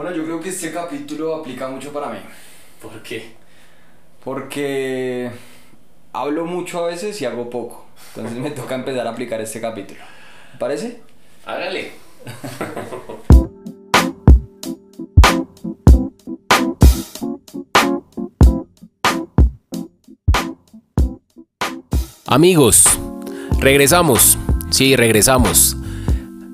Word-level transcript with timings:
Bueno, 0.00 0.16
yo 0.16 0.24
creo 0.24 0.40
que 0.40 0.48
este 0.48 0.72
capítulo 0.72 1.34
aplica 1.34 1.68
mucho 1.68 1.92
para 1.92 2.08
mí. 2.08 2.20
¿Por 2.80 3.02
qué? 3.02 3.34
Porque 4.24 5.30
hablo 6.14 6.46
mucho 6.46 6.82
a 6.82 6.86
veces 6.86 7.20
y 7.20 7.26
hago 7.26 7.50
poco. 7.50 7.84
Entonces 8.14 8.38
me 8.38 8.50
toca 8.52 8.76
empezar 8.76 9.06
a 9.06 9.10
aplicar 9.10 9.42
este 9.42 9.60
capítulo. 9.60 10.00
¿Me 10.54 10.58
parece? 10.58 11.02
Hágale. 11.44 11.92
Amigos, 22.26 22.84
regresamos. 23.58 24.38
Sí, 24.70 24.96
regresamos. 24.96 25.76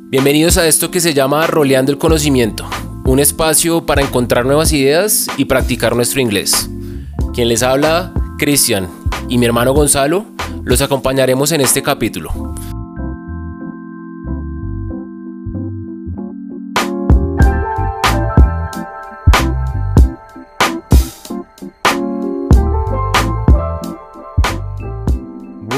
Bienvenidos 0.09 0.57
a 0.57 0.67
esto 0.67 0.91
que 0.91 0.99
se 0.99 1.15
llama 1.15 1.47
Roleando 1.47 1.93
el 1.93 1.99
Conocimiento, 1.99 2.69
un 3.07 3.21
espacio 3.21 3.87
para 3.87 4.03
encontrar 4.03 4.45
nuevas 4.45 4.73
ideas 4.73 5.29
y 5.37 5.45
practicar 5.45 5.95
nuestro 5.95 6.21
inglés. 6.21 6.69
Quien 7.33 7.49
les 7.49 7.63
habla, 7.63 8.13
Cristian, 8.37 8.89
y 9.29 9.39
mi 9.39 9.47
hermano 9.47 9.73
Gonzalo, 9.73 10.27
los 10.65 10.83
acompañaremos 10.83 11.53
en 11.53 11.61
este 11.61 11.85
capítulo. 11.85 12.31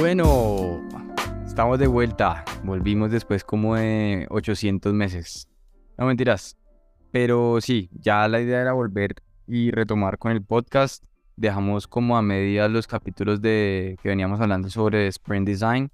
Bueno, 0.00 0.80
estamos 1.46 1.78
de 1.78 1.86
vuelta. 1.88 2.44
Volvimos 2.64 3.10
después 3.10 3.44
como 3.44 3.76
de 3.76 4.26
800 4.30 4.94
meses. 4.94 5.46
No 5.98 6.06
mentiras. 6.06 6.56
Pero 7.10 7.60
sí, 7.60 7.88
ya 7.92 8.28
la 8.28 8.40
idea 8.40 8.60
era 8.60 8.72
volver 8.72 9.14
y 9.46 9.70
retomar 9.70 10.18
con 10.18 10.32
el 10.32 10.42
podcast. 10.42 11.04
Dejamos 11.36 11.86
como 11.86 12.16
a 12.16 12.22
medias 12.22 12.70
los 12.70 12.86
capítulos 12.86 13.40
de 13.40 13.96
que 14.02 14.08
veníamos 14.08 14.40
hablando 14.40 14.68
sobre 14.68 15.06
Sprint 15.08 15.46
Design. 15.46 15.90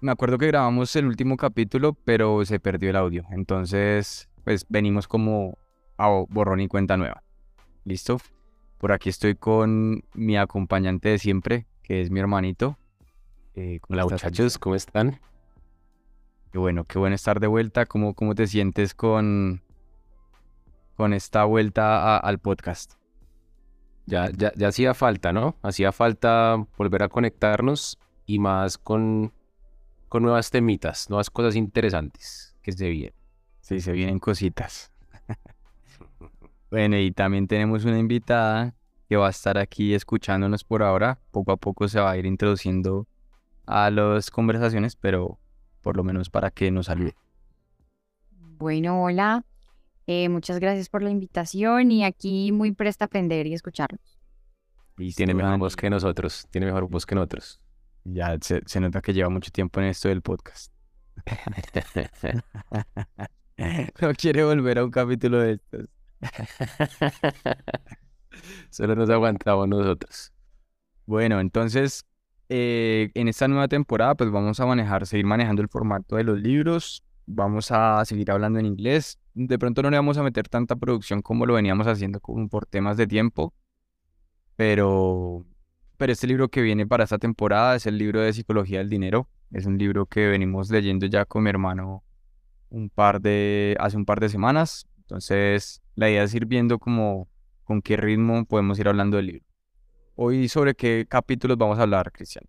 Me 0.00 0.12
acuerdo 0.12 0.38
que 0.38 0.46
grabamos 0.46 0.94
el 0.96 1.06
último 1.06 1.36
capítulo, 1.36 1.92
pero 1.92 2.44
se 2.46 2.58
perdió 2.58 2.90
el 2.90 2.96
audio. 2.96 3.24
Entonces, 3.30 4.30
pues 4.44 4.64
venimos 4.68 5.06
como 5.06 5.58
a 5.98 6.24
borrón 6.28 6.60
y 6.60 6.68
cuenta 6.68 6.96
nueva. 6.96 7.22
¿Listo? 7.84 8.18
Por 8.78 8.92
aquí 8.92 9.10
estoy 9.10 9.34
con 9.34 10.02
mi 10.14 10.38
acompañante 10.38 11.10
de 11.10 11.18
siempre, 11.18 11.66
que 11.82 12.00
es 12.00 12.10
mi 12.10 12.20
hermanito. 12.20 12.78
Eh, 13.54 13.80
Hola 13.88 14.04
muchachos, 14.04 14.56
¿cómo 14.58 14.74
están? 14.74 15.20
Qué 16.52 16.58
bueno, 16.58 16.84
qué 16.84 16.98
bueno 16.98 17.14
estar 17.14 17.38
de 17.38 17.46
vuelta. 17.46 17.86
¿Cómo, 17.86 18.14
cómo 18.14 18.34
te 18.34 18.48
sientes 18.48 18.92
con, 18.92 19.62
con 20.96 21.12
esta 21.12 21.44
vuelta 21.44 22.16
al 22.18 22.40
podcast? 22.40 22.94
Ya, 24.06 24.30
ya, 24.36 24.52
ya 24.56 24.68
hacía 24.68 24.92
falta, 24.94 25.32
¿no? 25.32 25.56
Hacía 25.62 25.92
falta 25.92 26.56
volver 26.76 27.04
a 27.04 27.08
conectarnos 27.08 27.98
y 28.26 28.40
más 28.40 28.78
con, 28.78 29.32
con 30.08 30.24
nuevas 30.24 30.50
temitas, 30.50 31.08
nuevas 31.08 31.30
cosas 31.30 31.54
interesantes 31.54 32.56
que 32.62 32.72
se 32.72 32.88
vienen. 32.88 33.14
Sí, 33.60 33.80
se 33.80 33.92
vienen 33.92 34.18
cositas. 34.18 34.90
bueno, 36.70 36.98
y 36.98 37.12
también 37.12 37.46
tenemos 37.46 37.84
una 37.84 37.98
invitada 38.00 38.74
que 39.08 39.16
va 39.16 39.28
a 39.28 39.30
estar 39.30 39.56
aquí 39.56 39.94
escuchándonos 39.94 40.64
por 40.64 40.82
ahora. 40.82 41.20
Poco 41.30 41.52
a 41.52 41.56
poco 41.56 41.86
se 41.86 42.00
va 42.00 42.10
a 42.10 42.16
ir 42.16 42.26
introduciendo 42.26 43.06
a 43.66 43.88
las 43.90 44.32
conversaciones, 44.32 44.96
pero 44.96 45.38
por 45.82 45.96
lo 45.96 46.04
menos 46.04 46.30
para 46.30 46.50
que 46.50 46.70
nos 46.70 46.86
salude. 46.86 47.14
Bueno, 48.30 49.02
hola. 49.02 49.44
Eh, 50.06 50.28
muchas 50.28 50.58
gracias 50.58 50.88
por 50.88 51.02
la 51.02 51.10
invitación 51.10 51.92
y 51.92 52.04
aquí 52.04 52.52
muy 52.52 52.72
presta 52.72 53.04
a 53.04 53.06
aprender 53.06 53.46
y 53.46 53.54
escucharnos. 53.54 54.18
Y 54.98 55.12
tiene 55.12 55.34
mejor 55.34 55.58
voz 55.58 55.76
que 55.76 55.88
nosotros, 55.88 56.46
tiene 56.50 56.66
mejor 56.66 56.88
voz 56.88 57.06
que 57.06 57.14
nosotros. 57.14 57.60
Ya 58.04 58.36
se, 58.40 58.60
se 58.66 58.80
nota 58.80 59.00
que 59.00 59.12
lleva 59.12 59.30
mucho 59.30 59.50
tiempo 59.50 59.80
en 59.80 59.86
esto 59.86 60.08
del 60.08 60.20
podcast. 60.20 60.72
no 64.00 64.12
quiere 64.14 64.44
volver 64.44 64.78
a 64.78 64.84
un 64.84 64.90
capítulo 64.90 65.38
de 65.38 65.52
estos. 65.52 65.86
Solo 68.70 68.94
nos 68.94 69.10
aguantamos 69.10 69.68
nosotros. 69.68 70.32
Bueno, 71.06 71.40
entonces, 71.40 72.04
eh, 72.52 73.12
en 73.14 73.28
esta 73.28 73.46
nueva 73.46 73.68
temporada, 73.68 74.16
pues 74.16 74.28
vamos 74.32 74.58
a 74.58 74.66
manejar, 74.66 75.06
seguir 75.06 75.24
manejando 75.24 75.62
el 75.62 75.68
formato 75.68 76.16
de 76.16 76.24
los 76.24 76.40
libros. 76.40 77.04
Vamos 77.26 77.70
a 77.70 78.04
seguir 78.04 78.28
hablando 78.32 78.58
en 78.58 78.66
inglés. 78.66 79.20
De 79.34 79.56
pronto 79.56 79.82
no 79.82 79.90
le 79.90 79.96
vamos 79.96 80.18
a 80.18 80.24
meter 80.24 80.48
tanta 80.48 80.74
producción 80.74 81.22
como 81.22 81.46
lo 81.46 81.54
veníamos 81.54 81.86
haciendo 81.86 82.18
por 82.18 82.66
temas 82.66 82.96
de 82.96 83.06
tiempo. 83.06 83.54
Pero, 84.56 85.46
pero 85.96 86.12
este 86.12 86.26
libro 86.26 86.48
que 86.48 86.60
viene 86.60 86.88
para 86.88 87.04
esta 87.04 87.18
temporada 87.18 87.76
es 87.76 87.86
el 87.86 87.96
libro 87.96 88.20
de 88.20 88.32
Psicología 88.32 88.78
del 88.78 88.88
Dinero. 88.88 89.28
Es 89.52 89.66
un 89.66 89.78
libro 89.78 90.06
que 90.06 90.26
venimos 90.26 90.70
leyendo 90.70 91.06
ya 91.06 91.24
con 91.26 91.44
mi 91.44 91.50
hermano 91.50 92.02
un 92.68 92.90
par 92.90 93.20
de, 93.20 93.76
hace 93.78 93.96
un 93.96 94.04
par 94.04 94.18
de 94.18 94.28
semanas. 94.28 94.88
Entonces, 95.02 95.82
la 95.94 96.10
idea 96.10 96.24
es 96.24 96.34
ir 96.34 96.46
viendo 96.46 96.80
como 96.80 97.28
con 97.62 97.80
qué 97.80 97.96
ritmo 97.96 98.44
podemos 98.44 98.76
ir 98.80 98.88
hablando 98.88 99.18
del 99.18 99.26
libro. 99.26 99.49
Hoy 100.14 100.48
sobre 100.48 100.74
qué 100.74 101.06
capítulos 101.08 101.56
vamos 101.56 101.78
a 101.78 101.82
hablar, 101.82 102.12
Cristian. 102.12 102.44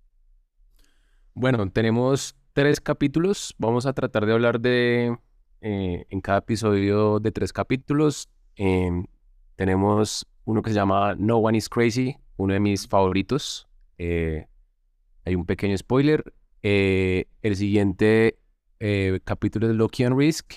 Bueno, 1.33 1.69
tenemos 1.71 2.35
tres 2.53 2.81
capítulos. 2.81 3.55
Vamos 3.57 3.85
a 3.85 3.93
tratar 3.93 4.25
de 4.25 4.33
hablar 4.33 4.59
de, 4.59 5.17
eh, 5.61 6.05
en 6.09 6.21
cada 6.21 6.39
episodio 6.39 7.19
de 7.19 7.31
tres 7.31 7.53
capítulos. 7.53 8.29
Em, 8.55 9.05
tenemos 9.55 10.27
uno 10.43 10.61
que 10.61 10.71
se 10.71 10.75
llama 10.75 11.15
No 11.15 11.37
One 11.37 11.57
is 11.57 11.69
Crazy, 11.69 12.17
uno 12.37 12.53
de 12.53 12.59
mis 12.59 12.87
favoritos. 12.87 13.67
Eh, 13.97 14.47
hay 15.25 15.35
un 15.35 15.45
pequeño 15.45 15.77
spoiler. 15.77 16.33
Eh, 16.63 17.25
el 17.41 17.55
siguiente 17.55 18.37
capítulo 19.23 19.69
es 19.69 19.75
Loki 19.75 20.03
and 20.03 20.17
Risk. 20.17 20.53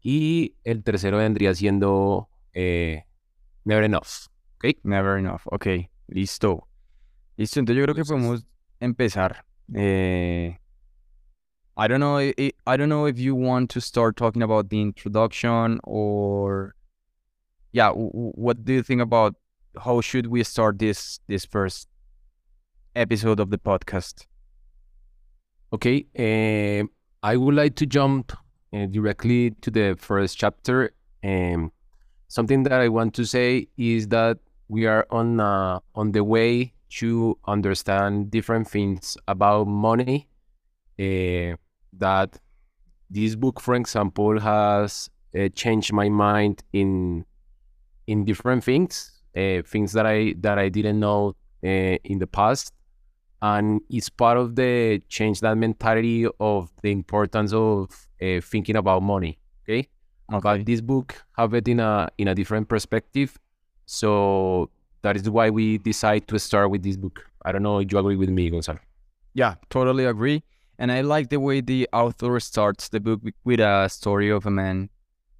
Y 0.00 0.56
el 0.64 0.82
tercero 0.82 1.18
vendría 1.18 1.54
siendo 1.54 2.28
Never 2.54 3.84
Enough. 3.84 4.28
¿Ok? 4.56 4.78
Never 4.82 5.18
Enough. 5.18 5.42
Ok, 5.44 5.66
listo. 6.08 6.68
Listo, 7.36 7.60
entonces 7.60 7.78
yo 7.78 7.84
creo 7.84 7.94
que 7.94 8.04
podemos 8.04 8.44
empezar. 8.80 9.44
Eh, 9.74 10.56
I 11.76 11.88
don't 11.88 12.00
know. 12.00 12.18
I, 12.18 12.52
I 12.66 12.76
don't 12.76 12.88
know 12.90 13.06
if 13.06 13.18
you 13.18 13.34
want 13.34 13.70
to 13.70 13.80
start 13.80 14.16
talking 14.16 14.42
about 14.42 14.68
the 14.68 14.80
introduction 14.80 15.80
or, 15.84 16.74
yeah. 17.72 17.90
What 17.92 18.64
do 18.64 18.74
you 18.74 18.82
think 18.82 19.00
about 19.00 19.34
how 19.82 20.02
should 20.02 20.26
we 20.26 20.44
start 20.44 20.78
this 20.78 21.20
this 21.28 21.46
first 21.46 21.88
episode 22.94 23.40
of 23.40 23.48
the 23.48 23.56
podcast? 23.56 24.26
Okay. 25.72 26.04
Uh, 26.18 26.86
I 27.22 27.36
would 27.36 27.54
like 27.54 27.76
to 27.76 27.86
jump 27.86 28.32
uh, 28.74 28.86
directly 28.86 29.52
to 29.62 29.70
the 29.70 29.96
first 29.98 30.36
chapter. 30.36 30.92
Um, 31.24 31.72
something 32.28 32.64
that 32.64 32.80
I 32.80 32.88
want 32.88 33.14
to 33.14 33.24
say 33.24 33.68
is 33.78 34.08
that 34.08 34.38
we 34.72 34.86
are 34.86 35.06
on 35.10 35.38
uh, 35.38 35.78
on 35.94 36.12
the 36.12 36.24
way 36.24 36.72
to 36.88 37.38
understand 37.46 38.30
different 38.30 38.66
things 38.68 39.18
about 39.28 39.66
money. 39.66 40.28
Uh, 40.98 41.56
that 41.92 42.38
this 43.10 43.34
book, 43.34 43.60
for 43.60 43.74
example, 43.74 44.40
has 44.40 45.10
uh, 45.38 45.48
changed 45.54 45.92
my 45.92 46.08
mind 46.08 46.62
in 46.72 47.24
in 48.06 48.24
different 48.24 48.64
things, 48.64 49.22
uh, 49.36 49.60
things 49.66 49.92
that 49.92 50.06
I 50.06 50.34
that 50.40 50.58
I 50.58 50.70
didn't 50.70 51.00
know 51.00 51.36
uh, 51.62 51.96
in 52.12 52.18
the 52.18 52.26
past, 52.26 52.72
and 53.42 53.82
it's 53.90 54.08
part 54.08 54.38
of 54.38 54.56
the 54.56 55.02
change 55.08 55.40
that 55.40 55.56
mentality 55.58 56.26
of 56.40 56.70
the 56.82 56.92
importance 56.92 57.52
of 57.52 57.90
uh, 58.22 58.40
thinking 58.40 58.76
about 58.76 59.02
money. 59.02 59.38
Okay, 59.64 59.88
Okay. 60.32 60.40
But 60.40 60.66
this 60.66 60.80
book 60.80 61.14
have 61.36 61.52
it 61.52 61.68
in 61.68 61.80
a 61.80 62.08
in 62.16 62.28
a 62.28 62.34
different 62.34 62.68
perspective. 62.68 63.38
So 63.86 64.70
that 65.02 65.16
is 65.16 65.28
why 65.28 65.50
we 65.50 65.78
decide 65.78 66.28
to 66.28 66.38
start 66.38 66.70
with 66.70 66.82
this 66.82 66.96
book. 66.96 67.24
I 67.44 67.52
don't 67.52 67.62
know 67.62 67.78
if 67.78 67.92
you 67.92 67.98
agree 67.98 68.16
with 68.16 68.28
me, 68.28 68.50
Gonzalo. 68.50 68.78
Yeah, 69.34 69.54
totally 69.70 70.04
agree. 70.04 70.42
And 70.78 70.90
I 70.90 71.00
like 71.02 71.28
the 71.30 71.40
way 71.40 71.60
the 71.60 71.88
author 71.92 72.38
starts 72.40 72.88
the 72.88 73.00
book 73.00 73.20
with 73.44 73.60
a 73.60 73.88
story 73.88 74.30
of 74.30 74.46
a 74.46 74.50
man 74.50 74.90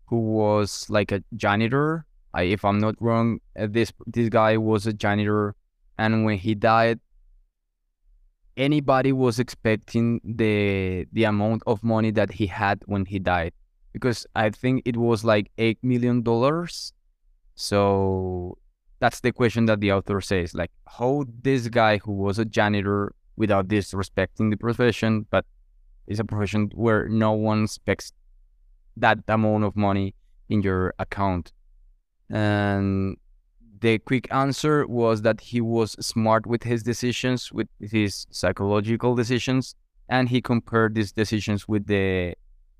who 0.07 0.19
was 0.19 0.89
like 0.91 1.13
a 1.13 1.23
janitor. 1.37 2.07
I, 2.35 2.43
if 2.43 2.65
I'm 2.65 2.79
not 2.79 2.95
wrong, 3.01 3.41
uh, 3.59 3.67
this 3.71 3.93
this 4.07 4.29
guy 4.29 4.57
was 4.57 4.87
a 4.87 4.93
janitor, 4.93 5.55
and 5.99 6.25
when 6.25 6.39
he 6.39 6.55
died, 6.55 7.01
anybody 8.57 9.13
was 9.13 9.39
expecting 9.39 10.21
the 10.25 11.07
the 11.13 11.25
amount 11.25 11.63
of 11.67 11.83
money 11.83 12.11
that 12.13 12.33
he 12.33 12.47
had 12.47 12.83
when 12.87 13.05
he 13.05 13.19
died 13.19 13.53
because 13.93 14.27
I 14.35 14.51
think 14.51 14.83
it 14.85 14.97
was 14.97 15.25
like 15.25 15.51
eight 15.59 15.79
million 15.83 16.23
dollars. 16.23 16.93
So 17.63 18.59
that's 18.99 19.21
the 19.21 19.31
question 19.31 19.67
that 19.67 19.81
the 19.81 19.93
author 19.93 20.21
says, 20.21 20.53
like 20.53 20.73
how 20.99 21.25
this 21.43 21.69
guy 21.69 21.99
who 21.99 22.13
was 22.13 22.39
a 22.41 22.45
janitor 22.45 23.15
without 23.37 23.69
disrespecting 23.69 24.51
the 24.51 24.57
profession, 24.57 25.27
but 25.31 25.45
it's 26.09 26.19
a 26.19 26.25
profession 26.25 26.71
where 26.75 27.09
no 27.09 27.33
one 27.33 27.65
expects 27.65 28.13
that 28.97 29.19
amount 29.29 29.65
of 29.65 29.77
money. 29.77 30.15
in 30.49 30.61
your 30.61 30.93
account. 30.99 31.53
And 32.29 33.17
the 33.81 33.99
quick 34.01 34.27
answer 34.31 34.87
was 34.87 35.23
that 35.23 35.41
he 35.41 35.61
was 35.61 35.93
smart 36.05 36.47
with 36.47 36.63
his 36.65 36.83
decisions, 36.83 37.51
with 37.53 37.69
his 37.81 38.27
psychological 38.31 39.15
decisions, 39.15 39.75
and 40.09 40.29
he 40.29 40.43
compared 40.43 40.95
these 40.95 41.13
decisions 41.13 41.67
with 41.67 41.87
the 41.87 42.35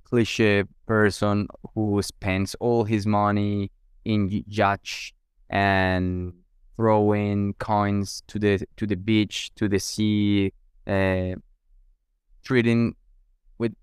cliche 0.05 0.65
person 0.87 1.47
who 1.75 2.03
spends 2.03 2.55
all 2.57 2.85
his 2.85 3.07
money 3.07 3.71
in 4.05 4.45
yachts 4.47 5.13
and 5.51 6.33
throwing 6.77 7.55
coins 7.55 8.23
to 8.27 8.39
the 8.39 8.67
to 8.77 8.87
the 8.87 8.97
beach, 8.97 9.53
to 9.55 9.69
the 9.69 9.79
sea, 9.79 10.53
uh, 10.87 11.35
treating 12.45 12.95
with 13.59 13.75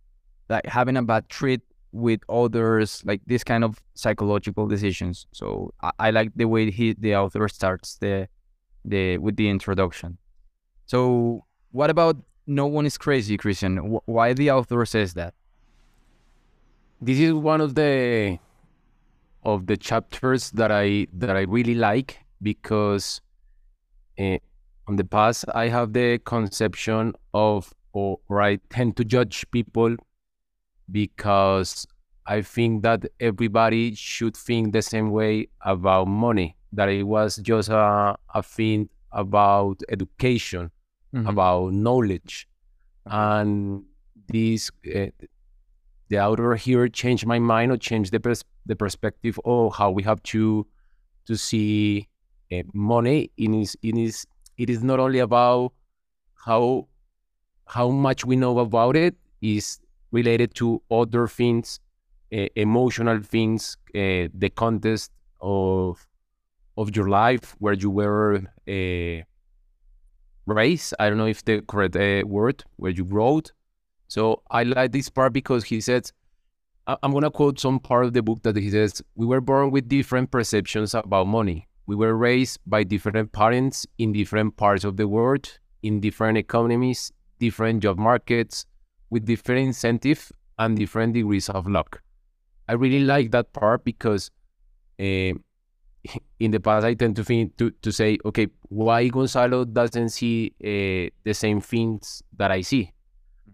like 0.50 0.66
having 0.66 0.98
a 0.98 1.04
bad 1.04 1.30
treat 1.30 1.62
with 1.92 2.21
others, 2.30 3.01
like 3.06 3.21
this 3.25 3.44
kind 3.44 3.63
of 3.63 3.81
psychological 3.95 4.68
decisions. 4.68 5.27
So 5.31 5.74
I, 5.81 5.92
I 6.00 6.12
like 6.12 6.31
the 6.36 6.45
way 6.45 6.72
he 6.72 6.94
the 6.94 7.15
author 7.15 7.48
starts 7.48 7.98
the 7.98 8.27
the 8.86 9.18
with 9.18 9.36
the 9.36 9.50
introduction. 9.50 10.18
So 10.86 11.45
what 11.72 11.89
about 11.89 12.18
no 12.48 12.65
one 12.65 12.86
is 12.86 12.98
crazy, 12.98 13.38
Christian? 13.38 13.77
Wh- 13.77 14.10
why 14.10 14.33
the 14.33 14.51
author 14.51 14.86
says 14.86 15.13
that? 15.13 15.33
This 17.01 17.19
is 17.19 17.33
one 17.33 17.62
of 17.62 17.75
the 17.75 18.39
of 19.44 19.68
the 19.68 19.77
chapters 19.77 20.51
that 20.51 20.71
I 20.71 21.07
that 21.13 21.36
I 21.36 21.41
really 21.41 21.75
like 21.75 22.19
because 22.41 23.21
uh, 24.19 24.38
on 24.88 24.95
the 24.97 25.03
past 25.06 25.45
I 25.53 25.68
have 25.69 25.94
the 25.94 26.19
conception 26.19 27.13
of 27.33 27.74
or, 27.94 28.19
or 28.27 28.41
I 28.41 28.57
tend 28.69 28.97
to 28.97 29.03
judge 29.06 29.45
people 29.51 29.95
because 30.91 31.86
I 32.25 32.41
think 32.41 32.83
that 32.83 33.06
everybody 33.19 33.95
should 33.95 34.36
think 34.38 34.74
the 34.74 34.81
same 34.81 35.12
way 35.12 35.47
about 35.62 36.07
money. 36.07 36.56
That 36.74 36.89
it 36.89 37.03
was 37.03 37.38
just 37.38 37.69
a, 37.69 38.15
a 38.36 38.44
thing 38.44 38.89
about 39.12 39.81
education, 39.89 40.69
Mhm. 41.15 41.27
about 41.27 41.74
knowledge, 41.74 42.47
and 43.07 43.83
this 44.27 44.69
uh, 44.95 45.07
the 46.10 46.20
author 46.20 46.56
here 46.56 46.88
changed 46.88 47.26
my 47.26 47.40
mind 47.40 47.72
or 47.72 47.78
changed 47.78 48.12
the 48.12 48.20
pers- 48.20 48.44
the 48.66 48.76
perspective 48.76 49.40
of 49.46 49.76
how 49.76 49.92
we 49.92 50.04
have 50.04 50.22
to 50.24 50.66
to 51.26 51.36
see 51.38 52.08
uh, 52.52 52.64
money. 52.74 53.32
In 53.38 53.54
is 53.54 53.78
in 53.82 53.98
is 53.98 54.26
it 54.58 54.70
is 54.70 54.84
not 54.84 55.00
only 55.00 55.20
about 55.20 55.74
how 56.46 56.88
how 57.66 57.90
much 57.90 58.26
we 58.26 58.36
know 58.36 58.58
about 58.60 58.96
it 58.96 59.16
is 59.42 59.80
related 60.12 60.56
to 60.56 60.82
other 60.90 61.28
things, 61.28 61.80
uh, 62.34 62.48
emotional 62.56 63.22
things, 63.22 63.78
uh, 63.96 64.28
the 64.34 64.52
context 64.56 65.12
of 65.42 66.08
of 66.78 66.96
your 66.96 67.10
life 67.10 67.56
where 67.60 67.74
you 67.74 67.92
were 67.92 68.42
raised. 70.46 70.94
I 71.00 71.10
don't 71.10 71.18
know 71.18 71.28
if 71.28 71.44
the 71.46 71.62
correct 71.62 71.96
word 72.26 72.64
where 72.78 72.92
you 72.92 73.04
wrote. 73.04 73.52
So 74.10 74.42
I 74.50 74.64
like 74.64 74.92
this 74.92 75.08
part 75.08 75.34
because 75.34 75.64
he 75.64 75.80
says, 75.80 76.12
I'm 77.04 77.14
gonna 77.14 77.30
quote 77.30 77.60
some 77.60 77.80
part 77.80 78.06
of 78.06 78.14
the 78.14 78.24
book 78.24 78.42
that 78.42 78.56
he 78.56 78.72
says, 78.72 79.04
"We 79.16 79.28
were 79.28 79.42
born 79.42 79.70
with 79.70 79.88
different 79.88 80.32
perceptions 80.32 80.96
about 80.96 81.28
money. 81.28 81.68
We 81.86 81.96
were 81.96 82.16
raised 82.16 82.60
by 82.66 82.84
different 82.84 83.32
parents 83.32 83.86
in 84.00 84.12
different 84.12 84.58
parts 84.58 84.84
of 84.84 84.98
the 84.98 85.08
world, 85.08 85.60
in 85.84 86.00
different 86.00 86.40
economies, 86.40 87.12
different 87.40 87.84
job 87.84 88.00
markets, 88.00 88.66
with 89.12 89.26
different 89.26 89.68
incentive 89.68 90.32
and 90.58 90.76
different 90.76 91.14
degrees 91.14 91.48
of 91.48 91.68
luck." 91.68 92.02
I 92.68 92.74
really 92.74 93.06
like 93.06 93.30
that 93.32 93.54
part 93.54 93.84
because 93.84 94.32
uh, 95.00 95.34
in 96.40 96.52
the 96.52 96.60
past 96.60 96.86
I 96.86 96.96
tend 96.96 97.16
to 97.18 97.24
think 97.24 97.58
to, 97.58 97.70
to 97.70 97.92
say, 97.92 98.18
okay, 98.26 98.48
why 98.70 99.08
Gonzalo 99.10 99.66
doesn't 99.66 100.10
see 100.10 100.54
uh, 100.64 101.14
the 101.24 101.34
same 101.34 101.62
things 101.62 102.24
that 102.38 102.50
I 102.52 102.62
see? 102.62 102.94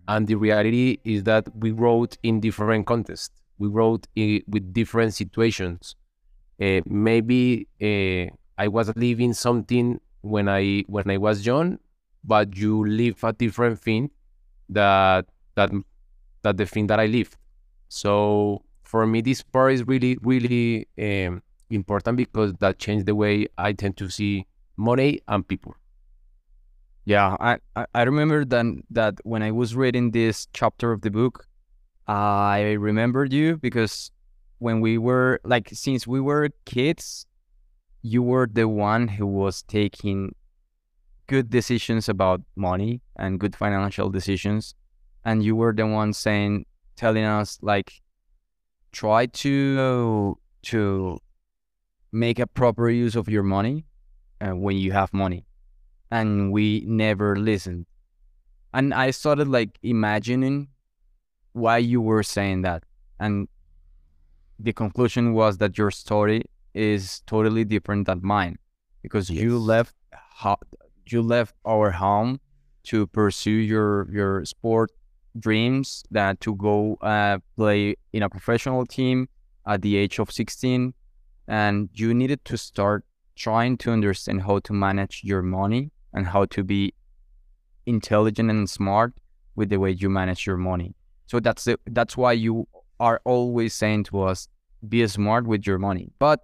And 0.08 0.28
the 0.28 0.36
reality 0.36 1.00
is 1.04 1.24
that 1.24 1.48
we 1.56 1.72
wrote 1.72 2.18
in 2.24 2.40
different 2.40 2.86
contexts. 2.86 3.32
We 3.58 3.68
wrote 3.68 4.08
i 4.18 4.42
with 4.48 4.74
different 4.74 5.14
situations. 5.14 5.96
Uh, 6.62 6.82
maybe 6.86 7.68
uh, 7.82 8.34
I 8.58 8.68
was 8.68 8.96
living 8.96 9.34
something 9.34 10.00
when 10.22 10.48
I 10.48 10.84
when 10.88 11.10
I 11.10 11.18
was 11.18 11.46
young, 11.46 11.80
but 12.24 12.56
you 12.56 12.86
live 12.86 13.24
a 13.24 13.34
different 13.34 13.80
thing 13.80 14.12
that 14.70 15.26
that 15.56 15.72
that 16.44 16.58
the 16.58 16.66
thing 16.66 16.88
that 16.88 17.00
I 17.00 17.08
lived. 17.08 17.38
So 17.88 18.64
for 18.84 19.06
me, 19.08 19.22
this 19.22 19.42
part 19.42 19.74
is 19.74 19.88
really 19.88 20.18
really 20.22 20.88
um, 21.00 21.42
important 21.70 22.18
because 22.18 22.54
that 22.60 22.78
changed 22.80 23.06
the 23.06 23.16
way 23.16 23.48
I 23.58 23.74
tend 23.74 23.98
to 23.98 24.10
see 24.10 24.46
money 24.78 25.22
and 25.28 25.48
people. 25.48 25.76
Yeah, 27.06 27.38
I, 27.40 27.60
I, 27.94 28.02
remember 28.02 28.44
that 28.46 28.66
that 28.90 29.20
when 29.24 29.44
I 29.44 29.52
was 29.52 29.76
reading 29.76 30.10
this 30.10 30.48
chapter 30.54 30.92
of 30.92 31.02
the 31.02 31.12
book, 31.12 31.46
I 32.08 32.72
remembered 32.72 33.32
you 33.32 33.58
because 33.58 34.12
when 34.58 34.82
we 34.82 34.98
were 34.98 35.40
like 35.44 35.70
since 35.72 36.08
we 36.08 36.20
were 36.20 36.50
kids, 36.66 37.28
you 38.02 38.24
were 38.24 38.50
the 38.52 38.68
one 38.68 39.08
who 39.08 39.28
was 39.28 39.62
taking 39.62 40.34
good 41.28 41.52
decisions 41.52 42.10
about 42.10 42.42
money 42.56 43.02
and 43.18 43.40
good 43.40 43.56
financial 43.56 44.10
decisions, 44.10 44.74
and 45.24 45.44
you 45.44 45.56
were 45.56 45.74
the 45.74 45.86
one 45.86 46.12
saying 46.12 46.66
telling 46.96 47.24
us 47.24 47.60
like 47.62 48.02
try 48.92 49.28
to 49.28 50.40
to 50.64 51.20
make 52.12 52.40
a 52.40 52.48
proper 52.48 52.90
use 52.90 53.16
of 53.16 53.30
your 53.30 53.44
money 53.44 53.86
uh, 54.42 54.56
when 54.56 54.78
you 54.78 54.92
have 54.92 55.14
money 55.14 55.46
and 56.12 56.52
we 56.52 56.84
never 56.88 57.36
listened. 57.36 57.86
And 58.74 58.94
I 58.94 59.12
started 59.12 59.48
like 59.48 59.80
imagining 59.84 60.68
why 61.54 61.78
you 61.78 62.02
were 62.02 62.24
saying 62.24 62.62
that. 62.64 62.84
And 63.20 63.48
the 64.60 64.74
conclusion 64.74 65.34
was 65.34 65.58
that 65.58 65.78
your 65.78 65.92
story 65.92 66.44
is 66.74 67.22
totally 67.26 67.64
different 67.64 68.06
than 68.08 68.20
mine 68.22 68.58
because 69.02 69.30
you 69.30 69.58
left 69.58 69.96
you 71.08 71.22
left 71.22 71.56
our 71.66 71.92
home 71.92 72.40
to 72.84 73.08
pursue 73.08 73.52
your 73.52 74.08
your 74.12 74.44
sport 74.46 74.92
dreams 75.40 76.04
that 76.12 76.40
to 76.42 76.56
go 76.56 76.96
uh, 77.02 77.38
play 77.56 77.96
in 78.14 78.24
a 78.24 78.30
professional 78.30 78.86
team 78.86 79.28
at 79.66 79.82
the 79.82 79.96
age 79.96 80.20
of 80.20 80.32
16 80.32 80.94
and 81.48 81.90
you 81.94 82.14
needed 82.14 82.44
to 82.46 82.58
start 82.58 83.06
trying 83.36 83.78
to 83.78 83.92
understand 83.92 84.42
how 84.44 84.60
to 84.60 84.74
manage 84.74 85.22
your 85.24 85.42
money 85.42 85.92
and 86.16 86.26
how 86.26 86.46
to 86.46 86.64
be 86.64 86.94
intelligent 87.86 88.50
and 88.50 88.68
smart 88.70 89.14
with 89.56 89.70
the 89.70 89.78
way 89.78 89.92
you 89.92 90.10
manage 90.10 90.48
your 90.48 90.58
money. 90.58 90.96
So 91.28 91.40
that's 91.40 91.66
the, 91.66 91.78
that's 91.88 92.18
why 92.18 92.32
you 92.32 92.68
are 93.00 93.22
always 93.26 93.74
saying 93.74 94.06
to 94.06 94.22
us, 94.22 94.48
be 94.88 95.06
smart 95.08 95.46
with 95.46 95.68
your 95.68 95.78
money. 95.78 96.12
But 96.18 96.40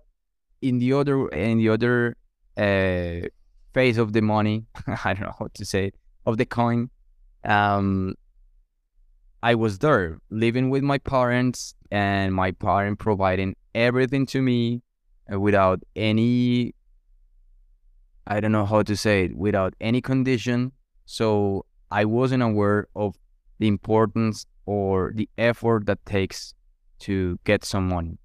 in 0.62 0.78
the 0.78 0.94
other 0.94 1.28
in 1.30 1.58
the 1.58 1.70
other 1.70 2.16
uh, 2.58 3.28
phase 3.74 3.98
of 3.98 4.14
the 4.14 4.22
money, 4.22 4.66
I 5.04 5.14
don't 5.14 5.24
know 5.24 5.36
how 5.40 5.48
to 5.54 5.66
say 5.66 5.88
it, 5.88 5.96
of 6.26 6.38
the 6.38 6.46
coin, 6.46 6.90
um, 7.44 8.16
I 9.42 9.56
was 9.56 9.80
there 9.80 10.20
living 10.30 10.70
with 10.70 10.84
my 10.84 10.98
parents 11.00 11.74
and 11.90 12.34
my 12.34 12.52
parent 12.52 13.00
providing 13.00 13.56
everything 13.74 14.26
to 14.28 14.42
me 14.42 14.84
without 15.30 15.82
any 15.96 16.76
I 18.28 18.40
don't 18.40 18.52
know 18.52 18.66
how 18.66 18.84
to 18.84 18.96
say 18.96 19.26
it 19.26 19.36
without 19.36 19.74
any 19.82 20.02
condition. 20.02 20.72
So 21.06 21.66
I 21.90 22.06
wasn't 22.06 22.44
aware 22.44 22.88
of 22.96 23.16
the 23.60 23.68
importance 23.68 24.46
or 24.66 25.12
the 25.14 25.28
effort 25.38 25.86
that 25.86 26.06
takes 26.06 26.54
to 27.00 27.40
get 27.44 27.66
some 27.66 27.88
money. 27.90 28.18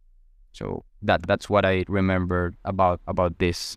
So 0.52 0.84
that 1.02 1.26
that's 1.26 1.50
what 1.50 1.64
I 1.64 1.84
remember 1.88 2.54
about 2.64 3.00
about 3.06 3.38
this. 3.38 3.76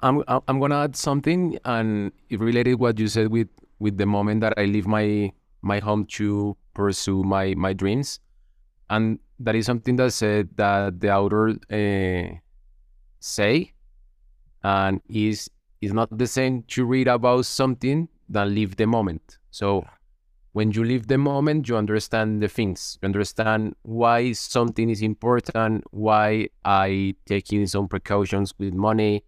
I'm 0.00 0.22
I'm 0.28 0.60
gonna 0.60 0.84
add 0.84 0.94
something, 0.94 1.58
and 1.64 2.12
it 2.30 2.38
related 2.38 2.78
what 2.78 2.98
you 2.98 3.08
said 3.08 3.28
with 3.28 3.48
with 3.78 3.98
the 3.98 4.06
moment 4.06 4.40
that 4.42 4.54
I 4.56 4.66
leave 4.66 4.86
my 4.86 5.32
my 5.62 5.80
home 5.80 6.06
to 6.18 6.56
pursue 6.74 7.22
my 7.24 7.54
my 7.54 7.72
dreams, 7.72 8.20
and 8.90 9.18
that 9.40 9.54
is 9.56 9.66
something 9.66 9.96
that 9.96 10.12
said 10.12 10.50
that 10.56 11.00
the 11.00 11.10
author 11.14 11.58
uh, 11.70 12.38
say, 13.20 13.72
and 14.62 15.00
is 15.08 15.50
is 15.80 15.92
not 15.92 16.16
the 16.16 16.26
same 16.26 16.64
to 16.64 16.84
read 16.84 17.06
about 17.08 17.46
something 17.46 18.08
than 18.28 18.54
live 18.54 18.76
the 18.76 18.86
moment. 18.86 19.38
So 19.50 19.86
when 20.52 20.72
you 20.72 20.82
live 20.82 21.06
the 21.06 21.18
moment, 21.18 21.68
you 21.68 21.76
understand 21.76 22.42
the 22.42 22.48
things. 22.48 22.98
You 23.00 23.06
understand 23.06 23.76
why 23.82 24.32
something 24.32 24.90
is 24.90 25.02
important, 25.02 25.84
why 25.92 26.48
I 26.64 27.14
taking 27.26 27.66
some 27.68 27.86
precautions 27.86 28.52
with 28.58 28.74
money, 28.74 29.24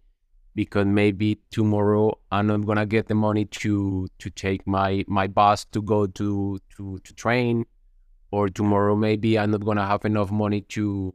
because 0.55 0.85
maybe 0.85 1.39
tomorrow 1.51 2.17
I'm 2.31 2.47
not 2.47 2.65
gonna 2.65 2.85
get 2.85 3.07
the 3.07 3.15
money 3.15 3.45
to 3.45 4.07
to 4.19 4.29
take 4.29 4.67
my 4.67 5.05
my 5.07 5.27
bus 5.27 5.65
to 5.71 5.81
go 5.81 6.05
to 6.07 6.59
to 6.75 6.99
to 6.99 7.13
train, 7.13 7.65
or 8.31 8.49
tomorrow 8.49 8.95
maybe 8.95 9.39
I'm 9.39 9.51
not 9.51 9.63
gonna 9.63 9.87
have 9.87 10.03
enough 10.03 10.31
money 10.31 10.61
to 10.75 11.13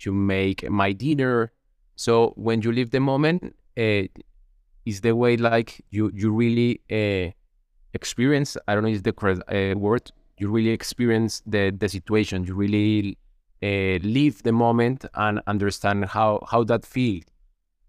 to 0.00 0.12
make 0.12 0.70
my 0.70 0.92
dinner. 0.92 1.52
So 1.98 2.32
when 2.36 2.62
you 2.62 2.70
live 2.70 2.92
the 2.92 3.00
moment, 3.00 3.56
uh, 3.76 4.04
is 4.86 5.00
the 5.02 5.16
way 5.16 5.36
like 5.36 5.84
you 5.90 6.10
you 6.14 6.30
really 6.32 6.80
uh, 6.90 7.32
experience. 7.92 8.56
I 8.68 8.74
don't 8.74 8.84
know 8.84 8.90
is 8.90 9.02
the 9.02 9.12
correct 9.12 9.42
uh, 9.52 9.74
word. 9.76 10.12
You 10.38 10.48
really 10.48 10.70
experience 10.70 11.42
the 11.44 11.74
the 11.76 11.88
situation. 11.88 12.44
You 12.44 12.54
really 12.54 13.18
uh, 13.62 13.98
live 14.18 14.44
the 14.44 14.52
moment 14.52 15.06
and 15.14 15.40
understand 15.48 16.06
how 16.06 16.46
how 16.52 16.62
that 16.70 16.86
feels. 16.86 17.24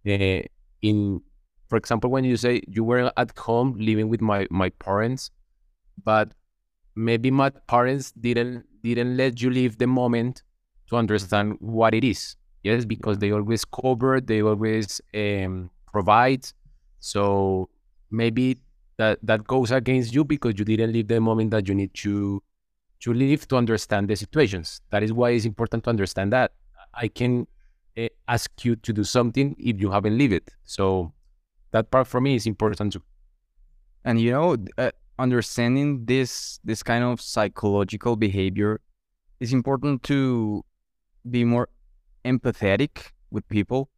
Uh, 0.08 0.42
in 0.82 1.22
for 1.68 1.78
example, 1.78 2.10
when 2.10 2.24
you 2.26 2.38
say 2.38 2.64
you 2.68 2.84
were 2.84 3.12
at 3.16 3.38
home 3.38 3.76
living 3.78 4.10
with 4.10 4.22
my 4.22 4.48
my 4.50 4.70
parents, 4.86 5.30
but 6.04 6.34
maybe 6.96 7.30
my 7.32 7.52
parents 7.52 8.12
didn't 8.14 8.66
didn't 8.84 9.18
let 9.18 9.42
you 9.42 9.52
live 9.52 9.78
the 9.78 9.88
moment 9.88 10.44
to 10.90 10.98
understand 10.98 11.58
what 11.60 11.94
it 11.94 12.04
is. 12.04 12.36
Yes, 12.64 12.86
because 12.86 13.18
they 13.20 13.32
always 13.32 13.64
cover, 13.66 14.20
they 14.20 14.42
always 14.42 15.02
um, 15.14 15.70
provide. 15.92 16.46
So 17.00 17.70
maybe 18.12 18.58
that 18.98 19.20
that 19.24 19.46
goes 19.48 19.72
against 19.72 20.14
you 20.14 20.26
because 20.26 20.56
you 20.60 20.66
didn't 20.66 20.92
live 20.92 21.08
the 21.08 21.22
moment 21.22 21.52
that 21.52 21.68
you 21.70 21.76
need 21.76 21.94
to 21.96 22.44
to 23.02 23.14
live 23.14 23.48
to 23.50 23.58
understand 23.58 24.10
the 24.10 24.16
situations. 24.16 24.82
That 24.92 25.04
is 25.04 25.14
why 25.14 25.32
it's 25.32 25.46
important 25.46 25.86
to 25.86 25.90
understand 25.92 26.34
that. 26.34 26.52
I 26.94 27.08
can 27.08 27.48
uh, 27.98 28.08
ask 28.28 28.52
you 28.66 28.76
to 28.78 28.94
do 28.94 29.04
something 29.04 29.56
if 29.60 29.80
you 29.82 29.92
haven't 29.92 30.18
lived 30.18 30.34
it. 30.34 30.50
So 30.66 31.14
that 31.72 31.92
part 31.92 32.08
for 32.08 32.22
me 32.22 32.36
is 32.36 32.48
important. 32.48 32.98
And 34.04 34.20
you 34.20 34.32
know, 34.32 34.58
uh, 34.78 34.92
understanding 35.18 36.06
this 36.06 36.60
this 36.64 36.84
kind 36.84 37.04
of 37.04 37.22
psychological 37.22 38.16
behavior 38.16 38.80
is 39.40 39.54
important 39.54 40.04
to 40.04 40.64
be 41.30 41.44
more 41.46 41.70
empathetic 42.26 43.12
with 43.32 43.48
people 43.50 43.90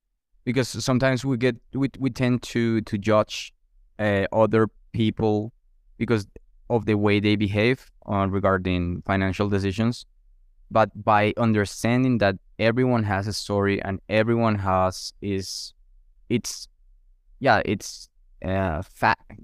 because 0.43 0.67
sometimes 0.67 1.23
we 1.23 1.37
get 1.37 1.55
we, 1.73 1.89
we 1.99 2.09
tend 2.09 2.41
to 2.43 2.81
to 2.81 2.97
judge 2.97 3.53
uh, 3.99 4.25
other 4.31 4.67
people 4.91 5.53
because 5.97 6.27
of 6.69 6.85
the 6.85 6.95
way 6.95 7.19
they 7.19 7.35
behave 7.35 7.91
uh, 8.07 8.27
regarding 8.29 9.01
financial 9.03 9.49
decisions. 9.49 10.05
But 10.71 10.89
by 11.03 11.33
understanding 11.37 12.19
that 12.19 12.37
everyone 12.57 13.03
has 13.03 13.27
a 13.27 13.33
story 13.33 13.81
and 13.81 13.99
everyone 14.07 14.55
has 14.55 15.13
is 15.21 15.73
it's 16.29 16.67
yeah 17.39 17.61
it's 17.65 18.09
uh, 18.43 18.81
fact 18.81 19.39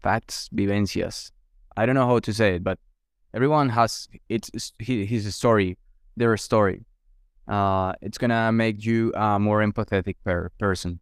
facts 0.00 0.48
vivencias. 0.54 1.30
I 1.76 1.86
don't 1.86 1.94
know 1.94 2.06
how 2.06 2.18
to 2.18 2.32
say 2.32 2.56
it 2.56 2.64
but 2.64 2.78
everyone 3.34 3.68
has 3.68 4.08
it's 4.28 4.50
his 4.78 5.34
story 5.34 5.76
their 6.16 6.36
story 6.36 6.84
uh, 7.48 7.92
it's 8.02 8.18
gonna 8.18 8.52
make 8.52 8.84
you 8.84 9.12
a 9.14 9.38
more 9.38 9.60
empathetic 9.60 10.16
per 10.24 10.50
person. 10.58 11.00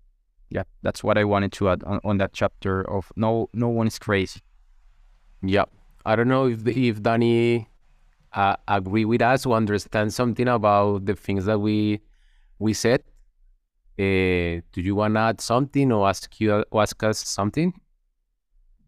Yeah 0.48 0.62
that's 0.82 1.02
what 1.02 1.18
i 1.18 1.24
wanted 1.24 1.50
to 1.58 1.68
add 1.70 1.82
on, 1.82 1.98
on 2.04 2.18
that 2.18 2.32
chapter 2.32 2.88
of 2.88 3.10
no 3.16 3.48
no 3.52 3.68
one 3.68 3.88
is 3.88 3.98
crazy. 3.98 4.40
Yeah 5.42 5.64
i 6.04 6.14
don't 6.16 6.28
know 6.28 6.46
if 6.46 6.66
if 6.66 7.02
danny 7.02 7.68
uh, 8.32 8.54
agree 8.68 9.04
with 9.04 9.22
us 9.22 9.46
or 9.46 9.56
understand 9.56 10.12
something 10.14 10.46
about 10.46 11.04
the 11.06 11.14
things 11.16 11.46
that 11.46 11.58
we 11.58 12.00
we 12.58 12.72
said. 12.74 13.02
Uh, 13.98 14.60
do 14.72 14.80
you 14.82 14.94
want 14.94 15.14
to 15.14 15.20
add 15.20 15.40
something 15.40 15.90
or 15.90 16.06
ask 16.08 16.38
you 16.40 16.62
or 16.70 16.82
ask 16.82 17.02
us 17.02 17.18
something? 17.18 17.72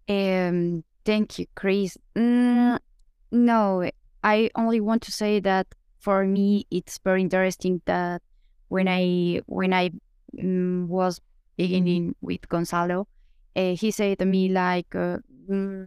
Um 0.08 0.84
thank 1.04 1.38
you 1.38 1.46
chris. 1.54 1.96
Mm, 2.14 2.78
no 3.32 3.90
i 4.22 4.50
only 4.54 4.80
want 4.80 5.02
to 5.02 5.12
say 5.12 5.40
that 5.40 5.66
for 6.08 6.24
me 6.24 6.64
it's 6.70 6.96
very 7.04 7.20
interesting 7.20 7.82
that 7.84 8.22
when 8.68 8.88
i 8.88 9.42
when 9.44 9.74
i 9.74 9.90
um, 10.40 10.88
was 10.88 11.20
beginning 11.58 12.14
with 12.22 12.48
gonzalo 12.48 13.06
uh, 13.56 13.74
he 13.74 13.90
said 13.90 14.18
to 14.18 14.24
me 14.24 14.48
like 14.48 14.94
uh, 14.94 15.18
mm, 15.50 15.86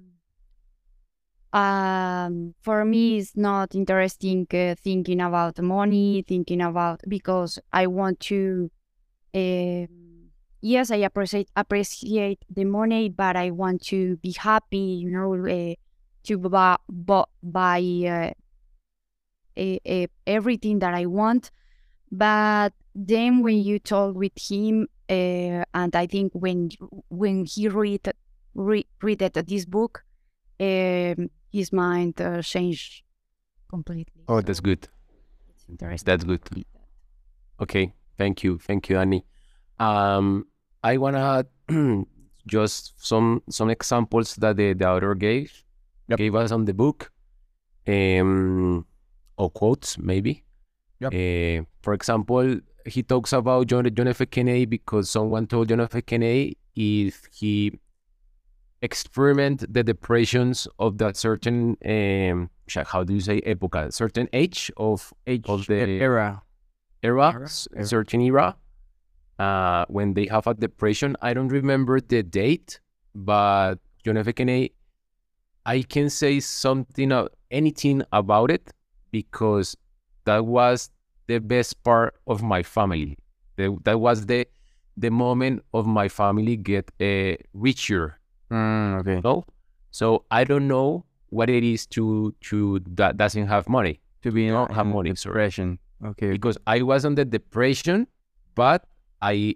um, 1.53 2.53
for 2.61 2.85
me 2.85 3.17
it's 3.17 3.35
not 3.35 3.73
interesting 3.73 4.45
uh, 4.53 4.75
thinking 4.77 5.21
about 5.21 5.59
money 5.59 6.23
thinking 6.27 6.61
about 6.61 7.01
because 7.07 7.57
i 7.73 7.87
want 7.87 8.19
to 8.19 8.69
uh, 9.33 9.87
yes 10.61 10.91
i 10.91 10.97
appreciate 10.97 11.49
appreciate 11.55 12.45
the 12.49 12.63
money 12.63 13.09
but 13.09 13.35
i 13.35 13.49
want 13.49 13.81
to 13.81 14.17
be 14.17 14.33
happy 14.33 15.01
you 15.01 15.09
know 15.09 15.33
uh, 15.47 15.73
to 16.23 16.37
buy, 16.37 16.77
buy 17.41 18.33
uh, 19.57 20.07
everything 20.27 20.79
that 20.79 20.93
i 20.93 21.05
want 21.05 21.51
but 22.11 22.73
then 22.93 23.41
when 23.41 23.57
you 23.57 23.79
talk 23.79 24.15
with 24.15 24.33
him 24.37 24.87
and 25.07 25.95
i 25.95 26.05
think 26.07 26.31
when 26.33 26.69
when 27.09 27.45
he 27.45 27.67
read 27.67 28.11
read, 28.53 28.85
read 29.01 29.19
this 29.19 29.65
book 29.65 30.03
um, 30.59 31.29
his 31.51 31.73
mind 31.73 32.21
uh, 32.21 32.41
changed 32.41 33.03
completely. 33.69 34.23
Oh, 34.27 34.41
that's 34.41 34.59
good. 34.59 34.87
Interesting. 35.67 36.05
That's 36.05 36.23
good. 36.23 36.41
Okay, 37.59 37.93
thank 38.17 38.43
you, 38.43 38.59
thank 38.59 38.89
you, 38.89 38.97
Annie. 38.97 39.25
Um, 39.79 40.45
I 40.83 40.97
wanna 40.97 41.45
just 42.47 42.93
some 42.97 43.41
some 43.49 43.69
examples 43.69 44.35
that 44.35 44.57
the, 44.57 44.73
the 44.73 44.87
author 44.87 45.15
gave 45.15 45.63
Yep. 46.09 46.17
gave 46.17 46.35
us 46.35 46.51
on 46.51 46.65
the 46.65 46.73
book, 46.73 47.11
um, 47.87 48.85
or 49.41 49.49
quotes 49.49 49.97
maybe. 49.97 50.43
Yep. 50.99 51.13
Uh, 51.13 51.65
for 51.81 51.93
example, 51.93 52.59
he 52.85 53.01
talks 53.01 53.33
about 53.33 53.67
John 53.67 53.89
John 53.95 54.07
F. 54.07 54.21
Kennedy 54.29 54.65
because 54.65 55.09
someone 55.09 55.47
told 55.47 55.69
John 55.69 55.81
F. 55.81 55.95
Kennedy 56.05 56.57
if 56.75 57.27
he 57.33 57.79
experiment 58.83 59.65
the 59.71 59.83
depressions 59.83 60.67
of 60.79 60.97
that 60.97 61.15
certain 61.15 61.77
um 61.85 62.49
how 62.87 63.03
do 63.03 63.13
you 63.13 63.19
say 63.19 63.37
epoca 63.45 63.91
certain 63.91 64.27
age 64.33 64.71
of 64.77 65.13
age 65.27 65.45
of 65.47 65.67
the 65.67 65.75
era 66.01 66.41
era, 67.03 67.31
Era? 67.31 67.47
certain 67.85 68.21
era 68.21 68.55
uh 69.37 69.85
when 69.87 70.15
they 70.15 70.25
have 70.25 70.47
a 70.47 70.55
depression 70.55 71.15
i 71.21 71.31
don't 71.31 71.49
remember 71.49 71.99
the 72.01 72.23
date 72.23 72.79
but 73.13 73.75
john 74.03 74.17
f 74.17 74.33
kennedy 74.33 74.73
i 75.67 75.83
can 75.83 76.09
say 76.09 76.39
something 76.39 77.11
of 77.11 77.29
anything 77.51 78.01
about 78.11 78.49
it 78.49 78.73
because 79.11 79.75
that 80.25 80.45
was 80.45 80.89
the 81.27 81.39
best 81.39 81.83
part 81.83 82.15
of 82.27 82.41
my 82.43 82.63
family. 82.63 83.17
The, 83.57 83.77
that 83.83 83.99
was 83.99 84.25
the 84.25 84.47
the 84.97 85.09
moment 85.09 85.63
of 85.73 85.85
my 85.85 86.07
family 86.09 86.57
get 86.57 86.91
uh, 86.99 87.35
richer. 87.53 88.19
Mm, 88.51 88.99
okay. 88.99 89.21
So 89.91 90.25
i 90.31 90.43
don't 90.43 90.67
know 90.67 91.05
what 91.29 91.49
it 91.49 91.63
is 91.63 91.87
to 91.87 92.33
to 92.41 92.81
that 92.95 93.17
doesn't 93.17 93.47
have 93.47 93.67
money. 93.69 93.99
To 94.23 94.31
be 94.31 94.47
in, 94.47 94.53
don't 94.53 94.71
have 94.71 94.85
money, 94.85 95.13
depression. 95.13 95.79
Okay. 96.05 96.31
Because 96.33 96.57
I 96.67 96.81
was 96.81 97.05
on 97.05 97.15
the 97.15 97.25
depression, 97.25 98.07
but 98.55 98.85
I 99.21 99.55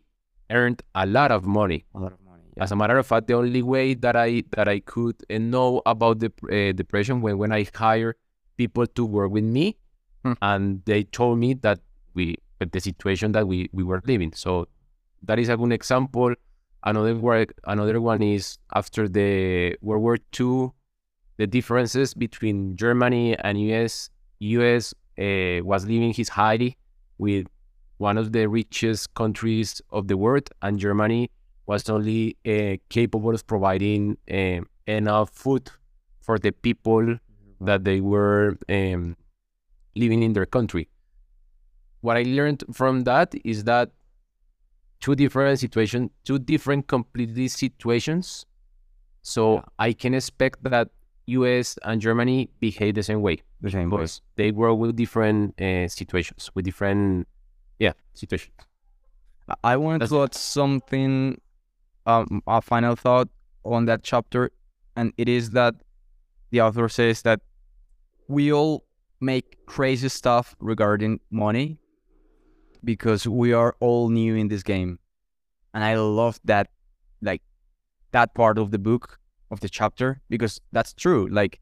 earned 0.49 0.81
a 0.95 1.05
lot 1.05 1.31
of 1.31 1.45
money. 1.45 1.85
a 1.93 1.99
lot 1.99 2.13
of 2.13 2.19
money 2.25 2.43
As 2.57 2.71
a 2.71 2.75
matter 2.75 2.97
of 2.97 3.05
fact, 3.05 3.27
the 3.27 3.33
only 3.33 3.61
way 3.61 3.93
that 3.95 4.15
I 4.15 4.43
that 4.55 4.67
I 4.67 4.79
could 4.79 5.15
uh, 5.29 5.37
know 5.37 5.81
about 5.85 6.19
the 6.19 6.31
uh, 6.49 6.71
depression 6.73 7.21
when 7.21 7.37
when 7.37 7.51
I 7.51 7.67
hired 7.73 8.15
people 8.57 8.87
to 8.87 9.05
work 9.05 9.31
with 9.31 9.43
me, 9.43 9.77
Hmm. 10.23 10.33
and 10.41 10.81
they 10.85 11.03
told 11.03 11.37
me 11.39 11.53
that 11.53 11.79
we 12.15 12.37
but 12.59 12.71
the 12.71 12.79
situation 12.79 13.31
that 13.33 13.47
we 13.47 13.69
we 13.73 13.83
were 13.83 14.01
living. 14.05 14.31
So 14.33 14.67
that 15.23 15.39
is 15.39 15.49
a 15.49 15.57
good 15.57 15.71
example. 15.71 16.33
Another 16.83 17.15
work, 17.15 17.53
another 17.65 17.99
one 18.01 18.21
is 18.21 18.57
after 18.73 19.07
the 19.09 19.75
World 19.81 20.03
War 20.03 20.17
II, 20.39 20.69
the 21.37 21.47
differences 21.47 22.13
between 22.13 22.75
Germany 22.75 23.35
and 23.37 23.59
US. 23.71 24.09
US 24.39 24.93
uh, 25.17 25.63
was 25.63 25.85
living 25.85 26.13
his 26.13 26.29
high 26.29 26.75
with 27.17 27.47
one 27.97 28.17
of 28.17 28.31
the 28.33 28.47
richest 28.47 29.13
countries 29.15 29.81
of 29.91 30.07
the 30.07 30.17
world, 30.17 30.49
and 30.61 30.77
Germany 30.79 31.29
was 31.65 31.89
only 31.89 32.37
uh, 32.45 32.77
capable 32.89 33.33
of 33.33 33.45
providing 33.47 34.17
uh, 34.31 34.59
enough 34.87 35.29
food 35.31 35.71
for 36.21 36.37
the 36.37 36.51
people 36.51 37.17
that 37.61 37.83
they 37.83 38.01
were 38.01 38.57
um, 38.69 39.15
living 39.95 40.23
in 40.23 40.33
their 40.33 40.45
country. 40.45 40.89
What 42.01 42.17
I 42.17 42.23
learned 42.23 42.63
from 42.73 43.03
that 43.05 43.33
is 43.43 43.63
that 43.63 43.91
two 44.99 45.15
different 45.15 45.59
situations, 45.59 46.11
two 46.23 46.39
different 46.39 46.87
completely 46.87 47.47
situations. 47.47 48.45
So 49.21 49.63
I 49.79 49.93
can 49.93 50.13
expect 50.13 50.63
that 50.63 50.89
US 51.27 51.79
and 51.83 51.99
Germany 51.99 52.49
behave 52.59 52.93
the 52.95 53.03
same 53.03 53.21
way 53.21 53.41
the 53.61 53.71
same 53.71 53.89
way 53.89 54.05
they 54.35 54.51
grow 54.51 54.75
with 54.75 54.95
different 54.95 55.59
uh, 55.59 55.87
situations, 55.87 56.51
with 56.53 56.65
different, 56.65 57.27
yeah, 57.79 57.93
situations. 58.13 58.53
I- 59.63 59.77
want 59.77 59.99
That's- 60.01 60.09
to 60.11 60.21
add 60.23 60.35
something, 60.35 61.39
um, 62.05 62.43
a 62.45 62.61
final 62.61 62.95
thought 62.95 63.29
on 63.63 63.85
that 63.85 64.03
chapter, 64.03 64.51
and 64.95 65.13
it 65.17 65.27
is 65.27 65.51
that 65.51 65.75
the 66.55 66.61
author 66.61 66.87
says 66.87 67.21
that 67.23 67.41
we 68.29 68.53
all 68.53 68.85
make 69.19 69.65
crazy 69.65 70.07
stuff 70.07 70.55
regarding 70.59 71.19
money 71.29 71.77
because 72.81 73.27
we 73.27 73.51
are 73.51 73.75
all 73.81 74.07
new 74.07 74.35
in 74.35 74.47
this 74.47 74.63
game. 74.63 74.97
And 75.73 75.83
I 75.83 75.95
love 75.95 76.39
that 76.45 76.69
like 77.21 77.41
that 78.11 78.33
part 78.35 78.57
of 78.57 78.71
the 78.71 78.79
book 78.79 79.19
of 79.51 79.59
the 79.59 79.67
chapter 79.67 80.21
because 80.29 80.61
that's 80.71 80.93
true. 80.93 81.27
Like 81.29 81.59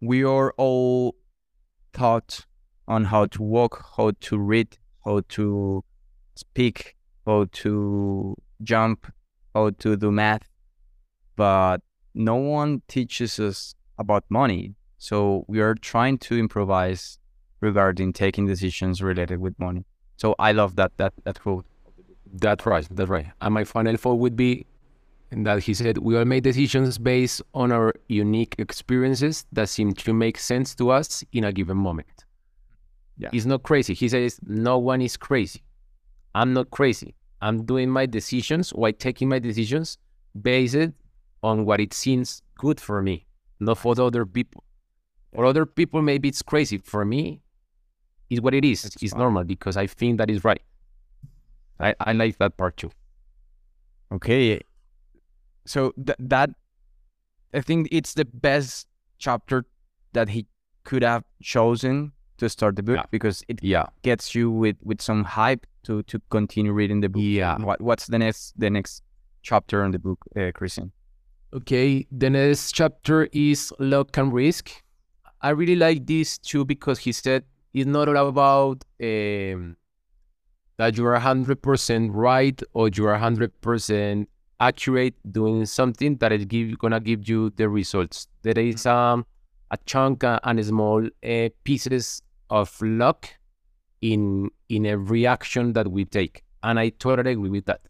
we 0.00 0.24
are 0.24 0.52
all 0.56 1.14
taught 1.92 2.44
on 2.88 3.04
how 3.04 3.26
to 3.26 3.40
walk, 3.40 3.86
how 3.96 4.10
to 4.22 4.36
read, 4.36 4.78
how 5.04 5.20
to 5.28 5.84
speak, 6.34 6.96
how 7.24 7.46
to 7.52 8.34
jump, 8.64 9.12
how 9.54 9.70
to 9.70 9.96
do 9.96 10.10
math, 10.10 10.48
but 11.36 11.82
no 12.14 12.34
one 12.34 12.82
teaches 12.88 13.38
us 13.38 13.76
about 13.98 14.24
money. 14.28 14.74
So 14.98 15.44
we 15.48 15.60
are 15.60 15.74
trying 15.74 16.18
to 16.18 16.38
improvise 16.38 17.18
regarding 17.60 18.12
taking 18.12 18.46
decisions 18.46 19.02
related 19.02 19.38
with 19.40 19.58
money. 19.58 19.84
So 20.16 20.34
I 20.38 20.52
love 20.52 20.76
that 20.76 20.92
that 20.98 21.12
that 21.24 21.40
quote. 21.40 21.64
That's 22.34 22.64
right. 22.66 22.86
That's 22.90 23.10
right. 23.10 23.26
And 23.40 23.54
my 23.54 23.64
final 23.64 23.96
thought 23.96 24.14
would 24.14 24.36
be 24.36 24.66
that 25.32 25.62
he 25.62 25.74
said, 25.74 25.98
We 25.98 26.16
all 26.16 26.24
make 26.24 26.42
decisions 26.42 26.98
based 26.98 27.42
on 27.54 27.72
our 27.72 27.94
unique 28.08 28.54
experiences 28.58 29.46
that 29.52 29.68
seem 29.68 29.94
to 29.94 30.12
make 30.12 30.38
sense 30.38 30.74
to 30.76 30.90
us 30.90 31.24
in 31.32 31.44
a 31.44 31.52
given 31.52 31.76
moment. 31.76 32.24
Yeah. 33.18 33.30
It's 33.32 33.46
not 33.46 33.62
crazy. 33.62 33.94
He 33.94 34.08
says, 34.08 34.38
No 34.46 34.78
one 34.78 35.00
is 35.00 35.16
crazy. 35.16 35.62
I'm 36.34 36.52
not 36.52 36.70
crazy. 36.70 37.14
I'm 37.40 37.64
doing 37.64 37.90
my 37.90 38.06
decisions 38.06 38.72
or 38.72 38.92
taking 38.92 39.28
my 39.28 39.38
decisions 39.38 39.98
based 40.40 40.76
on 41.42 41.64
what 41.64 41.80
it 41.80 41.92
seems 41.92 42.42
good 42.56 42.80
for 42.80 43.02
me, 43.02 43.26
not 43.64 43.78
for 43.78 43.94
the 43.94 44.04
other 44.04 44.26
people. 44.26 44.64
For 45.34 45.44
other 45.46 45.64
people, 45.64 46.02
maybe 46.02 46.28
it's 46.28 46.42
crazy. 46.42 46.78
For 46.78 47.04
me, 47.04 47.42
it's 48.28 48.40
what 48.40 48.54
it 48.54 48.64
is. 48.64 48.84
It's 48.84 49.02
It's, 49.02 49.14
normal 49.14 49.44
because 49.44 49.76
I 49.76 49.86
think 49.86 50.18
that 50.18 50.30
is 50.30 50.44
right. 50.44 50.60
I, 51.80 51.94
I 52.00 52.12
like 52.12 52.38
that 52.38 52.56
part 52.56 52.76
too. 52.76 52.90
Okay. 54.12 54.60
So 55.64 55.92
th- 56.04 56.16
that 56.18 56.50
I 57.54 57.60
think 57.60 57.88
it's 57.90 58.14
the 58.14 58.24
best 58.24 58.86
chapter 59.18 59.64
that 60.12 60.28
he 60.28 60.46
could 60.84 61.02
have 61.02 61.24
chosen 61.42 62.12
to 62.38 62.48
start 62.48 62.76
the 62.76 62.82
book 62.82 62.96
Yeah. 62.96 63.04
because 63.10 63.42
it 63.48 63.62
Yeah. 63.62 63.86
gets 64.02 64.34
you 64.34 64.50
with 64.50 64.76
with 64.82 65.00
some 65.00 65.24
hype 65.24 65.66
to 65.84 66.02
to 66.04 66.18
continue 66.30 66.72
reading 66.72 67.00
the 67.00 67.08
book. 67.08 67.22
Yeah. 67.22 67.56
What 67.58 67.80
what's 67.80 68.06
the 68.06 68.18
next 68.18 68.58
the 68.58 68.70
next 68.70 69.02
chapter 69.42 69.84
in 69.84 69.92
the 69.92 69.98
book, 69.98 70.18
uh, 70.36 70.50
Christian? 70.54 70.92
Okay, 71.54 72.06
the 72.10 72.30
next 72.30 72.72
chapter 72.72 73.28
is 73.30 73.74
luck 73.78 74.16
and 74.16 74.32
risk. 74.32 74.70
I 75.42 75.50
really 75.50 75.76
like 75.76 76.06
this 76.06 76.38
too 76.38 76.64
because 76.64 77.00
he 77.00 77.12
said 77.12 77.44
it's 77.74 77.84
not 77.84 78.08
all 78.08 78.28
about 78.28 78.84
um, 79.02 79.76
that 80.78 80.96
you 80.96 81.04
are 81.04 81.20
100% 81.20 82.08
right 82.10 82.62
or 82.72 82.88
you 82.88 83.06
are 83.06 83.18
100% 83.18 84.26
accurate 84.60 85.14
doing 85.30 85.66
something 85.66 86.16
that 86.16 86.32
is 86.32 86.46
give, 86.46 86.78
gonna 86.78 87.00
give 87.00 87.28
you 87.28 87.50
the 87.50 87.68
results. 87.68 88.28
There 88.40 88.58
is 88.58 88.86
um, 88.86 89.26
a 89.70 89.76
chunk 89.84 90.24
uh, 90.24 90.40
and 90.44 90.64
small 90.64 91.04
uh, 91.04 91.48
pieces 91.64 92.22
of 92.48 92.74
luck 92.80 93.28
in 94.00 94.48
in 94.70 94.86
every 94.86 95.26
action 95.26 95.74
that 95.74 95.88
we 95.88 96.06
take, 96.06 96.44
and 96.62 96.80
I 96.80 96.88
totally 96.88 97.32
agree 97.32 97.50
with 97.50 97.66
that 97.66 97.82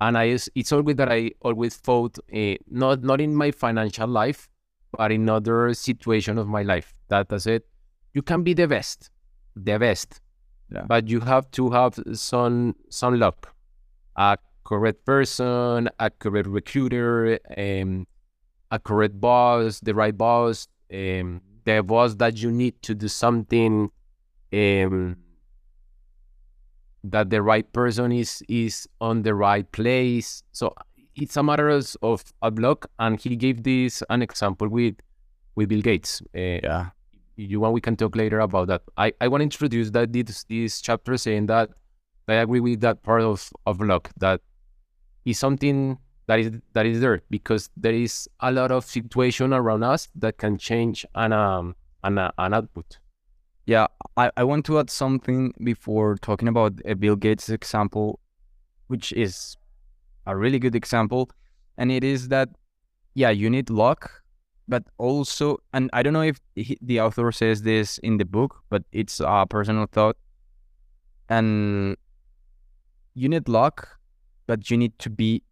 and 0.00 0.16
I 0.18 0.36
it's 0.54 0.72
always 0.72 0.96
that 0.96 1.10
I 1.10 1.32
always 1.42 1.76
thought 1.76 2.18
uh, 2.34 2.54
not 2.68 3.02
not 3.02 3.20
in 3.20 3.34
my 3.34 3.50
financial 3.50 4.08
life, 4.08 4.48
but 4.96 5.12
in 5.12 5.28
other 5.28 5.72
situation 5.74 6.38
of 6.38 6.46
my 6.48 6.62
life. 6.62 6.94
That 7.08 7.32
I 7.32 7.38
said, 7.38 7.62
you 8.14 8.22
can 8.22 8.42
be 8.42 8.54
the 8.54 8.66
best, 8.68 9.10
the 9.54 9.78
best, 9.78 10.20
Yeah. 10.72 10.82
but 10.86 11.08
you 11.08 11.20
have 11.20 11.50
to 11.52 11.70
have 11.70 11.98
some 12.14 12.74
some 12.90 13.18
luck, 13.18 13.54
a 14.16 14.36
correct 14.64 15.04
person, 15.04 15.88
a 15.98 16.10
correct 16.10 16.48
recruiter, 16.48 17.38
um, 17.56 18.06
a 18.70 18.78
correct 18.78 19.20
boss, 19.20 19.80
the 19.80 19.94
right 19.94 20.16
boss, 20.16 20.66
um, 20.92 21.40
the 21.64 21.82
boss 21.82 22.14
that 22.16 22.36
you 22.42 22.50
need 22.50 22.80
to 22.82 22.94
do 22.94 23.08
something. 23.08 23.90
Um, 24.52 25.16
that 27.10 27.30
the 27.30 27.42
right 27.42 27.70
person 27.72 28.12
is 28.12 28.42
is 28.48 28.88
on 29.00 29.22
the 29.22 29.34
right 29.34 29.70
place. 29.72 30.42
So 30.52 30.74
it's 31.14 31.36
a 31.36 31.42
matter 31.42 31.68
of, 31.68 31.96
of 32.02 32.24
a 32.42 32.50
block, 32.50 32.90
and 32.98 33.18
he 33.20 33.36
gave 33.36 33.62
this 33.62 34.02
an 34.10 34.22
example 34.22 34.68
with 34.68 34.94
with 35.54 35.68
Bill 35.68 35.82
Gates. 35.82 36.20
Uh, 36.34 36.60
Yeah. 36.62 36.90
you 37.36 37.60
want, 37.60 37.74
we 37.74 37.80
can 37.80 37.96
talk 37.96 38.16
later 38.16 38.40
about 38.40 38.68
that. 38.68 38.82
I, 38.96 39.12
I 39.20 39.28
want 39.28 39.40
to 39.40 39.44
introduce 39.44 39.90
that 39.92 40.12
this 40.12 40.44
this 40.44 40.80
chapter 40.80 41.16
saying 41.16 41.46
that 41.46 41.70
I 42.28 42.34
agree 42.34 42.60
with 42.60 42.80
that 42.80 43.02
part 43.02 43.22
of 43.22 43.50
of 43.66 43.80
luck 43.80 44.10
that 44.18 44.40
is 45.24 45.38
something 45.38 45.98
that 46.28 46.40
is 46.40 46.50
that 46.72 46.86
is 46.86 47.00
there 47.00 47.22
because 47.30 47.70
there 47.76 47.94
is 47.94 48.28
a 48.40 48.50
lot 48.50 48.70
of 48.72 48.84
situation 48.84 49.52
around 49.52 49.82
us 49.84 50.08
that 50.16 50.38
can 50.38 50.58
change 50.58 51.06
an 51.14 51.32
um 51.32 51.76
an, 52.04 52.18
uh, 52.18 52.30
an 52.38 52.52
output. 52.54 52.98
Yeah, 53.66 53.88
I, 54.16 54.30
I 54.36 54.44
want 54.44 54.64
to 54.66 54.78
add 54.78 54.90
something 54.90 55.52
before 55.64 56.16
talking 56.16 56.46
about 56.46 56.74
uh, 56.88 56.94
Bill 56.94 57.16
Gates' 57.16 57.48
example, 57.48 58.20
which 58.86 59.12
is 59.12 59.56
a 60.24 60.36
really 60.36 60.60
good 60.60 60.76
example. 60.76 61.30
And 61.76 61.90
it 61.90 62.04
is 62.04 62.28
that, 62.28 62.48
yeah, 63.14 63.30
you 63.30 63.50
need 63.50 63.68
luck, 63.68 64.22
but 64.68 64.84
also, 64.98 65.58
and 65.72 65.90
I 65.92 66.04
don't 66.04 66.12
know 66.12 66.22
if 66.22 66.40
he, 66.54 66.78
the 66.80 67.00
author 67.00 67.32
says 67.32 67.62
this 67.62 67.98
in 67.98 68.18
the 68.18 68.24
book, 68.24 68.62
but 68.70 68.84
it's 68.92 69.18
a 69.18 69.44
personal 69.50 69.86
thought. 69.90 70.16
And 71.28 71.96
you 73.14 73.28
need 73.28 73.48
luck, 73.48 73.98
but 74.46 74.70
you 74.70 74.76
need 74.76 74.96
to 75.00 75.10
be 75.10 75.42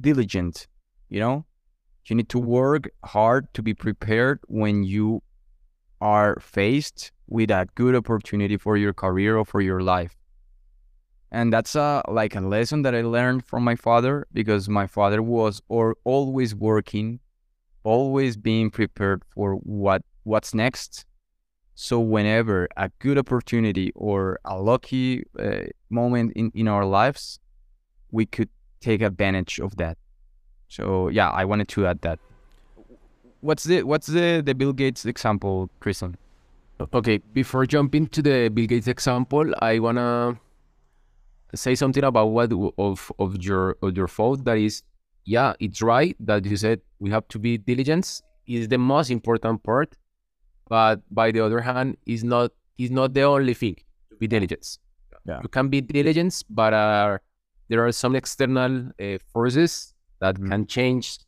diligent, 0.00 0.68
you 1.08 1.18
know? 1.18 1.44
You 2.06 2.14
need 2.14 2.28
to 2.28 2.38
work 2.38 2.88
hard 3.04 3.52
to 3.54 3.62
be 3.62 3.74
prepared 3.74 4.38
when 4.46 4.84
you 4.84 5.22
are 6.00 6.36
faced 6.40 7.12
with 7.26 7.50
a 7.50 7.66
good 7.74 7.94
opportunity 7.94 8.56
for 8.56 8.76
your 8.76 8.92
career 8.92 9.36
or 9.36 9.44
for 9.44 9.60
your 9.60 9.80
life. 9.80 10.14
And 11.30 11.52
that's 11.52 11.74
a 11.74 12.02
like 12.06 12.36
a 12.36 12.40
lesson 12.40 12.82
that 12.82 12.94
I 12.94 13.02
learned 13.02 13.44
from 13.44 13.64
my 13.64 13.74
father 13.74 14.26
because 14.32 14.68
my 14.68 14.86
father 14.86 15.20
was 15.20 15.60
or 15.68 15.96
always 16.04 16.54
working, 16.54 17.18
always 17.82 18.36
being 18.36 18.70
prepared 18.70 19.22
for 19.34 19.56
what 19.56 20.02
what's 20.22 20.54
next. 20.54 21.04
So 21.74 21.98
whenever 21.98 22.68
a 22.76 22.88
good 23.00 23.18
opportunity 23.18 23.90
or 23.96 24.38
a 24.44 24.60
lucky 24.60 25.24
uh, 25.36 25.70
moment 25.90 26.32
in 26.36 26.52
in 26.54 26.68
our 26.68 26.84
lives, 26.84 27.40
we 28.12 28.26
could 28.26 28.48
take 28.80 29.02
advantage 29.02 29.58
of 29.58 29.76
that. 29.76 29.98
So 30.68 31.08
yeah, 31.08 31.30
I 31.30 31.44
wanted 31.44 31.68
to 31.68 31.86
add 31.86 32.00
that. 32.02 32.20
What's 33.44 33.64
the 33.64 33.82
what's 33.82 34.06
the 34.06 34.42
the 34.44 34.54
Bill 34.54 34.72
Gates 34.72 35.04
example, 35.04 35.68
Cristian? 35.82 36.14
Okay, 36.94 37.18
before 37.34 37.66
jumping 37.66 38.06
to 38.08 38.22
the 38.22 38.48
Bill 38.48 38.66
Gates 38.66 38.88
example, 38.88 39.52
I 39.60 39.78
wanna 39.80 40.38
say 41.54 41.74
something 41.74 42.02
about 42.04 42.28
what 42.36 42.50
of 42.78 43.12
of 43.18 43.30
your 43.44 43.76
of 43.82 43.96
your 43.98 44.08
thought. 44.08 44.44
That 44.46 44.56
is, 44.56 44.82
yeah, 45.26 45.52
it's 45.60 45.82
right 45.82 46.16
that 46.20 46.46
you 46.46 46.56
said 46.56 46.80
we 47.00 47.10
have 47.10 47.28
to 47.28 47.38
be 47.38 47.58
diligent. 47.58 48.22
Is 48.46 48.68
the 48.68 48.78
most 48.78 49.10
important 49.10 49.62
part, 49.62 49.92
but 50.68 51.00
by 51.10 51.30
the 51.30 51.40
other 51.40 51.60
hand, 51.60 51.98
is 52.06 52.24
not 52.24 52.50
is 52.78 52.90
not 52.90 53.12
the 53.12 53.22
only 53.22 53.52
thing 53.54 53.76
to 54.10 54.16
be 54.16 54.26
diligent. 54.26 54.78
Yeah. 55.26 55.40
you 55.42 55.48
can 55.48 55.68
be 55.68 55.80
diligent, 55.80 56.44
but 56.50 56.72
uh, 56.74 57.16
there 57.68 57.80
are 57.86 57.92
some 57.92 58.14
external 58.16 58.90
uh, 59.00 59.18
forces 59.32 59.94
that 60.20 60.36
Mhm. 60.36 60.48
can 60.50 60.66
change 60.66 61.18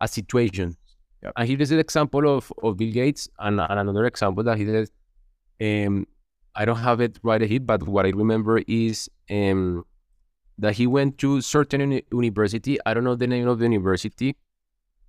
a 0.00 0.08
situation. 0.08 0.76
Yep. 1.24 1.32
And 1.36 1.48
he 1.48 1.56
gives 1.56 1.70
an 1.70 1.78
example 1.78 2.36
of, 2.36 2.52
of 2.62 2.76
Bill 2.76 2.92
Gates 2.92 3.28
and, 3.38 3.60
and 3.60 3.78
another 3.80 4.06
example 4.06 4.44
that 4.44 4.58
he 4.58 4.66
says, 4.66 4.90
um, 5.60 6.06
I 6.54 6.64
don't 6.64 6.76
have 6.76 7.00
it 7.00 7.18
right 7.22 7.40
here, 7.40 7.60
but 7.60 7.82
what 7.88 8.06
I 8.06 8.10
remember 8.10 8.60
is 8.68 9.08
um, 9.30 9.84
that 10.58 10.74
he 10.74 10.86
went 10.86 11.18
to 11.18 11.40
certain 11.40 11.80
uni- 11.80 12.04
university. 12.12 12.78
I 12.86 12.94
don't 12.94 13.04
know 13.04 13.14
the 13.16 13.26
name 13.26 13.48
of 13.48 13.58
the 13.58 13.64
university, 13.64 14.36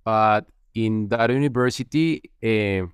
but 0.04 0.46
in 0.74 1.08
that 1.08 1.30
university, 1.30 2.22
uh, 2.42 2.86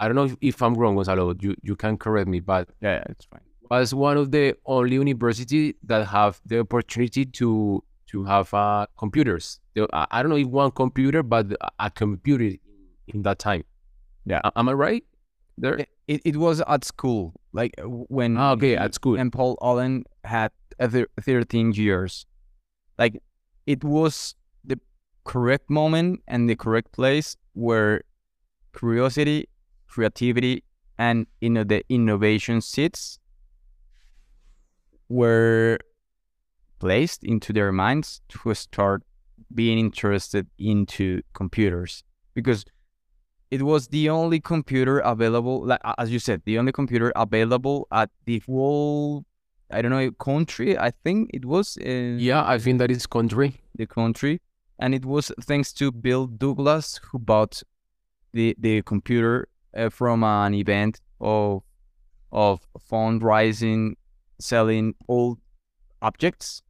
I 0.00 0.08
don't 0.08 0.14
know 0.16 0.24
if, 0.24 0.36
if 0.40 0.62
I'm 0.62 0.74
wrong, 0.74 0.96
Gonzalo. 0.96 1.34
You 1.40 1.54
you 1.62 1.76
can 1.76 1.96
correct 1.98 2.26
me, 2.28 2.40
but 2.40 2.68
Yeah, 2.80 2.94
yeah 2.94 3.04
it's 3.10 3.26
fine. 3.26 3.40
was 3.70 3.94
one 3.94 4.16
of 4.16 4.30
the 4.30 4.56
only 4.64 4.94
university 4.94 5.74
that 5.84 6.06
have 6.08 6.40
the 6.46 6.60
opportunity 6.60 7.26
to 7.26 7.82
to 8.10 8.24
have 8.24 8.52
uh, 8.54 8.86
computers. 8.98 9.60
I 9.92 10.06
I 10.10 10.22
don't 10.22 10.30
know 10.30 10.36
if 10.36 10.46
one 10.48 10.70
computer, 10.72 11.22
but 11.22 11.46
a- 11.78 11.90
computer 11.90 12.56
in, 13.08 13.22
that 13.22 13.38
time. 13.38 13.64
Yeah. 14.26 14.40
Am 14.56 14.68
I 14.68 14.72
right? 14.72 15.04
There. 15.56 15.86
It, 16.08 16.20
it, 16.24 16.36
was 16.36 16.60
at 16.66 16.84
school, 16.84 17.34
like 17.52 17.74
uh, 17.78 17.84
when 17.86 18.36
Ah, 18.36 18.52
okay, 18.52 18.70
he 18.70 18.76
at 18.76 18.94
school. 18.94 19.16
and 19.18 19.32
Paul 19.32 19.56
Allen 19.62 20.04
had 20.24 20.50
13 20.80 21.72
years. 21.72 22.26
Like 22.98 23.22
it 23.66 23.84
was 23.84 24.34
the 24.64 24.80
correct 25.24 25.70
moment 25.70 26.20
and 26.26 26.48
the 26.50 26.56
correct 26.56 26.92
place 26.92 27.36
where 27.54 28.02
curiosity, 28.76 29.48
creativity, 29.86 30.64
and 30.98 31.26
you 31.40 31.50
know 31.50 31.64
the 31.64 31.84
innovation 31.88 32.60
seeds 32.60 33.18
were 35.08 35.78
placed 36.80 37.22
into 37.22 37.52
their 37.52 37.70
minds 37.72 38.20
to 38.30 38.54
start 38.54 39.02
being 39.54 39.78
interested 39.78 40.46
into 40.58 41.22
computers. 41.34 42.02
Because 42.34 42.64
it 43.50 43.62
was 43.62 43.88
the 43.88 44.08
only 44.08 44.40
computer 44.40 45.00
available 45.00 45.64
like 45.66 45.80
as 45.98 46.10
you 46.12 46.18
said 46.20 46.40
the 46.44 46.56
only 46.56 46.70
computer 46.72 47.12
available 47.16 47.88
at 47.90 48.08
the 48.24 48.40
whole 48.46 49.24
i 49.72 49.82
don't 49.82 49.90
know 49.90 50.08
country 50.12 50.78
i 50.78 50.90
think 51.04 51.28
it 51.34 51.44
was 51.44 51.76
in 51.78 52.18
Yeah, 52.20 52.42
I 52.46 52.58
think 52.58 52.78
that 52.78 52.90
is 52.92 53.06
country. 53.06 53.60
the 53.74 53.86
country. 53.86 54.40
And 54.78 54.94
it 54.94 55.04
was 55.04 55.32
thanks 55.42 55.72
to 55.74 55.90
bill 55.90 56.26
dougall 56.26 56.80
who 57.10 57.18
bought 57.18 57.62
the 58.32 58.54
the 58.58 58.82
computer 58.82 59.48
uh, 59.76 59.90
from 59.90 60.22
an 60.22 60.54
event 60.54 61.00
of 61.20 61.62
of 62.32 62.60
fundraising 62.90 63.94
selling 64.38 64.94
old 65.08 65.38
objects 66.00 66.62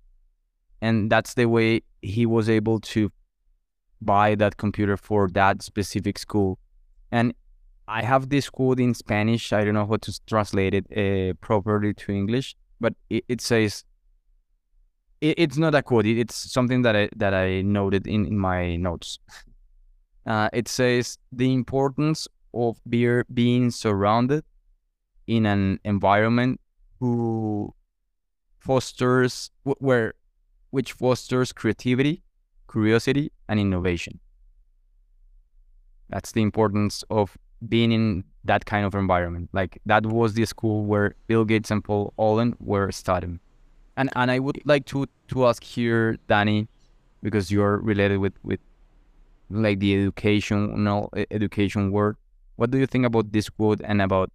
and 0.81 1.11
that's 1.11 1.35
the 1.35 1.47
way 1.47 1.83
he 2.03 2.27
was 2.27 2.49
able 2.49 2.81
to 2.81 3.11
buy 4.01 4.35
that 4.35 4.57
computer 4.57 4.97
for 4.97 5.29
that 5.29 5.63
specific 5.63 6.19
school. 6.19 6.59
And 7.13 7.35
i 7.89 8.03
have 8.03 8.29
this 8.29 8.49
quote 8.49 8.79
in 8.79 8.95
spanish 8.95 9.53
i 9.53 9.65
don't 9.65 9.75
know 9.75 9.85
how 9.87 9.97
to 9.97 10.13
translate 10.27 10.75
it 10.75 10.87
uh, 10.97 11.35
properly 11.41 11.93
to 11.93 12.13
english 12.13 12.55
but 12.81 12.95
it, 13.11 13.25
it 13.29 13.41
says 13.41 13.85
it, 15.21 15.35
it's 15.39 15.57
not 15.59 15.75
a 15.75 15.83
quote 15.83 16.07
it- 16.07 16.19
it's 16.19 16.35
something 16.35 16.83
that 16.83 16.97
i 16.97 17.09
that 17.17 17.35
i 17.35 17.63
noted 17.63 18.07
in, 18.07 18.27
in 18.27 18.39
my 18.39 18.77
notes. 18.77 19.19
Uh, 20.27 20.51
it 20.53 20.69
says 20.69 21.17
the 21.33 21.51
importance 21.53 22.29
of 22.53 22.79
beer 22.89 23.25
being 23.33 23.71
surrounded 23.71 24.45
in 25.27 25.47
an 25.47 25.81
environment 25.83 26.61
who 27.01 27.75
fosters 28.59 29.51
where 29.65 30.13
which 30.71 30.93
fosters 30.93 31.53
creativity, 31.53 32.23
curiosity, 32.71 33.33
and 33.49 33.61
innovation. 33.61 34.21
That's 36.09 36.33
the 36.33 36.43
importance 36.43 37.05
of 37.11 37.37
being 37.69 37.93
in 37.93 38.25
that 38.45 38.65
kind 38.65 38.87
of 38.87 38.95
environment. 38.95 39.51
Like 39.53 39.81
that 39.87 40.07
was 40.07 40.35
the 40.35 40.45
school 40.47 40.85
where 40.85 41.15
Bill 41.27 41.45
Gates 41.45 41.71
and 41.71 41.85
Paul 41.85 42.13
Allen 42.19 42.57
were 42.59 42.91
studying. 42.91 43.41
And 43.97 44.11
and 44.17 44.31
I 44.31 44.39
would 44.39 44.61
like 44.65 44.87
to 44.87 45.07
to 45.29 45.47
ask 45.47 45.63
here, 45.63 46.17
Danny, 46.29 46.69
because 47.23 47.51
you're 47.51 47.79
related 47.79 48.19
with 48.19 48.33
with 48.43 48.61
like 49.51 49.81
the 49.81 49.95
educational 49.95 51.11
education 51.31 51.91
world. 51.91 52.17
What 52.57 52.71
do 52.71 52.79
you 52.79 52.87
think 52.87 53.05
about 53.05 53.33
this 53.33 53.49
quote 53.49 53.81
and 53.85 54.01
about 54.01 54.31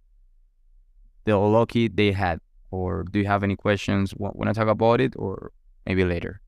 the 1.24 1.36
lucky 1.36 1.88
they 1.88 2.12
had? 2.12 2.40
Or 2.70 3.04
do 3.04 3.18
you 3.20 3.26
have 3.26 3.42
any 3.42 3.56
questions? 3.56 4.14
Want 4.16 4.48
to 4.48 4.54
talk 4.54 4.68
about 4.68 5.00
it, 5.00 5.14
or 5.16 5.52
maybe 5.86 6.04
later? 6.04 6.40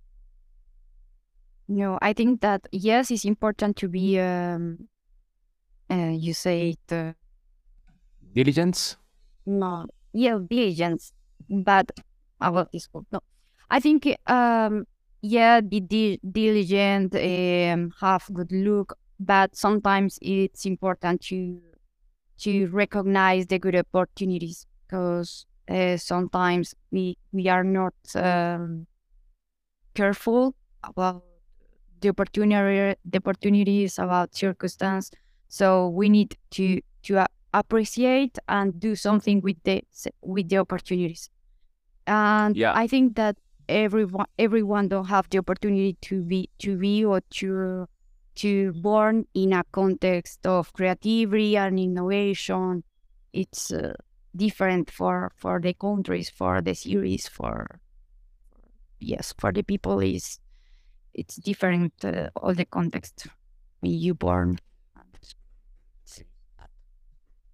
No, 1.69 1.99
I 2.01 2.13
think 2.13 2.41
that 2.41 2.63
yes, 2.73 3.11
it's 3.11 3.25
important 3.25 3.77
to 3.77 3.89
be. 3.89 4.19
Um, 4.19 4.89
uh, 5.91 6.13
you 6.15 6.35
say 6.35 6.71
it. 6.71 6.93
Uh, 6.93 7.13
Diligence. 8.35 8.97
no, 9.47 9.87
yeah, 10.13 10.39
diligence, 10.49 11.13
but 11.49 11.91
about 12.41 12.71
this 12.73 12.87
book, 12.89 13.07
no. 13.11 13.21
I 13.71 13.81
think 13.81 14.07
um, 14.27 14.85
yeah, 15.23 15.61
be 15.61 15.81
di- 15.81 16.21
diligent, 16.31 17.15
um, 17.15 17.91
have 18.01 18.25
good 18.33 18.53
look, 18.53 18.97
but 19.19 19.57
sometimes 19.57 20.19
it's 20.23 20.67
important 20.67 21.23
to 21.23 21.61
to 22.39 22.67
recognize 22.69 23.47
the 23.47 23.59
good 23.59 23.75
opportunities 23.77 24.67
because 24.87 25.47
uh, 25.69 25.97
sometimes 25.97 26.75
we 26.91 27.17
we 27.33 27.49
are 27.49 27.65
not 27.65 27.95
um, 28.15 28.87
careful 29.99 30.55
about 30.85 31.25
the 32.01 32.09
opportunity 32.11 32.95
the 33.05 33.19
opportunities 33.19 33.99
about 33.99 34.35
circumstance. 34.35 35.11
So 35.49 35.89
we 35.89 36.09
need 36.09 36.37
to 36.53 36.81
to 37.05 37.27
appreciate 37.55 38.39
and 38.49 38.79
do 38.79 38.95
something 38.97 39.41
with 39.41 39.59
the 39.65 39.83
with 40.23 40.49
the 40.49 40.59
opportunities. 40.59 41.31
And 42.07 42.57
Yeah. 42.57 42.73
i 42.75 42.87
think 42.89 43.17
that 43.17 43.37
everyone 43.69 44.27
everyone 44.39 44.89
don't 44.89 45.07
have 45.09 45.29
the 45.31 45.39
opportunity 45.39 45.97
to 46.03 46.23
be 46.25 46.51
to 46.61 46.77
be 46.79 47.05
or 47.05 47.21
to 47.41 47.87
to 48.37 48.73
born 48.75 49.27
in 49.35 49.53
a 49.53 49.65
context 49.73 50.47
of 50.47 50.73
creativity 50.73 51.57
and 51.57 51.79
innovation. 51.79 52.85
It's 53.33 53.73
uh, 53.73 53.95
different 54.37 54.91
for 54.91 55.33
for 55.37 55.61
the 55.61 55.75
countries 55.75 56.31
for 56.31 56.63
the 56.63 56.75
series 56.75 57.29
for 57.29 57.81
yes 59.01 59.35
for 59.39 59.53
the 59.53 59.63
people 59.63 60.01
is 60.01 60.39
it's 61.15 61.37
different 61.37 61.93
uh, 62.05 62.29
all 62.37 62.55
the 62.55 62.65
context 62.65 63.27
you 63.83 64.15
born 64.15 64.59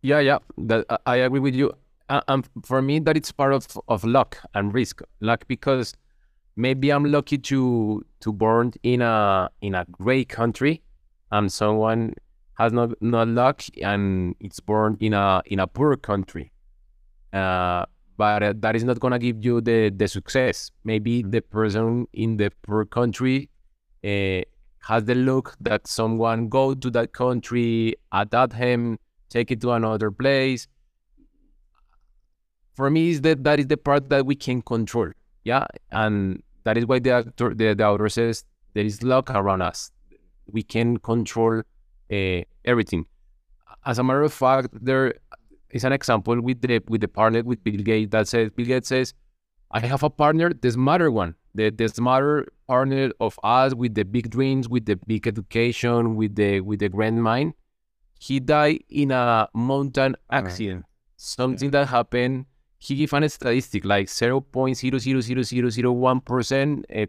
Yeah, 0.03 0.21
yeah, 0.21 0.39
that 0.59 0.85
I- 0.91 0.99
I 1.07 1.17
agree 1.17 1.41
with 1.41 1.55
you. 1.55 1.73
Uh, 2.09 2.21
and 2.29 2.47
for 2.63 2.83
me, 2.83 2.99
that 3.01 3.17
it's 3.17 3.33
part 3.33 3.55
of 3.55 3.67
of 3.89 4.05
luck 4.05 4.37
and 4.55 4.75
risk. 4.75 5.01
Luck 5.21 5.47
because 5.49 5.95
maybe 6.57 6.91
I'm 6.91 7.05
lucky 7.05 7.39
to 7.39 8.05
to 8.21 8.33
born 8.33 8.73
in 8.83 9.01
a 9.01 9.51
in 9.63 9.75
a 9.75 9.87
great 9.91 10.29
country, 10.29 10.83
and 11.31 11.51
someone 11.51 12.15
has 12.59 12.73
not 12.73 13.01
not 13.01 13.29
luck 13.29 13.63
and 13.83 14.35
it's 14.41 14.61
born 14.61 14.99
in 15.01 15.15
a 15.15 15.43
in 15.47 15.59
a 15.59 15.67
poor 15.67 15.97
country. 15.97 16.53
Uh, 17.33 17.87
but 18.17 18.43
uh, 18.43 18.55
that 18.59 18.77
is 18.77 18.85
not 18.85 19.01
gonna 19.01 19.19
give 19.19 19.45
you 19.45 19.61
the 19.61 19.91
the 19.91 20.09
success. 20.09 20.71
Maybe 20.85 21.23
the 21.23 21.41
person 21.43 22.07
in 22.13 22.37
the 22.37 22.51
poor 22.63 22.85
country 22.85 23.51
uh, 24.05 24.43
has 24.81 25.05
the 25.05 25.15
luck 25.15 25.57
that 25.61 25.87
someone 25.87 26.49
go 26.49 26.75
to 26.75 26.91
that 26.91 27.13
country, 27.13 27.95
adapt 28.13 28.53
him, 28.53 28.99
take 29.31 29.51
it 29.51 29.61
to 29.63 29.73
another 29.73 30.11
place. 30.11 30.69
For 32.75 32.91
me, 32.91 33.11
is 33.11 33.21
that 33.23 33.45
that 33.45 33.61
is 33.61 33.69
the 33.69 33.77
part 33.77 34.11
that 34.11 34.27
we 34.27 34.35
can 34.35 34.61
control. 34.63 35.11
Yeah, 35.45 35.67
and 35.91 36.43
that 36.65 36.77
is 36.77 36.87
why 36.87 36.99
the 36.99 37.11
actor, 37.11 37.55
the, 37.55 37.75
the 37.75 37.85
author 37.85 38.09
says 38.09 38.45
there 38.75 38.85
is 38.85 39.03
luck 39.03 39.31
around 39.31 39.63
us. 39.63 39.91
We 40.47 40.63
can 40.63 40.99
control 40.99 41.63
uh, 42.13 42.41
everything. 42.65 43.07
As 43.87 43.99
a 43.99 44.03
matter 44.03 44.23
of 44.23 44.33
fact, 44.33 44.69
there 44.73 45.15
is 45.75 45.85
an 45.85 45.93
example 45.93 46.41
with 46.41 46.63
the 46.63 46.81
with 46.89 47.01
the 47.01 47.09
partner 47.09 47.43
with 47.43 47.63
Bill 47.65 47.83
Gates 47.83 48.11
that 48.13 48.29
says 48.29 48.51
Bill 48.51 48.67
Gates 48.67 48.89
says, 48.89 49.13
"I 49.71 49.81
have 49.81 50.03
a 50.03 50.11
partner, 50.11 50.53
the 50.55 50.71
smarter 50.71 51.11
one, 51.11 51.35
the 51.55 51.71
the 51.71 51.89
smarter 51.89 52.47
partner 52.69 53.11
of 53.21 53.39
us 53.43 53.75
with 53.75 53.95
the 53.95 54.05
big 54.05 54.31
dreams, 54.31 54.69
with 54.69 54.87
the 54.87 54.97
big 54.97 55.27
education, 55.27 56.15
with 56.17 56.37
the 56.37 56.61
with 56.61 56.79
the 56.79 56.89
grand 56.89 57.23
mind." 57.23 57.55
He 58.21 58.41
died 58.41 58.85
in 58.89 59.11
a 59.11 59.49
mountain 59.53 60.17
accident, 60.31 60.87
something 61.17 61.71
that 61.73 61.89
happened. 61.89 62.47
He 62.79 62.97
gave 62.97 63.13
a 63.13 63.29
statistic 63.29 63.85
like 63.85 64.09
zero 64.09 64.41
point 64.41 64.77
zero 64.77 64.99
zero 64.99 65.21
zero 65.21 65.43
zero 65.43 65.69
zero 65.71 65.93
one 65.93 66.21
percent 66.21 66.87
eh, 66.89 67.07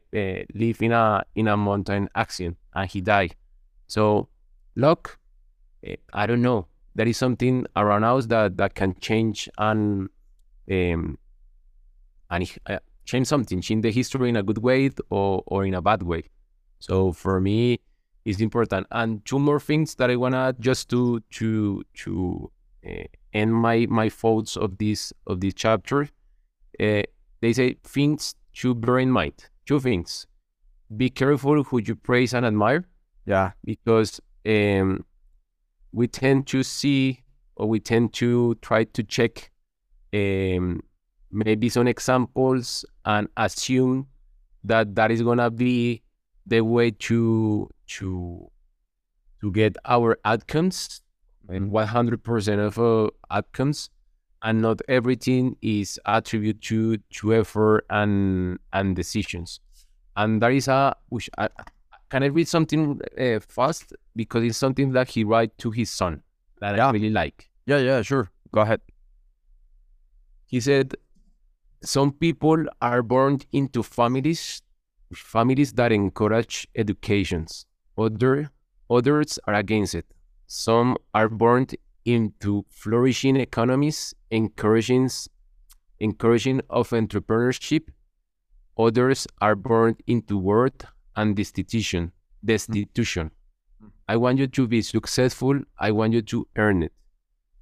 live 0.54 0.82
in 0.82 0.92
a 0.92 1.24
in 1.36 1.48
a 1.48 1.56
mountain 1.56 2.10
accident, 2.16 2.58
and 2.74 2.90
he 2.90 3.02
died. 3.02 3.36
So, 3.88 4.30
luck, 4.76 5.20
eh, 5.84 5.98
I 6.12 6.26
don't 6.26 6.42
know. 6.42 6.68
There 6.96 7.08
is 7.08 7.18
something 7.18 7.66
around 7.76 8.04
us 8.06 8.26
that 8.28 8.58
that 8.58 8.74
can 8.76 8.96
change 9.00 9.50
and 9.58 10.10
um 10.72 11.18
and 12.30 12.52
uh, 12.68 12.80
change 13.06 13.28
something, 13.28 13.62
change 13.62 13.84
the 13.84 13.92
history 13.92 14.30
in 14.30 14.36
a 14.36 14.44
good 14.44 14.58
way 14.60 14.90
or 15.10 15.44
or 15.46 15.66
in 15.66 15.74
a 15.74 15.82
bad 15.82 16.04
way. 16.04 16.24
So 16.80 17.12
for 17.12 17.40
me, 17.40 17.80
it's 18.26 18.42
important. 18.42 18.88
And 18.92 19.24
two 19.26 19.40
more 19.40 19.60
things 19.60 19.96
that 19.96 20.10
I 20.10 20.16
wanna 20.16 20.56
just 20.60 20.90
to 20.90 21.20
to 21.32 21.84
to 22.04 22.52
uh, 22.88 23.04
end 23.34 23.54
my 23.54 23.86
my 23.90 24.10
thoughts 24.10 24.56
of 24.58 24.78
this 24.78 25.14
of 25.28 25.42
this 25.42 25.54
chapter. 25.54 26.10
Uh, 26.80 27.04
they 27.42 27.54
say 27.54 27.76
things 27.84 28.36
to 28.54 28.74
bear 28.74 29.00
in 29.00 29.12
mind. 29.12 29.50
Two 29.66 29.80
things: 29.80 30.28
be 30.96 31.10
careful 31.10 31.64
who 31.64 31.82
you 31.82 31.96
praise 31.96 32.34
and 32.34 32.46
admire, 32.46 32.88
Yeah. 33.26 33.52
because 33.64 34.20
um, 34.48 35.06
we 35.96 36.08
tend 36.08 36.46
to 36.46 36.62
see 36.62 37.24
or 37.56 37.70
we 37.70 37.80
tend 37.80 38.12
to 38.12 38.54
try 38.56 38.84
to 38.84 39.02
check 39.02 39.50
um, 40.14 40.82
maybe 41.32 41.70
some 41.70 41.88
examples 41.88 42.84
and 43.06 43.30
assume 43.38 44.06
that 44.66 44.94
that 44.96 45.10
is 45.10 45.22
gonna 45.22 45.50
be 45.50 46.02
the 46.46 46.60
way 46.60 46.92
to 46.92 47.70
to 47.88 48.52
to 49.40 49.52
get 49.54 49.78
our 49.86 50.18
outcomes 50.26 51.02
and 51.48 51.72
100% 51.72 52.60
of 52.60 52.80
uh, 52.80 53.10
outcomes. 53.32 53.90
And 54.42 54.62
not 54.62 54.82
everything 54.90 55.56
is 55.62 56.00
attributed 56.06 56.62
to 56.64 56.98
to 56.98 57.34
effort 57.36 57.86
and 57.90 58.60
and 58.74 58.96
decisions. 58.96 59.60
And 60.18 60.42
there 60.42 60.52
is 60.52 60.68
a 60.68 60.96
which 61.10 61.30
I, 61.38 61.50
can 62.16 62.24
I 62.24 62.28
read 62.28 62.48
something 62.48 63.02
uh, 63.20 63.42
fast 63.42 63.94
because 64.16 64.42
it's 64.46 64.58
something 64.58 64.94
that 64.94 65.10
he 65.10 65.26
write 65.26 65.58
to 65.58 65.70
his 65.70 65.92
son 65.92 66.24
that 66.62 66.80
I 66.80 66.90
really 66.92 67.10
like 67.10 67.50
Yeah. 67.66 67.80
Yeah. 67.80 68.04
Sure. 68.04 68.32
Go 68.54 68.62
ahead. 68.62 68.80
He 70.46 70.62
said, 70.62 70.94
some 71.84 72.14
people 72.14 72.64
are 72.82 73.04
born 73.04 73.42
into 73.52 73.84
families 73.84 74.62
families 75.14 75.74
that 75.74 75.92
encourage 75.92 76.66
educations. 76.76 77.66
Other, 77.98 78.50
others 78.90 79.38
are 79.46 79.56
against 79.56 79.94
it. 79.96 80.06
Some 80.48 80.96
are 81.14 81.28
born 81.28 81.68
into 82.06 82.66
flourishing 82.70 83.36
economies, 83.36 84.14
encouraging, 84.32 85.10
encouraging 86.00 86.62
of 86.70 86.92
entrepreneurship. 86.92 87.90
Others 88.78 89.28
are 89.42 89.56
born 89.56 89.98
into 90.08 90.38
work 90.38 90.86
and 91.16 91.36
destitution. 91.36 92.12
Destitution. 92.44 93.32
I 94.08 94.18
want 94.18 94.38
you 94.38 94.48
to 94.48 94.68
be 94.68 94.82
successful. 94.82 95.60
I 95.80 95.92
want 95.92 96.14
you 96.14 96.22
to 96.24 96.48
earn 96.58 96.84
it. 96.84 96.92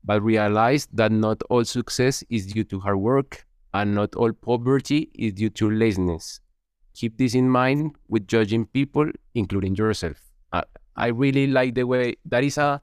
But 0.03 0.21
realize 0.21 0.87
that 0.93 1.11
not 1.11 1.41
all 1.49 1.63
success 1.63 2.23
is 2.29 2.47
due 2.47 2.65
to 2.65 2.79
hard 2.79 2.97
work 2.99 3.45
and 3.73 3.95
not 3.95 4.15
all 4.15 4.33
poverty 4.33 5.09
is 5.15 5.33
due 5.33 5.49
to 5.51 5.69
laziness. 5.71 6.41
Keep 6.93 7.17
this 7.17 7.33
in 7.33 7.49
mind 7.49 7.95
with 8.09 8.27
judging 8.27 8.65
people, 8.65 9.09
including 9.33 9.75
yourself. 9.75 10.17
I, 10.51 10.63
I 10.95 11.07
really 11.07 11.47
like 11.47 11.73
the 11.75 11.85
way 11.85 12.17
that 12.25 12.43
is 12.43 12.57
a, 12.57 12.81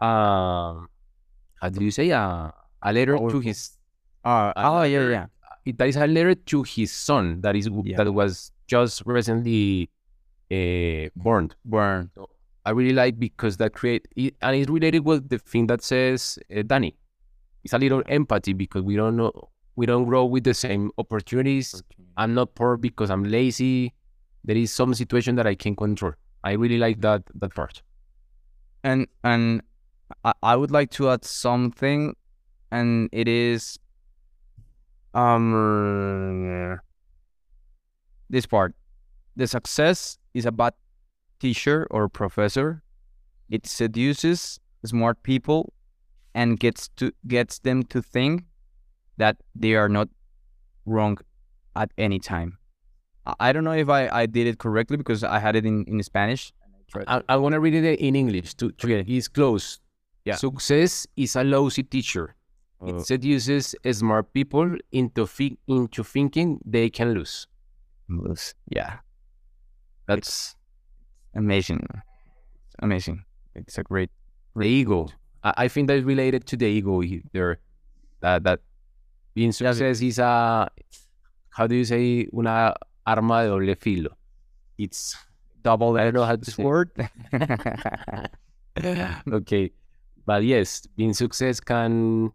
uh, 0.00 0.80
how 1.60 1.68
do 1.70 1.84
you 1.84 1.90
say, 1.90 2.10
a, 2.10 2.54
a 2.82 2.92
letter 2.92 3.18
to 3.18 3.40
his, 3.40 3.76
Uh, 4.24 4.52
oh, 4.56 4.82
yeah, 4.82 5.08
yeah. 5.08 5.26
that 5.76 5.88
is 5.88 5.96
a 5.96 6.06
letter 6.06 6.34
to 6.34 6.62
his 6.62 6.92
son 6.92 7.40
that 7.42 7.56
is 7.56 7.68
Yeah. 7.84 7.96
that 7.96 8.12
was 8.14 8.52
just 8.66 9.02
recently 9.04 9.90
uh, 10.50 11.08
Burned. 11.16 11.54
Burn. 11.64 12.10
I 12.64 12.70
really 12.70 12.92
like 12.92 13.18
because 13.18 13.56
that 13.56 13.72
create 13.72 14.06
it, 14.16 14.34
and 14.42 14.56
it's 14.56 14.70
related 14.70 15.04
with 15.04 15.28
the 15.28 15.38
thing 15.38 15.66
that 15.68 15.82
says 15.82 16.38
uh, 16.54 16.62
Danny. 16.66 16.96
It's 17.64 17.72
a 17.72 17.78
little 17.78 18.02
empathy 18.06 18.52
because 18.52 18.82
we 18.82 18.96
don't 18.96 19.16
know 19.16 19.50
we 19.76 19.86
don't 19.86 20.04
grow 20.04 20.24
with 20.26 20.44
the 20.44 20.54
same 20.54 20.90
opportunities. 20.98 21.82
I'm 22.16 22.34
not 22.34 22.54
poor 22.54 22.76
because 22.76 23.10
I'm 23.10 23.24
lazy. 23.24 23.94
There 24.44 24.56
is 24.56 24.72
some 24.72 24.92
situation 24.94 25.36
that 25.36 25.46
I 25.46 25.54
can 25.54 25.74
control. 25.74 26.12
I 26.44 26.52
really 26.52 26.78
like 26.78 27.00
that 27.00 27.22
that 27.36 27.54
part. 27.54 27.82
And 28.84 29.06
and 29.24 29.62
I, 30.24 30.32
I 30.42 30.56
would 30.56 30.70
like 30.70 30.90
to 30.92 31.10
add 31.10 31.24
something, 31.24 32.14
and 32.70 33.08
it 33.12 33.28
is 33.28 33.78
um 35.14 36.78
this 38.28 38.46
part. 38.46 38.74
The 39.36 39.46
success 39.46 40.18
is 40.34 40.46
a 40.46 40.52
bad 40.52 40.74
teacher 41.40 41.86
or 41.90 42.08
professor. 42.08 42.82
It 43.50 43.66
seduces 43.66 44.60
smart 44.84 45.22
people 45.22 45.72
and 46.34 46.58
gets 46.60 46.88
to 46.96 47.12
gets 47.26 47.58
them 47.58 47.82
to 47.84 48.00
think 48.00 48.44
that 49.16 49.36
they 49.54 49.74
are 49.74 49.88
not 49.88 50.08
wrong 50.86 51.18
at 51.76 51.90
any 51.98 52.18
time. 52.18 52.58
I, 53.38 53.52
don't 53.52 53.64
know 53.64 53.72
if 53.72 53.88
I, 53.88 54.08
I 54.08 54.26
did 54.26 54.46
it 54.46 54.58
correctly 54.58 54.96
because 54.96 55.22
I 55.22 55.38
had 55.38 55.54
it 55.54 55.66
in, 55.66 55.84
in 55.84 56.02
Spanish. 56.02 56.52
I, 57.06 57.22
I 57.28 57.36
want 57.36 57.52
to 57.52 57.60
read 57.60 57.74
it 57.74 58.00
in 58.00 58.16
English 58.16 58.54
to, 58.54 58.70
to 58.72 58.86
Okay. 58.86 59.12
it's 59.12 59.28
close. 59.28 59.78
Yeah. 60.24 60.36
Success 60.36 61.06
is 61.16 61.36
a 61.36 61.44
lousy 61.44 61.82
teacher. 61.82 62.34
Uh, 62.82 62.96
It 62.96 63.06
seduces 63.06 63.74
smart 63.92 64.32
people 64.32 64.74
into 64.90 65.28
into 65.68 66.02
thinking 66.02 66.60
they 66.64 66.88
can 66.90 67.12
lose. 67.12 67.46
lose. 68.08 68.54
Yeah. 68.74 68.98
That's 70.10 70.56
amazing 71.36 71.86
amazing 72.80 73.22
it's 73.54 73.78
a 73.78 73.84
great 73.84 74.10
the 74.56 74.66
ego. 74.66 75.06
I, 75.44 75.54
I 75.64 75.68
think 75.68 75.86
that's 75.86 76.02
related 76.02 76.46
to 76.46 76.56
the 76.56 76.66
ego 76.66 77.02
there. 77.32 77.58
That 78.20 78.42
that 78.42 78.60
being 79.34 79.52
success 79.52 80.02
is 80.02 80.18
a 80.18 80.68
how 81.50 81.66
do 81.68 81.76
you 81.76 81.84
say 81.84 82.26
una 82.34 82.74
arma 83.06 83.44
de 83.44 83.48
doble 83.48 83.74
filo. 83.76 84.10
It's 84.78 85.14
double 85.62 85.96
I 85.96 86.04
don't 86.04 86.14
know 86.14 86.24
how 86.24 86.36
to 86.36 86.50
say. 86.50 86.62
sword 86.62 86.90
okay, 89.32 89.70
but 90.26 90.42
yes, 90.42 90.86
being 90.96 91.14
success 91.14 91.60
can 91.60 92.32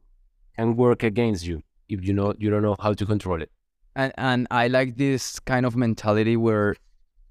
can 0.55 0.75
work 0.77 1.03
against 1.03 1.45
you 1.45 1.61
if 1.89 2.05
you 2.07 2.13
know 2.13 2.33
you 2.39 2.49
don't 2.49 2.63
know 2.63 2.77
how 2.79 2.93
to 2.93 3.05
control 3.05 3.41
it. 3.41 3.51
and 3.95 4.13
and 4.17 4.47
i 4.51 4.67
like 4.67 4.97
this 4.97 5.39
kind 5.39 5.65
of 5.65 5.75
mentality 5.75 6.35
where 6.37 6.75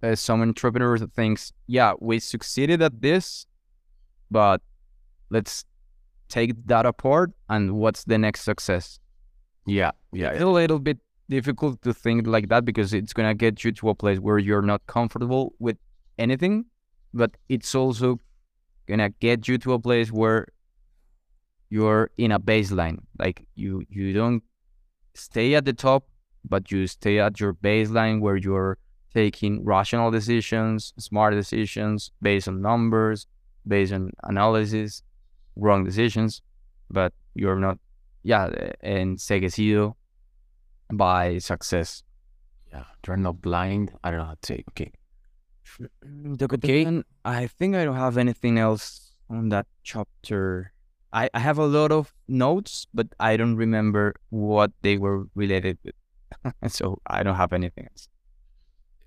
uh, 0.05 0.15
some 0.15 0.43
entrepreneur 0.43 0.99
thinks 0.99 1.53
yeah 1.67 1.93
we 2.01 2.19
succeeded 2.19 2.83
at 2.83 3.01
this 3.01 3.47
but 4.31 4.61
let's 5.31 5.65
take 6.29 6.53
that 6.67 6.85
apart 6.87 7.31
and 7.49 7.73
what's 7.73 8.05
the 8.05 8.19
next 8.19 8.43
success 8.43 8.99
Yeah, 9.67 9.93
yeah, 10.13 10.31
it's 10.31 10.43
a 10.43 10.47
little 10.47 10.79
bit 10.79 10.99
difficult 11.29 11.81
to 11.83 11.95
think 11.95 12.27
like 12.27 12.49
that 12.49 12.65
because 12.65 12.93
it's 12.93 13.13
gonna 13.13 13.35
get 13.35 13.65
you 13.65 13.73
to 13.73 13.89
a 13.89 13.95
place 13.95 14.19
where 14.19 14.39
you're 14.39 14.63
not 14.63 14.87
comfortable 14.87 15.55
with 15.59 15.79
anything, 16.19 16.67
but 17.15 17.31
it's 17.49 17.75
also 17.75 18.21
gonna 18.87 19.11
get 19.21 19.49
you 19.49 19.57
to 19.59 19.73
a 19.73 19.79
place 19.79 20.13
where 20.13 20.47
you're 21.71 22.11
in 22.19 22.33
a 22.33 22.39
baseline. 22.39 22.99
Like 23.19 23.47
you 23.55 23.85
you 23.89 24.13
don't 24.13 24.43
stay 25.15 25.55
at 25.55 25.65
the 25.65 25.73
top, 25.73 26.09
but 26.45 26.71
you 26.71 26.87
stay 26.87 27.19
at 27.19 27.41
your 27.41 27.55
baseline 27.55 28.21
where 28.21 28.37
you're 28.37 28.77
taking 29.15 29.65
rational 29.65 30.11
decisions, 30.11 30.93
smart 30.99 31.35
decisions 31.35 32.11
based 32.21 32.49
on 32.49 32.61
numbers, 32.61 33.27
based 33.67 33.93
on 33.93 34.11
analysis, 34.25 35.03
wrong 35.57 35.85
decisions, 35.85 36.43
but 36.91 37.13
you're 37.35 37.59
not 37.59 37.79
yeah, 38.25 38.49
enseguecido 38.83 39.95
by 40.93 41.39
success. 41.39 42.03
yeah. 42.73 42.85
You're 43.07 43.17
not 43.17 43.41
blind. 43.41 43.93
I 44.03 44.11
don't 44.11 44.21
know 44.21 44.27
how 44.27 44.37
to 44.41 44.47
say. 44.47 44.65
Okay. 44.71 44.91
Okay. 46.41 47.03
I 47.25 47.47
think 47.47 47.75
I 47.75 47.85
don't 47.85 47.97
have 47.97 48.17
anything 48.17 48.59
else 48.59 49.13
on 49.29 49.49
that 49.49 49.67
chapter. 49.83 50.73
I, 51.13 51.29
I 51.35 51.39
have 51.39 51.59
a 51.59 51.67
lot 51.67 51.91
of 51.93 52.13
notes, 52.29 52.87
but 52.95 53.09
I 53.19 53.37
don't 53.37 53.57
remember 53.57 54.15
what 54.31 54.73
they 54.83 54.99
were 54.99 55.25
related 55.35 55.79
with. 55.85 55.95
so 56.73 57.01
I 57.07 57.23
don't 57.23 57.37
have 57.37 57.53
anything 57.53 57.89
else. 57.91 58.09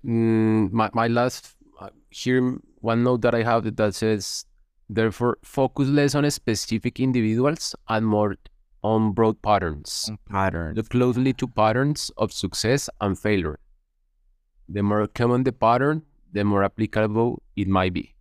Mm, 0.04 0.72
my 0.72 0.90
my 0.94 1.08
last 1.08 1.56
uh, 1.80 1.90
here 2.10 2.58
one 2.80 3.02
note 3.02 3.22
that 3.22 3.34
I 3.34 3.42
have 3.42 3.64
that 3.76 3.94
says 3.94 4.44
therefore 4.88 5.38
focus 5.42 5.88
less 5.88 6.14
on 6.14 6.30
specific 6.30 7.00
individuals 7.00 7.74
and 7.88 8.06
more 8.06 8.36
on 8.82 9.12
broad 9.12 9.40
patterns. 9.42 10.10
Pattern. 10.28 10.74
Look 10.76 10.90
closely 10.90 11.32
to 11.34 11.48
patterns 11.48 12.10
of 12.16 12.32
success 12.32 12.88
and 13.00 13.18
failure. 13.18 13.58
The 14.68 14.82
more 14.82 15.06
common 15.08 15.44
the 15.44 15.52
pattern, 15.52 16.02
the 16.32 16.44
more 16.44 16.62
applicable 16.62 17.42
it 17.56 17.68
might 17.68 17.92
be. 17.92 18.14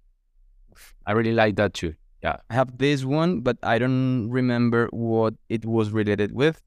I 1.06 1.12
really 1.12 1.34
like 1.34 1.56
that 1.58 1.74
too. 1.74 1.94
Yeah. 2.24 2.38
I 2.50 2.54
have 2.56 2.78
this 2.78 3.06
one, 3.06 3.42
but 3.42 3.58
I 3.62 3.78
don't 3.78 4.30
remember 4.30 4.88
what 4.92 5.36
it 5.50 5.66
was 5.66 5.92
related 5.92 6.34
with. 6.34 6.62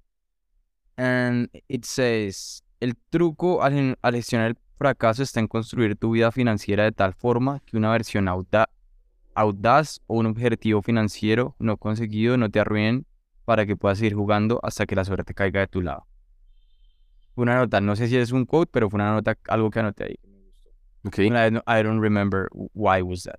And 0.97 1.49
it 1.69 1.85
says, 1.85 2.63
el 2.81 2.93
truco 3.11 3.63
al, 3.63 3.97
al 4.05 4.13
gestionar 4.13 4.49
el 4.49 4.57
fracaso 4.81 5.23
está 5.23 5.41
en 5.41 5.47
construir 5.47 5.95
tu 5.95 6.13
vida 6.13 6.33
financiera 6.33 6.85
de 6.85 6.93
tal 6.93 7.13
forma 7.13 7.61
que 7.67 7.77
una 7.77 7.91
versión 7.93 8.29
auda- 8.29 8.71
audaz 9.35 10.01
o 10.07 10.17
un 10.17 10.25
objetivo 10.27 10.81
financiero 10.81 11.55
no 11.59 11.77
conseguido 11.77 12.39
no 12.39 12.49
te 12.51 12.61
arruinen 12.61 13.05
para 13.45 13.67
que 13.67 13.77
puedas 13.77 13.99
seguir 13.99 14.15
jugando 14.15 14.59
hasta 14.63 14.87
que 14.87 14.97
la 14.97 15.05
suerte 15.05 15.35
caiga 15.35 15.61
de 15.61 15.67
tu 15.67 15.83
lado. 15.83 16.07
Fue 17.35 17.43
una 17.43 17.57
nota, 17.57 17.81
no 17.83 17.95
sé 17.95 18.09
si 18.09 18.17
es 18.17 18.33
un 18.33 18.47
quote, 18.47 18.71
pero 18.73 18.89
fue 18.89 18.97
una 18.97 19.13
nota, 19.13 19.37
algo 19.49 19.71
que 19.71 19.81
anoté 19.81 20.05
ahí. 20.05 20.17
Okay. 21.07 21.27
I, 21.29 21.51
don't- 21.83 22.01
remember 22.01 22.49
why 22.75 23.03
was 23.03 23.25
that. 23.25 23.39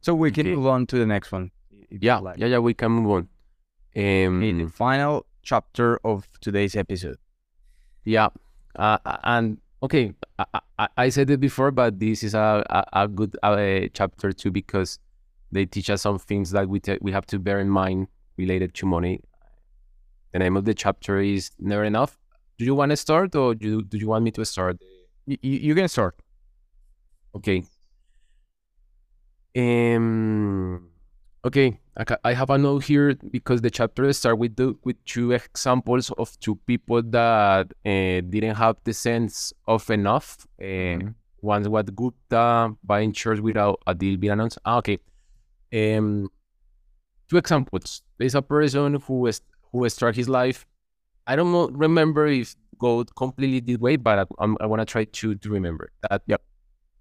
So 0.00 0.14
we 0.14 0.30
can 0.32 0.46
Okay. 0.46 0.56
move 0.56 0.66
on 0.70 0.86
to 0.86 0.96
the 0.98 1.06
next 1.06 1.32
one. 1.32 1.50
Yeah, 1.90 2.18
like. 2.20 2.38
yeah, 2.38 2.46
yeah, 2.48 2.58
we 2.60 2.72
can 2.74 2.92
move 2.92 3.10
on. 3.10 3.28
Um, 3.96 4.42
in 4.42 4.58
the 4.58 4.68
final 4.68 5.26
chapter 5.42 5.98
of 6.02 6.26
today's 6.40 6.76
episode. 6.76 7.18
Yeah, 8.04 8.28
uh, 8.74 8.98
and 9.24 9.58
okay, 9.86 10.12
I, 10.38 10.60
I, 10.78 10.88
I 10.96 11.08
said 11.08 11.30
it 11.30 11.40
before, 11.40 11.70
but 11.70 11.98
this 11.98 12.22
is 12.22 12.34
a 12.34 12.64
a, 12.68 13.04
a 13.04 13.08
good 13.08 13.36
uh, 13.42 13.88
chapter 13.94 14.32
too 14.32 14.50
because 14.50 14.98
they 15.52 15.64
teach 15.64 15.88
us 15.90 16.02
some 16.02 16.18
things 16.18 16.50
that 16.50 16.68
we 16.68 16.80
we 17.00 17.12
have 17.12 17.26
to 17.26 17.38
bear 17.38 17.60
in 17.60 17.70
mind 17.70 18.08
related 18.36 18.74
to 18.74 18.86
money. 18.86 19.20
The 20.32 20.40
name 20.40 20.56
of 20.56 20.64
the 20.64 20.74
chapter 20.74 21.20
is 21.20 21.50
"Never 21.58 21.84
Enough." 21.84 22.18
Do 22.58 22.64
you 22.64 22.74
want 22.74 22.90
to 22.90 22.96
start, 22.96 23.34
or 23.34 23.54
do 23.54 23.66
you, 23.68 23.82
do 23.82 23.98
you 23.98 24.08
want 24.08 24.24
me 24.24 24.30
to 24.32 24.44
start? 24.44 24.78
You, 25.26 25.38
you 25.42 25.74
can 25.74 25.88
start. 25.88 26.14
Okay. 27.34 27.64
Um. 29.56 30.90
Okay, 31.44 31.80
I, 32.24 32.34
have 32.34 32.50
a 32.50 32.58
note 32.58 32.84
here 32.84 33.14
because 33.30 33.62
the 33.62 33.70
chapter 33.70 34.12
start 34.12 34.38
with 34.38 34.56
the, 34.56 34.76
with 34.84 35.02
two 35.06 35.32
examples 35.32 36.10
of 36.18 36.38
two 36.40 36.56
people 36.66 37.02
that 37.02 37.72
uh, 37.86 38.20
didn't 38.28 38.56
have 38.56 38.76
the 38.84 38.92
sense 38.92 39.52
of 39.66 39.88
enough. 39.90 40.46
Uh, 40.60 40.98
One 41.40 41.70
was 41.70 41.84
Gupta 41.90 42.74
buying 42.84 43.12
shares 43.12 43.40
without 43.40 43.80
a 43.86 43.94
deal 43.94 44.18
being 44.18 44.32
announced. 44.32 44.58
Ah, 44.64 44.78
okay. 44.78 44.98
Um, 45.72 46.28
two 47.28 47.38
examples. 47.38 48.02
There's 48.18 48.34
a 48.34 48.42
person 48.42 49.00
who 49.06 49.26
is 49.26 49.40
who 49.72 49.82
who 49.82 49.88
started 49.88 50.16
his 50.16 50.28
life. 50.28 50.66
I 51.26 51.34
don't 51.36 51.50
know, 51.52 51.68
remember 51.68 52.26
if 52.26 52.56
go 52.78 53.04
completely 53.04 53.60
this 53.60 53.78
way, 53.78 53.96
but 53.96 54.28
I, 54.38 54.54
I 54.60 54.66
want 54.66 54.80
to 54.80 54.86
try 54.86 55.04
to 55.04 55.34
to 55.34 55.50
remember 55.50 55.90
that. 56.08 56.22
Yep. 56.26 56.42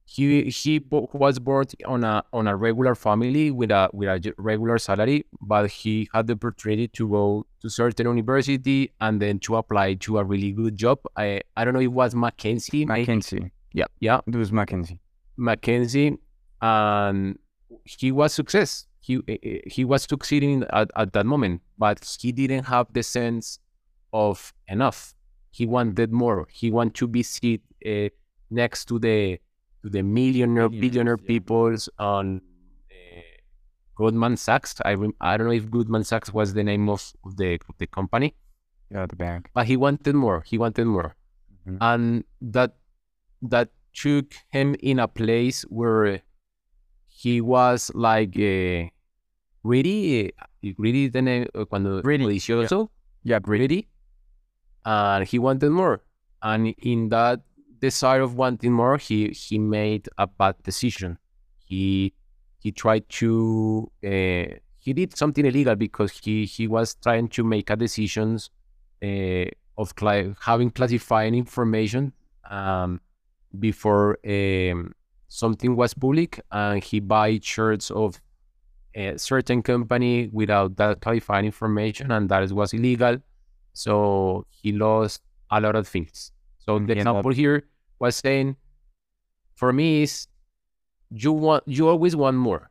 He 0.07 0.43
he 0.49 0.79
was 0.89 1.39
born 1.39 1.65
on 1.85 2.03
a 2.03 2.23
on 2.31 2.47
a 2.47 2.55
regular 2.55 2.93
family 2.93 3.49
with 3.49 3.71
a 3.71 3.89
with 3.91 4.07
a 4.07 4.33
regular 4.37 4.77
salary, 4.77 5.25
but 5.41 5.69
he 5.71 6.07
had 6.13 6.27
the 6.27 6.33
opportunity 6.33 6.87
to 6.89 7.09
go 7.09 7.45
to 7.61 7.69
certain 7.69 8.05
university 8.07 8.93
and 9.01 9.19
then 9.19 9.39
to 9.39 9.55
apply 9.55 9.95
to 9.95 10.19
a 10.19 10.23
really 10.23 10.51
good 10.51 10.77
job. 10.77 10.99
I 11.17 11.41
I 11.57 11.65
don't 11.65 11.73
know 11.73 11.79
if 11.79 11.85
it 11.85 11.87
was 11.87 12.13
McKinsey, 12.13 12.85
maybe. 12.85 13.07
McKinsey. 13.07 13.49
Yeah, 13.73 13.85
yeah, 13.99 14.21
it 14.27 14.35
was 14.35 14.51
McKinsey. 14.51 14.99
McKinsey, 15.39 16.17
and 16.61 17.39
he 17.83 18.11
was 18.11 18.31
success. 18.31 18.85
He 18.99 19.19
eh, 19.27 19.37
eh, 19.41 19.59
he 19.65 19.85
was 19.85 20.03
succeeding 20.03 20.65
at, 20.71 20.91
at 20.95 21.13
that 21.13 21.25
moment, 21.25 21.61
but 21.79 22.17
he 22.21 22.31
didn't 22.31 22.65
have 22.65 22.87
the 22.93 23.01
sense 23.01 23.59
of 24.13 24.53
enough. 24.67 25.15
He 25.49 25.65
wanted 25.65 26.11
more. 26.11 26.47
He 26.51 26.69
wanted 26.69 26.93
to 26.95 27.07
be 27.07 27.23
sit 27.23 27.61
uh, 27.85 28.09
next 28.51 28.85
to 28.85 28.99
the 28.99 29.39
to 29.85 29.89
the 29.91 30.01
millionaire, 30.01 30.67
billionaire 30.69 31.17
yeah. 31.21 31.27
peoples 31.27 31.87
on 31.99 32.41
uh, 32.89 33.21
Goldman 33.95 34.35
Sachs. 34.35 34.73
I 34.83 34.95
rem- 34.95 35.13
I 35.21 35.37
don't 35.37 35.45
know 35.47 35.53
if 35.53 35.69
Goldman 35.69 36.03
Sachs 36.03 36.33
was 36.33 36.53
the 36.53 36.63
name 36.63 36.89
of, 36.89 37.13
the 37.37 37.59
of 37.69 37.75
the 37.77 37.85
company, 37.87 38.33
Yeah, 38.89 39.05
the 39.05 39.15
bank. 39.15 39.49
but 39.53 39.67
he 39.67 39.77
wanted 39.77 40.15
more. 40.15 40.41
He 40.41 40.57
wanted 40.57 40.85
more, 40.85 41.15
Mhm. 41.67 41.77
and 41.81 42.23
that 42.41 42.75
that 43.43 43.69
took 43.93 44.33
him 44.49 44.75
in 44.81 44.99
a 44.99 45.07
place 45.07 45.61
where 45.69 46.21
he 47.07 47.39
was 47.41 47.91
like 47.93 48.33
uh, 48.37 48.89
greedy. 49.63 50.25
eh, 50.25 50.31
Greedy 50.73 51.07
the 51.09 51.21
name 51.21 51.45
uh, 51.53 51.63
cuando 51.65 52.01
Greedy, 52.01 52.41
Yeah, 53.23 53.39
greedy, 53.39 53.87
and 54.83 55.27
he 55.27 55.37
wanted 55.37 55.69
more. 55.69 56.01
And 56.41 56.73
in 56.79 57.09
that 57.09 57.41
desire 57.79 58.21
of 58.21 58.35
wanting 58.35 58.73
more, 58.73 58.97
he 58.97 59.29
he 59.29 59.59
made 59.59 60.09
a 60.17 60.27
bad 60.27 60.55
decision. 60.63 61.17
He 61.65 62.13
he 62.59 62.71
tried 62.71 63.07
to 63.09 63.91
uh, 64.03 64.57
he 64.77 64.93
did 64.93 65.15
something 65.17 65.45
illegal 65.45 65.75
because 65.75 66.11
he 66.11 66.45
he 66.45 66.67
was 66.67 66.95
trying 66.95 67.27
to 67.29 67.43
make 67.43 67.69
a 67.69 67.75
decisions 67.75 68.49
uh, 69.03 69.45
of 69.77 69.95
cli- 69.95 70.35
having 70.41 70.69
classifying 70.69 71.35
information 71.35 72.13
um, 72.49 73.01
before 73.59 74.17
um, 74.27 74.93
something 75.27 75.75
was 75.75 75.93
public, 75.93 76.39
and 76.51 76.83
he 76.83 76.99
buy 76.99 77.39
shirts 77.41 77.91
of 77.91 78.21
a 78.95 79.17
certain 79.17 79.61
company 79.61 80.29
without 80.31 80.77
that 80.77 81.01
classifying 81.01 81.45
information, 81.45 82.11
and 82.11 82.29
that 82.29 82.49
was 82.51 82.73
illegal. 82.73 83.17
So 83.73 84.45
he 84.49 84.71
lost 84.71 85.21
a 85.51 85.59
lot 85.59 85.75
of 85.75 85.87
things. 85.87 86.31
So 86.65 86.79
the 86.79 86.93
up- 86.93 86.97
example 86.97 87.31
here 87.31 87.63
was 87.99 88.15
saying, 88.15 88.55
for 89.55 89.71
me 89.71 90.03
is 90.03 90.27
you 91.11 91.31
want 91.31 91.63
you 91.67 91.87
always 91.87 92.15
want 92.15 92.37
more, 92.37 92.69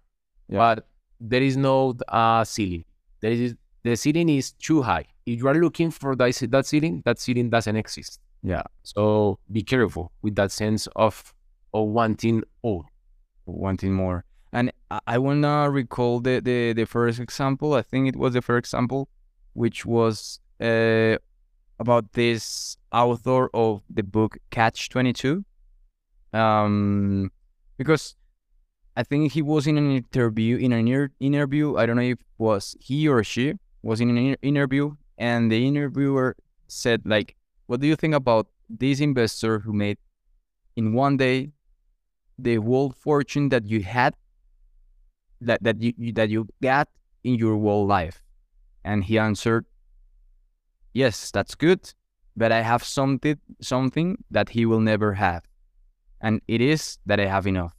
Yeah. 0.49 0.59
but 0.59 0.89
there 1.21 1.43
is 1.43 1.57
no 1.57 1.95
uh, 2.09 2.45
ceiling. 2.45 2.85
There 3.21 3.33
is 3.33 3.55
the 3.85 3.97
ceiling 3.97 4.29
is 4.29 4.53
too 4.53 4.83
high. 4.83 5.05
If 5.27 5.39
you 5.39 5.49
are 5.49 5.55
looking 5.55 5.91
for 5.91 6.17
that, 6.17 6.35
that 6.51 6.67
ceiling, 6.67 7.03
that 7.05 7.19
ceiling 7.19 7.49
doesn't 7.51 7.77
exist. 7.77 8.21
Yeah, 8.43 8.63
So 8.83 9.39
be 9.51 9.63
careful 9.63 10.13
with 10.23 10.35
that 10.35 10.53
sense 10.53 10.87
of 10.97 11.33
of 11.73 11.89
wanting 11.89 12.43
all. 12.63 12.85
wanting 13.47 13.93
more. 13.93 14.25
And 14.53 14.71
I, 14.91 15.01
I 15.07 15.19
wanna 15.19 15.71
recall 15.71 16.21
the, 16.21 16.41
the 16.41 16.73
the 16.75 16.85
first 16.85 17.21
example. 17.21 17.73
I 17.75 17.83
think 17.83 18.09
it 18.09 18.17
was 18.17 18.35
the 18.35 18.43
first 18.43 18.67
example, 18.67 19.09
which 19.55 19.87
was 19.87 20.41
uh, 20.61 21.17
about 21.85 22.13
this 22.15 22.77
author 22.93 23.51
of 23.53 23.83
the 23.91 24.03
book 24.03 24.39
Catch 24.51 24.89
Twenty 24.89 25.13
Two. 25.13 25.45
Um, 26.33 27.31
because 27.77 28.17
I 28.97 29.03
think 29.03 29.33
he 29.33 29.43
was 29.43 29.67
in 29.67 29.77
an 29.77 29.91
interview 29.91 30.57
in 30.57 30.73
an 30.73 30.89
inter- 30.89 31.13
interview. 31.21 31.77
I 31.77 31.85
don't 31.87 31.97
know 31.97 32.11
if 32.17 32.21
it 32.21 32.27
was 32.39 32.75
he 32.81 33.07
or 33.09 33.23
she 33.23 33.55
was 33.83 34.01
in 34.01 34.09
an 34.11 34.17
inter- 34.17 34.43
interview, 34.43 34.97
and 35.19 35.53
the 35.53 35.61
interviewer 35.67 36.37
said 36.69 37.03
like, 37.05 37.37
"What 37.67 37.81
do 37.81 37.87
you 37.87 37.97
think 37.97 38.15
about 38.15 38.49
this 38.71 39.01
investor 39.01 39.61
who 39.61 39.73
made 39.73 39.99
in 40.77 40.95
one 40.95 41.17
day 41.17 41.53
the 42.39 42.57
whole 42.57 42.91
fortune 42.91 43.51
that 43.51 43.67
you 43.67 43.83
had 43.83 44.15
that 45.41 45.63
that 45.63 45.81
you 45.83 46.13
that 46.15 46.31
you 46.31 46.49
got 46.63 46.89
in 47.23 47.35
your 47.35 47.57
whole 47.59 47.87
life 47.87 48.23
and 48.85 49.05
he 49.05 49.19
answered 49.19 49.67
yes 50.95 51.31
that's 51.31 51.55
good 51.55 51.93
but 52.37 52.51
i 52.53 52.63
have 52.63 52.83
something 52.85 53.39
something 53.61 54.17
that 54.31 54.49
he 54.51 54.65
will 54.65 54.81
never 54.81 55.15
have 55.15 55.43
and 56.21 56.41
it 56.49 56.61
is 56.61 56.99
that 57.07 57.21
i 57.21 57.27
have 57.27 57.47
enough 57.47 57.75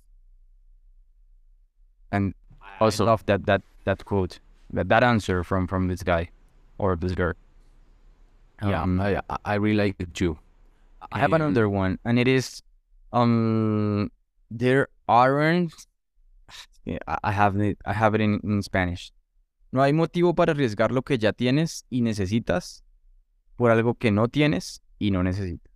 and 2.12 2.34
Also- 2.80 3.06
i 3.06 3.08
love 3.08 3.26
that 3.26 3.46
that 3.46 3.62
that 3.86 4.04
quote 4.06 4.40
that 4.74 4.90
that 4.90 5.04
answer 5.04 5.44
from 5.44 5.68
from 5.68 5.88
this 5.88 6.04
guy 6.04 6.30
or 6.78 6.96
this 6.96 7.14
girl 7.16 7.34
Yeah, 8.64 8.84
Um, 8.84 9.02
I, 9.04 9.20
I- 9.44 9.56
really 9.60 9.76
like 9.76 10.00
it 10.00 10.14
too. 10.16 10.40
I 11.12 11.20
have 11.20 11.34
Um, 11.36 11.42
another 11.42 11.68
one, 11.68 12.00
and 12.08 12.16
it 12.18 12.24
is, 12.28 12.64
um, 13.12 14.08
there 14.50 14.88
aren't. 15.12 15.76
Yeah, 16.88 17.04
I 17.06 17.20
I 17.30 17.32
have 17.36 17.60
it. 17.60 17.76
I 17.84 17.92
have 17.92 18.16
it 18.16 18.22
in, 18.24 18.40
in 18.48 18.64
Spanish. 18.64 19.12
No 19.76 19.84
hay 19.84 19.92
motivo 19.92 20.32
para 20.34 20.54
arriesgar 20.56 20.92
lo 20.96 21.02
que 21.04 21.18
ya 21.20 21.34
tienes 21.36 21.84
y 21.92 22.00
necesitas 22.00 22.82
por 23.58 23.72
algo 23.72 23.96
que 23.98 24.12
no 24.12 24.28
tienes 24.28 24.82
y 25.00 25.12
no 25.12 25.22
necesitas. 25.24 25.72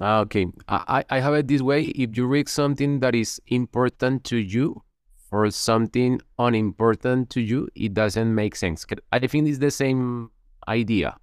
Ah, 0.00 0.20
okay. 0.20 0.46
I, 0.68 1.04
I 1.10 1.18
have 1.20 1.34
it 1.34 1.48
this 1.48 1.60
way. 1.60 1.84
If 1.86 2.16
you 2.16 2.26
read 2.26 2.48
something 2.48 3.00
that 3.00 3.14
is 3.16 3.40
important 3.48 4.22
to 4.24 4.36
you 4.36 4.82
for 5.28 5.50
something 5.50 6.20
unimportant 6.38 7.30
to 7.30 7.40
you, 7.40 7.68
it 7.74 7.94
doesn't 7.94 8.32
make 8.32 8.54
sense. 8.54 8.86
I 9.12 9.18
think 9.18 9.48
it's 9.48 9.58
the 9.58 9.72
same 9.72 10.30
idea. 10.68 11.16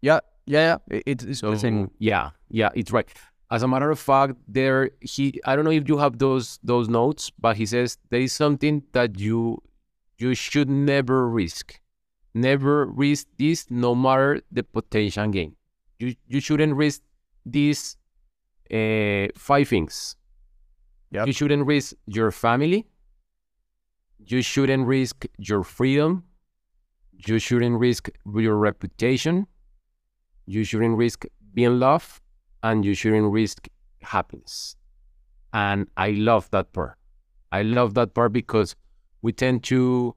Yeah, 0.00 0.20
yeah, 0.46 0.76
yeah. 0.90 0.96
i- 0.98 1.02
It's, 1.06 1.24
it's 1.24 1.38
So 1.40 1.52
the 1.52 1.58
same. 1.58 1.90
yeah, 1.98 2.30
yeah, 2.50 2.70
it's 2.74 2.90
right. 2.90 3.08
As 3.50 3.62
a 3.62 3.68
matter 3.68 3.90
of 3.90 3.98
fact, 4.00 4.34
there 4.48 4.90
he 5.00 5.38
I 5.44 5.54
don't 5.54 5.64
know 5.64 5.70
if 5.70 5.86
you 5.88 5.98
have 5.98 6.18
those 6.18 6.58
those 6.64 6.88
notes, 6.88 7.30
but 7.38 7.56
he 7.56 7.66
says 7.66 7.96
there 8.10 8.20
is 8.20 8.32
something 8.32 8.82
that 8.92 9.20
you 9.20 9.62
you 10.18 10.34
should 10.34 10.68
never 10.70 11.28
risk. 11.28 11.78
Never 12.34 12.86
risk 12.86 13.26
this 13.38 13.70
no 13.70 13.94
matter 13.94 14.40
the 14.50 14.62
potential 14.62 15.28
gain. 15.28 15.56
You 15.98 16.14
you 16.26 16.40
shouldn't 16.40 16.74
risk 16.74 17.02
these 17.44 17.96
uh, 18.72 19.28
five 19.36 19.68
things. 19.68 20.16
Yep. 21.10 21.26
You 21.26 21.32
shouldn't 21.32 21.66
risk 21.66 21.94
your 22.06 22.30
family. 22.30 22.86
You 24.26 24.40
shouldn't 24.40 24.86
risk 24.86 25.26
your 25.36 25.62
freedom. 25.62 26.24
You 27.26 27.38
shouldn't 27.38 27.78
risk 27.78 28.08
your 28.34 28.56
reputation. 28.56 29.46
You 30.46 30.64
shouldn't 30.64 30.96
risk 30.96 31.26
being 31.54 31.78
loved, 31.78 32.20
and 32.62 32.84
you 32.84 32.94
shouldn't 32.94 33.30
risk 33.30 33.68
happiness. 34.00 34.76
And 35.52 35.88
I 35.96 36.10
love 36.12 36.50
that 36.50 36.72
part. 36.72 36.96
I 37.52 37.62
love 37.62 37.94
that 37.94 38.14
part 38.14 38.32
because 38.32 38.74
we 39.20 39.32
tend 39.32 39.62
to, 39.64 40.16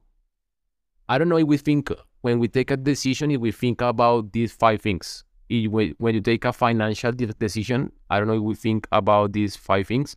I 1.08 1.18
don't 1.18 1.28
know 1.28 1.36
if 1.36 1.46
we 1.46 1.58
think, 1.58 1.92
when 2.26 2.40
we 2.40 2.48
take 2.48 2.72
a 2.72 2.76
decision, 2.76 3.30
if 3.30 3.40
we 3.40 3.52
think 3.52 3.80
about 3.80 4.32
these 4.32 4.50
five 4.52 4.82
things. 4.82 5.22
If 5.48 5.70
we- 5.70 5.94
When 5.98 6.12
you 6.16 6.20
take 6.20 6.44
a 6.44 6.52
financial 6.52 7.12
de- 7.12 7.32
decision, 7.46 7.92
I 8.10 8.18
don't 8.18 8.26
know 8.26 8.34
if 8.42 8.42
we 8.42 8.56
think 8.56 8.88
about 8.90 9.32
these 9.32 9.54
five 9.54 9.86
things, 9.86 10.16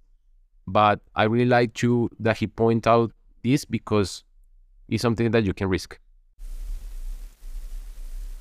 but 0.65 0.97
I 1.15 1.23
really 1.29 1.45
like 1.45 1.71
to 1.85 2.09
that 2.19 2.37
he 2.41 2.47
point 2.47 2.87
out 2.87 3.11
this 3.43 3.63
because 3.63 4.23
it's 4.89 5.03
something 5.03 5.29
that 5.31 5.43
you 5.45 5.53
can 5.53 5.69
risk. 5.69 5.99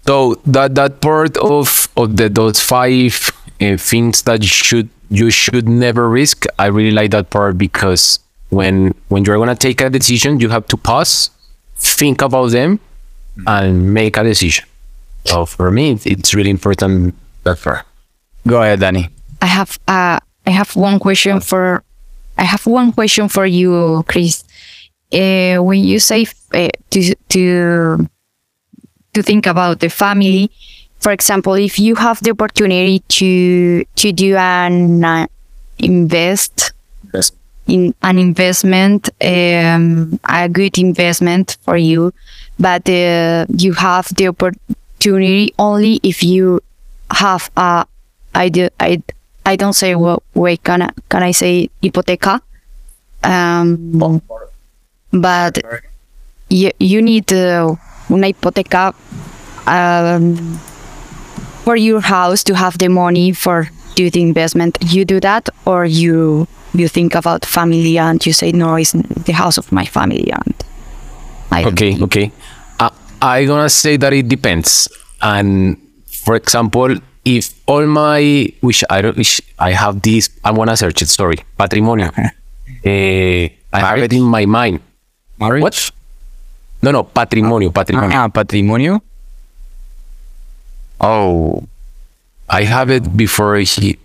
So 0.07 0.41
that 0.47 0.75
that 0.81 1.01
part 1.05 1.37
of 1.37 1.89
of 1.97 2.16
the 2.16 2.29
those 2.33 2.61
five 2.64 3.12
uh, 3.61 3.77
things 3.77 4.23
that 4.23 4.41
should 4.45 4.89
you 5.11 5.29
should 5.31 5.69
never 5.69 6.09
risk, 6.09 6.47
I 6.59 6.66
really 6.73 6.95
like 7.01 7.11
that 7.11 7.29
part 7.29 7.59
because 7.59 8.19
when 8.49 8.95
when 9.12 9.25
you're 9.29 9.37
gonna 9.37 9.55
take 9.69 9.85
a 9.85 9.91
decision, 9.91 10.41
you 10.41 10.49
have 10.49 10.66
to 10.73 10.77
pause, 10.81 11.29
think 11.77 12.23
about 12.23 12.51
them, 12.57 12.81
and 13.47 13.93
make 13.95 14.16
a 14.16 14.24
decision. 14.24 14.64
So 15.24 15.47
for 15.47 15.70
me, 15.70 15.93
it's- 15.93 16.07
it's 16.07 16.34
really 16.34 16.51
important 16.51 17.14
that 17.45 17.61
part. 17.62 17.84
Go 18.47 18.62
ahead, 18.62 18.80
Danny. 18.80 19.09
I 19.43 19.47
have 19.47 19.78
uh, 19.89 20.18
I 20.47 20.51
have 20.51 20.74
one 20.76 20.99
question 20.99 21.41
for 21.41 21.82
I 22.39 22.45
have 22.45 22.66
one 22.66 22.93
question 22.93 23.28
for 23.28 23.45
you, 23.47 24.03
Chris. 24.09 24.45
Uh, 25.12 25.57
when 25.62 25.84
you 25.84 25.99
say 25.99 26.26
uh, 26.55 26.68
to 26.91 27.14
to 27.28 28.07
to 29.14 29.22
think 29.22 29.47
about 29.47 29.80
the 29.80 29.89
family, 29.91 30.51
for 31.01 31.12
example, 31.12 31.55
if 31.55 31.78
you 31.78 31.95
have 31.97 32.20
the 32.22 32.30
opportunity 32.30 33.01
to 33.20 33.84
to 33.97 34.12
do 34.12 34.36
an 34.36 35.05
uh, 35.05 35.26
invest 35.78 36.72
Yes. 37.14 37.32
In 37.69 37.95
an 38.03 38.19
investment, 38.19 39.11
um, 39.23 40.19
a 40.25 40.49
good 40.49 40.79
investment 40.79 41.57
for 41.62 41.77
you, 41.77 42.12
but 42.59 42.89
uh, 42.89 43.47
you 43.57 43.75
have 43.75 44.09
the 44.16 44.29
opportunity 44.29 45.55
only 45.59 46.01
if 46.03 46.23
you 46.23 46.61
have 47.11 47.51
a 47.57 47.87
I 48.35 48.49
do 48.49 48.69
I 48.81 49.03
I 49.47 49.57
don't 49.57 49.75
say 49.75 49.95
what 49.95 50.23
way 50.35 50.57
can 50.57 50.83
I, 50.83 50.91
can 51.09 51.23
I 51.23 51.31
say 51.33 51.71
hipoteca, 51.83 52.41
um, 53.23 54.23
but 55.12 55.59
you 56.49 56.71
you 56.79 57.03
need 57.03 57.33
uh, 57.33 57.75
una 58.11 58.27
hipoteca 58.29 58.95
um, 59.66 60.59
for 61.64 61.77
your 61.77 62.01
house 62.01 62.43
to 62.45 62.55
have 62.55 62.79
the 62.79 62.89
money 62.89 63.33
for 63.33 63.69
do 63.95 64.11
the 64.11 64.23
investment. 64.23 64.79
You 64.81 65.05
do 65.05 65.21
that, 65.21 65.49
or 65.64 65.85
you 65.85 66.47
you 66.75 66.89
think 66.89 67.14
about 67.14 67.45
family 67.45 67.99
and 67.99 68.25
you 68.25 68.33
say 68.33 68.53
no, 68.53 68.77
it's 68.77 68.93
the 68.93 69.33
house 69.33 69.59
of 69.59 69.71
my 69.73 69.85
family 69.85 70.31
and. 70.31 70.55
I 71.51 71.62
don't 71.62 71.73
Okay, 71.73 71.97
okay. 72.03 72.33
Uh, 72.79 72.91
I 73.23 73.45
gonna 73.47 73.71
say 73.71 73.97
that 73.97 74.12
it 74.12 74.29
depends. 74.29 74.89
And 75.23 75.79
for 76.07 76.37
example, 76.37 76.97
if 77.25 77.53
all 77.66 77.87
my 77.87 78.53
which 78.61 78.85
I 78.91 79.01
don't 79.01 79.16
which 79.16 79.41
I 79.59 79.73
have 79.73 80.03
this, 80.03 80.31
I 80.45 80.51
wanna 80.53 80.77
search 80.77 81.03
it. 81.03 81.09
Sorry, 81.09 81.37
patrimonio. 81.59 82.12
Eh, 82.85 83.49
I 83.73 83.81
have 83.81 83.99
it 83.99 84.12
in 84.12 84.23
my 84.23 84.47
mind. 84.47 84.81
Marriage? 85.39 85.62
What? 85.62 85.91
No, 86.83 86.93
no, 86.93 87.05
patrimonio, 87.05 87.73
patrimonio. 87.73 88.14
Ah, 88.14 88.29
patrimonio. 88.29 89.01
Oh, 91.01 91.64
I 92.49 92.64
have 92.64 92.91
it 92.91 93.16
before 93.16 93.57
he. 93.59 93.99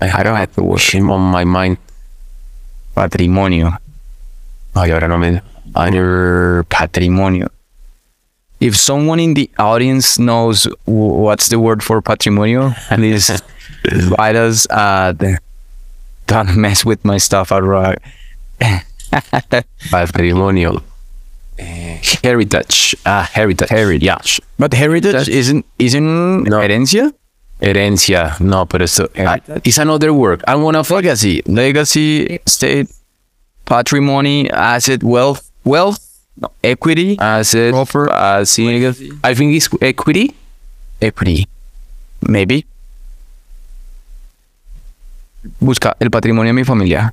I, 0.00 0.10
I 0.10 0.22
don't 0.22 0.36
have 0.36 0.54
the 0.54 0.62
word 0.62 0.80
him 0.80 1.10
on 1.10 1.20
my 1.20 1.44
mind. 1.44 1.78
Patrimonio. 2.98 3.78
Ay, 4.74 4.90
ahora 4.90 5.06
no 5.08 5.18
me. 5.18 5.40
Under 5.74 6.64
Patrimonio. 6.68 7.48
If 8.60 8.74
someone 8.76 9.20
in 9.20 9.34
the 9.34 9.48
audience 9.58 10.18
knows 10.18 10.64
w- 10.86 11.14
what's 11.22 11.48
the 11.48 11.60
word 11.60 11.82
for 11.82 12.02
patrimonio, 12.02 12.74
please 12.88 13.30
write 14.18 14.34
us. 14.34 14.66
Uh, 14.68 15.12
the, 15.12 15.38
don't 16.26 16.56
mess 16.56 16.84
with 16.84 17.04
my 17.04 17.18
stuff, 17.18 17.52
alright? 17.52 17.98
patrimonio. 19.90 20.82
Heritage. 22.22 22.96
Ah, 23.06 23.28
heritage. 23.32 23.68
Heritage. 23.68 24.02
Yeah. 24.02 24.18
But 24.58 24.74
heritage 24.74 25.28
isn't 25.28 25.64
isn't 25.78 26.42
No. 26.44 26.58
herencia. 26.58 27.12
Herencia. 27.60 28.36
No, 28.40 28.66
pero 28.66 28.84
eso. 28.84 29.08
ah, 29.18 29.38
it's 29.64 29.78
another 29.78 30.12
word. 30.12 30.42
I 30.46 30.54
wanna. 30.54 30.82
Legacy, 30.88 31.42
legacy, 31.46 32.40
state, 32.46 32.88
patrimony, 33.64 34.48
asset, 34.50 35.02
wealth, 35.02 35.50
wealth, 35.64 35.98
no, 36.40 36.50
equity, 36.62 37.16
Asset. 37.18 37.72
Proper. 37.72 38.08
Asset. 38.10 38.94
I 39.24 39.34
think 39.34 39.56
it's 39.56 39.68
equity. 39.82 40.34
equity, 41.00 41.46
maybe. 42.22 42.64
Busca 45.60 45.96
el 46.00 46.10
patrimonio 46.10 46.50
de 46.50 46.52
mi 46.54 46.64
familia. 46.64 47.12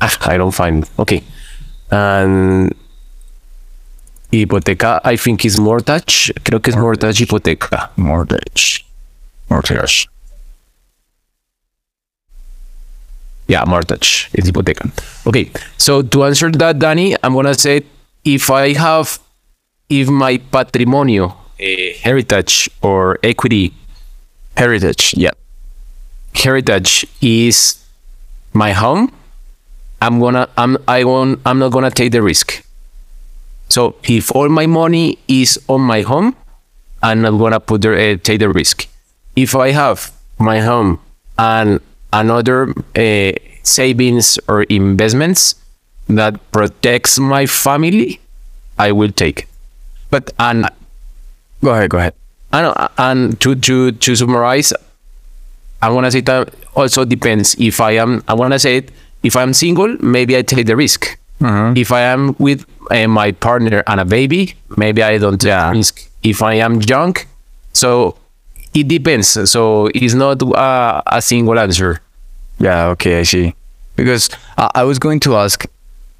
I 0.00 0.36
don't 0.36 0.52
find. 0.52 0.88
Okay. 0.98 1.22
And 1.90 2.74
hipoteca, 4.32 5.00
I 5.04 5.16
think 5.16 5.44
is 5.44 5.58
mortgage. 5.58 6.32
Creo 6.44 6.62
que 6.62 6.72
es 6.72 6.76
mortgage 6.76 7.18
hipoteca. 7.18 7.90
Mortgage. 7.96 8.84
Mortgage. 9.48 10.08
Yeah, 13.48 13.64
mortgage. 13.66 14.30
It's 14.32 14.48
hipoteca. 14.48 14.90
Okay. 15.26 15.50
So 15.76 16.02
to 16.02 16.24
answer 16.24 16.50
that, 16.52 16.78
Danny, 16.78 17.16
I'm 17.22 17.34
gonna 17.34 17.54
say 17.54 17.82
if 18.24 18.50
I 18.50 18.72
have, 18.74 19.18
if 19.88 20.08
my 20.08 20.38
patrimonio, 20.38 21.34
eh, 21.58 21.94
heritage 22.02 22.70
or 22.80 23.18
equity, 23.22 23.74
Heritage. 24.56 25.14
Yeah. 25.16 25.30
heritage 26.34 27.06
is 27.22 27.78
my 28.52 28.72
home, 28.72 29.10
I'm 30.00 30.20
gonna 30.20 30.48
I'm 30.56 30.76
I 30.88 31.04
won't 31.04 31.40
I'm 31.44 31.58
not 31.58 31.72
gonna 31.72 31.90
take 31.90 32.12
the 32.12 32.22
risk. 32.22 32.64
So 33.68 33.94
if 34.04 34.34
all 34.34 34.48
my 34.48 34.66
money 34.66 35.18
is 35.28 35.58
on 35.68 35.82
my 35.82 36.02
home, 36.02 36.34
I'm 37.02 37.22
not 37.22 37.38
gonna 37.38 37.60
put 37.60 37.82
the 37.82 37.92
uh, 37.92 38.16
take 38.22 38.40
the 38.40 38.48
risk. 38.48 38.88
If 39.36 39.54
I 39.54 39.70
have 39.70 40.12
my 40.38 40.60
home 40.60 41.00
and 41.38 41.80
another 42.12 42.74
uh, 42.96 43.32
savings 43.62 44.38
or 44.48 44.64
investments 44.64 45.54
that 46.08 46.40
protects 46.50 47.18
my 47.18 47.46
family, 47.46 48.20
I 48.78 48.92
will 48.92 49.12
take. 49.12 49.46
But 50.10 50.32
and 50.38 50.68
Go 51.62 51.70
ahead. 51.70 51.90
Go 51.90 51.98
ahead. 51.98 52.14
Know, 52.52 52.74
and 52.98 53.38
to 53.40 53.54
to 53.54 53.92
to 53.92 54.16
summarize, 54.16 54.72
I 55.82 55.90
want 55.90 56.06
to 56.06 56.10
say 56.10 56.20
that 56.22 56.52
also 56.74 57.04
depends. 57.04 57.54
If 57.58 57.80
I 57.80 57.92
am, 57.92 58.24
I 58.26 58.34
want 58.34 58.52
to 58.54 58.58
say 58.58 58.78
it. 58.78 58.90
If 59.22 59.36
I'm 59.36 59.52
single, 59.52 59.96
maybe 60.00 60.36
I 60.36 60.42
take 60.42 60.66
the 60.66 60.76
risk. 60.76 61.18
If 61.74 61.90
I 61.92 62.00
am 62.02 62.34
with 62.38 62.66
uh, 62.90 63.06
my 63.08 63.32
partner 63.32 63.82
and 63.86 64.00
a 64.00 64.04
baby, 64.04 64.54
maybe 64.76 65.02
I 65.02 65.18
don't 65.18 65.40
take 65.40 65.52
the 65.52 65.72
risk. 65.74 66.08
If 66.22 66.42
I 66.42 66.54
am 66.54 66.80
young, 66.82 67.16
so 67.72 68.16
it 68.74 68.88
depends. 68.88 69.28
So 69.50 69.88
it's 69.94 70.14
not 70.14 70.42
uh, 70.42 71.02
a 71.06 71.22
single 71.22 71.58
answer. 71.58 72.00
Yeah, 72.58 72.88
okay, 72.88 73.20
I 73.20 73.22
see. 73.24 73.54
Because 73.96 74.28
I 74.58 74.70
I 74.74 74.84
was 74.84 74.98
going 74.98 75.20
to 75.20 75.36
ask, 75.36 75.64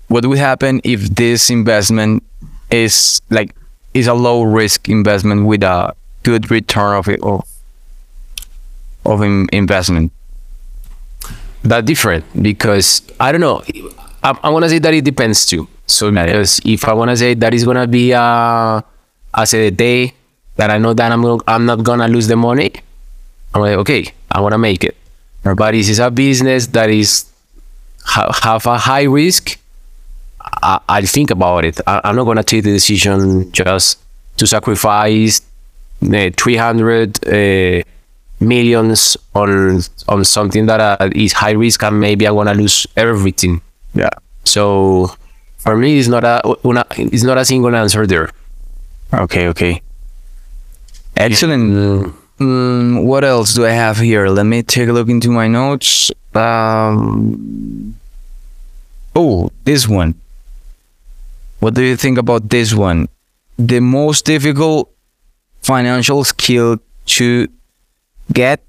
what 0.09 0.25
would 0.25 0.39
happen 0.39 0.81
if 0.85 1.01
this 1.15 1.51
investment 1.51 2.23
is 2.71 3.21
like 3.31 3.55
is 3.93 4.07
a 4.07 4.15
low 4.15 4.43
risk 4.43 4.89
investment 4.89 5.47
with 5.47 5.63
a 5.63 5.93
good 6.23 6.51
return 6.51 6.97
of 6.97 7.09
it 7.09 7.21
of 7.23 7.45
of 9.05 9.23
in- 9.23 9.49
investment? 9.53 10.13
That 11.65 11.85
different 11.85 12.25
because 12.43 13.03
I 13.19 13.33
don't 13.33 13.41
know. 13.41 13.63
I, 14.23 14.39
I 14.43 14.51
want 14.51 14.65
to 14.65 14.69
say 14.69 14.79
that 14.79 14.95
it 14.95 15.05
depends 15.05 15.47
too. 15.47 15.69
So 15.87 16.11
because 16.11 16.61
if 16.65 16.85
I 16.87 16.93
want 16.93 17.11
to 17.11 17.17
say 17.17 17.35
that 17.35 17.55
is 17.55 17.65
gonna 17.65 17.87
be 17.87 18.13
a 18.13 18.85
a 19.33 19.71
day 19.71 20.15
that 20.57 20.71
I 20.71 20.79
know 20.79 20.93
that 20.95 21.13
I'm 21.13 21.23
gonna, 21.23 21.43
I'm 21.47 21.67
not 21.67 21.83
gonna 21.83 22.09
lose 22.09 22.27
the 22.27 22.37
money, 22.37 22.73
I'm 23.55 23.63
like 23.63 23.77
okay, 23.79 24.13
I 24.31 24.41
want 24.41 24.53
to 24.53 24.59
make 24.59 24.85
it. 24.85 24.97
But 25.43 25.73
this 25.73 25.89
is 25.89 25.99
a 25.99 26.11
business 26.11 26.67
that 26.69 26.91
is 26.91 27.25
ha- 28.05 28.33
have 28.43 28.67
a 28.67 28.79
high 28.79 29.05
risk. 29.05 29.59
I, 30.41 30.81
I'll 30.89 31.07
think 31.07 31.31
about 31.31 31.65
it. 31.65 31.81
I, 31.87 32.01
I'm 32.05 32.17
not 32.17 32.25
gonna 32.25 32.45
take 32.45 32.65
the 32.65 32.73
decision 32.73 33.51
just 33.53 33.99
to 34.37 34.47
sacrifice 34.47 35.43
uh, 36.03 36.31
300 36.37 37.27
uh, 37.27 37.83
millions 38.41 39.17
on 39.35 39.81
on 40.09 40.25
something 40.25 40.67
that 40.67 40.81
uh, 40.81 41.11
is 41.15 41.33
high 41.33 41.53
risk 41.53 41.83
and 41.83 42.01
maybe 42.01 42.27
I 42.27 42.31
wanna 42.31 42.55
lose 42.55 42.87
everything. 42.97 43.61
Yeah. 43.95 44.11
So 44.45 45.15
for 45.59 45.77
me, 45.77 45.99
it's 45.99 46.09
not 46.09 46.25
a 46.25 46.41
una, 46.65 46.85
it's 46.97 47.23
not 47.23 47.39
a 47.39 47.45
single 47.45 47.75
answer 47.77 48.07
there. 48.07 48.31
Okay, 49.13 49.49
okay. 49.49 49.83
Excellent. 51.17 52.15
Mm, 52.39 53.05
what 53.05 53.25
else 53.25 53.53
do 53.53 53.67
I 53.67 53.71
have 53.71 53.99
here? 53.99 54.29
Let 54.29 54.45
me 54.45 54.63
take 54.63 54.89
a 54.89 54.93
look 54.93 55.09
into 55.09 55.29
my 55.29 55.47
notes. 55.47 56.11
Um, 56.35 57.95
oh, 59.15 59.51
this 59.65 59.87
one. 59.87 60.15
What 61.59 61.75
do 61.75 61.83
you 61.83 61.97
think 61.97 62.17
about 62.17 62.49
this 62.49 62.73
one? 62.73 63.09
The 63.59 63.81
most 63.81 64.25
difficult 64.25 64.91
financial 65.61 66.25
skill 66.25 66.79
to 67.07 67.49
get 68.33 68.61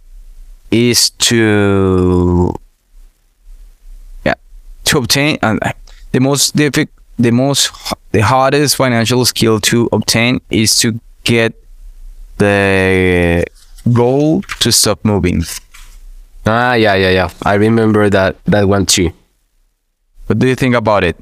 is 0.72 1.10
to 1.12 2.54
yeah 4.26 4.36
to 4.86 4.98
obtain 4.98 5.38
and 5.42 5.60
the 6.12 6.20
most 6.20 6.56
difficult 6.56 6.90
the 7.20 7.32
most 7.32 7.72
the 8.12 8.22
hardest 8.22 8.76
financial 8.76 9.26
skill 9.26 9.60
to 9.60 9.88
obtain 9.92 10.40
is 10.50 10.78
to 10.80 11.00
get 11.24 11.54
the 12.38 13.44
goal 13.94 14.42
to 14.60 14.72
stop 14.72 15.04
moving 15.06 15.44
Ah, 16.44 16.74
yeah, 16.74 16.96
yeah, 16.96 17.12
yeah. 17.12 17.30
I 17.44 17.54
remember 17.54 18.10
that 18.10 18.36
that 18.46 18.68
one 18.68 18.86
too. 18.88 19.12
what 20.26 20.40
do 20.40 20.48
you 20.48 20.56
think 20.56 20.74
about 20.76 21.04
it 21.04 21.16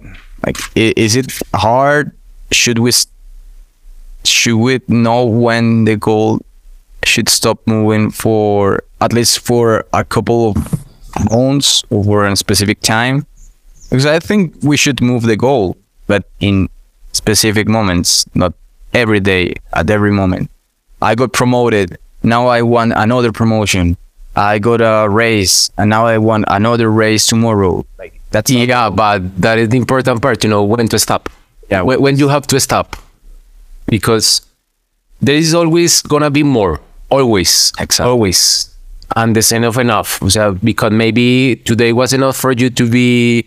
like 0.46 0.56
is 0.76 1.16
it 1.18 1.28
hard 1.54 2.12
should 2.52 2.80
we 2.80 2.92
should 4.24 4.56
we 4.56 4.80
know 4.88 5.26
when 5.26 5.84
the 5.86 5.98
goal 5.98 6.40
should 7.10 7.30
stop 7.30 7.58
moving 7.66 8.12
for 8.12 8.84
at 9.02 9.12
least 9.14 9.40
for 9.40 9.86
a 9.94 10.04
couple 10.04 10.50
of 10.50 10.56
months 11.32 11.84
or 11.90 12.04
for 12.04 12.20
a 12.26 12.36
specific 12.36 12.80
time 12.82 13.26
because 13.90 14.06
i 14.06 14.20
think 14.20 14.54
we 14.72 14.78
should 14.78 15.02
move 15.02 15.24
the 15.24 15.36
goal 15.36 15.76
but 16.08 16.24
in 16.40 16.70
specific 17.12 17.68
moments 17.68 18.26
not 18.36 18.54
every 18.94 19.20
day, 19.20 19.54
at 19.74 19.90
every 19.90 20.12
moment. 20.12 20.50
I 21.02 21.16
got 21.16 21.34
promoted. 21.34 21.98
Now 22.24 22.48
I 22.48 22.62
want 22.62 22.94
another 22.96 23.32
promotion. 23.32 23.98
I 24.36 24.60
got 24.60 24.82
a 24.82 25.10
raise, 25.10 25.72
and 25.78 25.90
now 25.90 26.06
I 26.06 26.18
want 26.18 26.46
another 26.48 26.90
raise 26.92 27.26
tomorrow. 27.26 27.86
Like 27.98 28.20
that's 28.32 28.52
Yeah, 28.52 28.90
but 28.90 29.42
that 29.42 29.58
is 29.58 29.70
the 29.70 29.78
important 29.78 30.22
part, 30.22 30.44
you 30.44 30.50
know, 30.50 30.64
when 30.64 30.88
to 30.90 31.00
stop. 31.00 31.30
Yeah. 31.70 31.82
When, 31.82 32.02
when 32.02 32.18
you 32.18 32.28
have 32.30 32.48
to 32.48 32.60
stop. 32.60 32.96
Because 33.86 34.42
there 35.22 35.36
is 35.36 35.54
always 35.54 36.02
gonna 36.02 36.30
be 36.30 36.44
more. 36.44 36.80
Always. 37.10 37.72
Exactly. 37.80 38.10
Always. 38.10 38.76
And 39.16 39.36
the 39.36 39.42
same 39.42 39.64
of 39.64 39.78
enough. 39.78 40.22
O 40.22 40.30
sea, 40.30 40.52
because 40.52 40.92
maybe 40.92 41.58
today 41.66 41.94
was 41.94 42.14
enough 42.14 42.38
for 42.38 42.52
you 42.52 42.70
to 42.70 42.90
be 42.90 43.46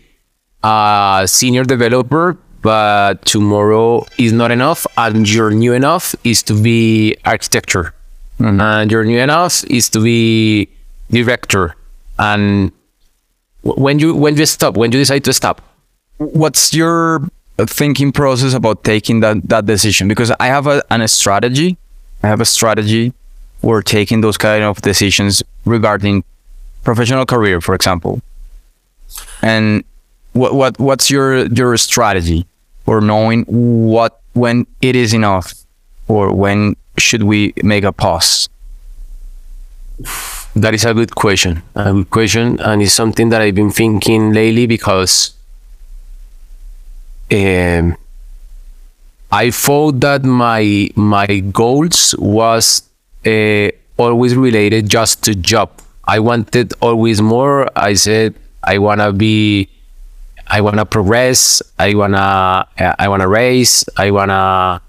a 0.63 1.23
senior 1.25 1.63
developer, 1.63 2.37
but 2.61 3.25
tomorrow 3.25 4.05
is 4.17 4.33
not 4.33 4.51
enough, 4.51 4.85
and 4.97 5.29
your 5.29 5.51
new 5.51 5.73
enough 5.73 6.15
is 6.23 6.43
to 6.43 6.53
be 6.53 7.15
architecture, 7.25 7.93
mm-hmm. 8.39 8.59
and 8.59 8.91
your 8.91 9.03
new 9.03 9.19
enough 9.19 9.63
is 9.65 9.89
to 9.89 9.99
be 10.01 10.69
director. 11.11 11.75
And 12.19 12.71
when 13.63 13.99
you 13.99 14.15
when 14.15 14.37
you 14.37 14.45
stop, 14.45 14.75
when 14.75 14.91
you 14.91 14.99
decide 14.99 15.23
to 15.25 15.33
stop, 15.33 15.61
what's 16.17 16.73
your 16.73 17.27
thinking 17.57 18.11
process 18.11 18.53
about 18.53 18.83
taking 18.83 19.19
that 19.19 19.37
that 19.47 19.65
decision 19.65 20.07
because 20.07 20.31
i 20.39 20.47
have 20.47 20.65
a, 20.65 20.83
an, 20.89 21.01
a 21.01 21.07
strategy 21.07 21.77
i 22.23 22.27
have 22.27 22.41
a 22.41 22.45
strategy 22.45 23.13
for 23.63 23.81
taking 23.81 24.21
those 24.21 24.37
kind 24.37 24.63
of 24.63 24.81
decisions 24.81 25.41
regarding 25.65 26.23
professional 26.83 27.25
career 27.25 27.61
for 27.61 27.73
example 27.73 28.21
and 29.41 29.83
what 30.33 30.53
what 30.53 30.79
what's 30.79 31.09
your 31.09 31.47
your 31.47 31.77
strategy 31.77 32.45
for 32.83 32.99
knowing 32.99 33.45
what 33.47 34.19
when 34.33 34.67
it 34.81 34.95
is 34.95 35.13
enough 35.13 35.53
or 36.09 36.33
when 36.33 36.75
should 36.97 37.23
we 37.23 37.53
make 37.63 37.85
a 37.87 37.93
pause 37.93 38.49
That 40.55 40.73
is 40.75 40.85
a 40.85 40.93
good 40.93 41.15
question. 41.15 41.63
A 41.75 41.91
good 41.93 42.09
question, 42.09 42.59
and 42.59 42.81
it's 42.81 42.93
something 42.93 43.29
that 43.29 43.41
I've 43.41 43.55
been 43.55 43.71
thinking 43.71 44.33
lately 44.33 44.67
because 44.67 45.33
um, 47.31 47.97
I 49.31 49.49
thought 49.49 49.99
that 50.01 50.23
my 50.23 50.89
my 50.95 51.39
goals 51.39 52.13
was 52.19 52.83
uh, 53.25 53.71
always 53.97 54.35
related 54.35 54.89
just 54.89 55.23
to 55.23 55.35
job. 55.35 55.71
I 56.05 56.19
wanted 56.19 56.73
always 56.81 57.21
more. 57.21 57.69
I 57.77 57.93
said 57.93 58.35
I 58.63 58.77
wanna 58.77 59.11
be, 59.13 59.69
I 60.47 60.61
wanna 60.61 60.85
progress. 60.85 61.61
I 61.79 61.93
wanna 61.95 62.67
I 62.77 63.07
wanna 63.07 63.27
raise. 63.27 63.85
I 63.97 64.11
wanna 64.11 64.81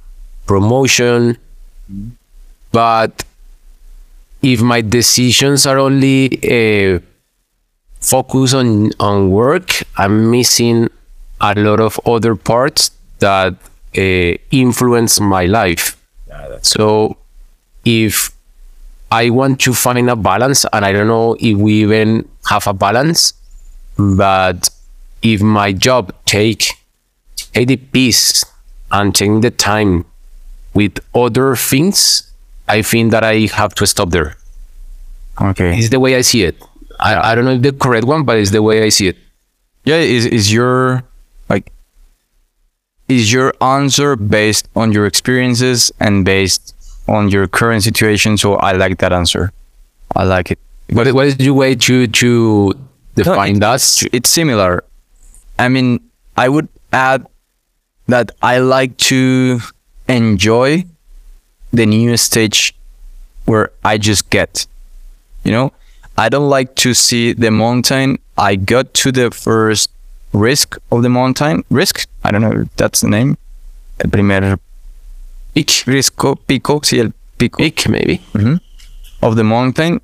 promotion. 0.46 1.38
But 2.72 3.24
if 4.42 4.60
my 4.60 4.80
decisions 4.80 5.66
are 5.66 5.78
only 5.78 6.26
uh, 6.44 7.00
focused 8.00 8.54
on 8.54 8.90
on 9.00 9.30
work, 9.30 9.82
I'm 9.96 10.30
missing 10.30 10.88
a 11.40 11.54
lot 11.54 11.80
of 11.80 12.00
other 12.06 12.34
parts 12.34 12.90
that 13.20 13.54
uh, 13.96 14.00
influence 14.50 15.20
my 15.20 15.46
life. 15.46 15.96
so 16.62 17.16
if 17.84 18.30
I 19.10 19.30
want 19.30 19.60
to 19.60 19.74
find 19.74 20.08
a 20.10 20.16
balance, 20.16 20.64
and 20.72 20.84
I 20.84 20.92
don't 20.92 21.06
know 21.06 21.36
if 21.38 21.56
we 21.56 21.74
even 21.82 22.28
have 22.48 22.66
a 22.66 22.72
balance, 22.74 23.34
but 23.96 24.70
if 25.22 25.40
my 25.40 25.72
job 25.72 26.12
take 26.26 26.72
take 27.52 27.68
the 27.68 27.76
peace 27.76 28.44
and 28.90 29.14
take 29.14 29.40
the 29.40 29.50
time 29.50 30.04
with 30.74 30.98
other 31.14 31.54
things, 31.56 32.30
I 32.68 32.82
think 32.82 33.12
that 33.12 33.22
I 33.22 33.46
have 33.54 33.74
to 33.76 33.86
stop 33.86 34.10
there. 34.10 34.36
okay 35.40 35.78
It's 35.78 35.90
the 35.90 36.00
way 36.00 36.16
I 36.16 36.22
see 36.22 36.44
it. 36.44 36.56
I, 37.00 37.32
I 37.32 37.34
don't 37.34 37.44
know 37.44 37.52
if 37.52 37.62
the 37.62 37.72
correct 37.72 38.06
one, 38.06 38.24
but 38.24 38.38
it's 38.38 38.50
the 38.50 38.62
way 38.62 38.82
I 38.82 38.88
see 38.88 39.08
it. 39.08 39.16
yeah 39.84 39.96
is 40.00 40.24
is 40.26 40.52
your 40.52 41.04
like 41.48 41.70
is 43.08 43.32
your 43.32 43.52
answer 43.60 44.16
based 44.16 44.68
on 44.74 44.92
your 44.92 45.06
experiences 45.06 45.92
and 46.00 46.24
based 46.24 46.74
on 47.08 47.28
your 47.28 47.46
current 47.46 47.82
situation 47.82 48.36
so 48.36 48.54
i 48.56 48.72
like 48.72 48.98
that 48.98 49.12
answer. 49.12 49.52
I 50.16 50.24
like 50.24 50.50
it. 50.52 50.58
What, 50.90 51.12
what 51.12 51.26
is 51.26 51.40
your 51.40 51.54
way 51.54 51.74
to 51.74 52.06
to 52.06 52.72
define 53.14 53.58
that? 53.60 53.80
it's, 54.12 54.30
similar. 54.30 54.84
I 55.58 55.68
mean 55.68 56.00
i 56.36 56.48
would 56.48 56.68
add 56.92 57.26
that 58.06 58.30
i 58.42 58.58
like 58.58 58.96
to 59.10 59.60
enjoy 60.08 60.84
the 61.72 61.86
new 61.86 62.16
stage 62.16 62.74
where 63.46 63.70
i 63.84 63.98
just 63.98 64.30
get 64.30 64.66
you 65.44 65.52
know? 65.52 65.72
I 66.16 66.28
don't 66.28 66.48
like 66.48 66.74
to 66.76 66.94
see 66.94 67.32
the 67.32 67.50
mountain. 67.50 68.18
I 68.36 68.56
got 68.56 68.94
to 68.94 69.12
the 69.12 69.30
first 69.30 69.90
risk 70.32 70.76
of 70.90 71.02
the 71.02 71.08
mountain. 71.08 71.64
Risk? 71.70 72.08
I 72.24 72.30
don't 72.30 72.40
know 72.40 72.62
if 72.62 72.76
that's 72.76 73.02
the 73.02 73.08
name. 73.08 73.36
El 74.00 74.10
primer 74.10 74.58
Peak, 75.54 75.84
risco 75.86 76.36
pico 76.46 76.80
sí 76.82 76.98
el 77.00 77.12
pico 77.38 77.58
peak 77.58 77.88
maybe. 77.88 78.20
Mm-hmm. 78.34 78.56
of 79.22 79.36
the 79.36 79.44
mountain 79.44 80.00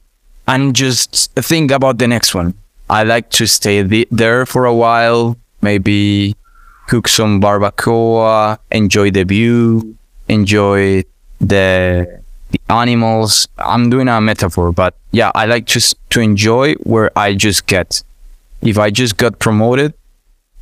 and 0.46 0.74
just 0.74 1.30
think 1.34 1.70
about 1.70 1.98
the 1.98 2.06
next 2.08 2.34
one. 2.34 2.54
I 2.88 3.02
like 3.04 3.30
to 3.30 3.46
stay 3.46 3.82
the- 3.82 4.08
there 4.10 4.46
for 4.46 4.64
a 4.64 4.74
while, 4.74 5.36
maybe 5.62 6.34
cook 6.88 7.06
some 7.08 7.40
barbacoa, 7.40 8.58
enjoy 8.72 9.10
the 9.10 9.24
view, 9.24 9.94
enjoy 10.28 11.04
the 11.40 12.06
the 12.50 12.58
animals. 12.68 13.46
I'm 13.58 13.90
doing 13.90 14.08
a 14.08 14.20
metaphor, 14.20 14.72
but 14.72 14.94
yeah, 15.12 15.30
I 15.34 15.46
like 15.46 15.66
just 15.66 15.96
to 16.10 16.20
enjoy 16.20 16.74
where 16.82 17.10
I 17.16 17.34
just 17.34 17.66
get. 17.66 18.02
If 18.62 18.76
I 18.76 18.90
just 18.90 19.16
got 19.16 19.38
promoted, 19.38 19.94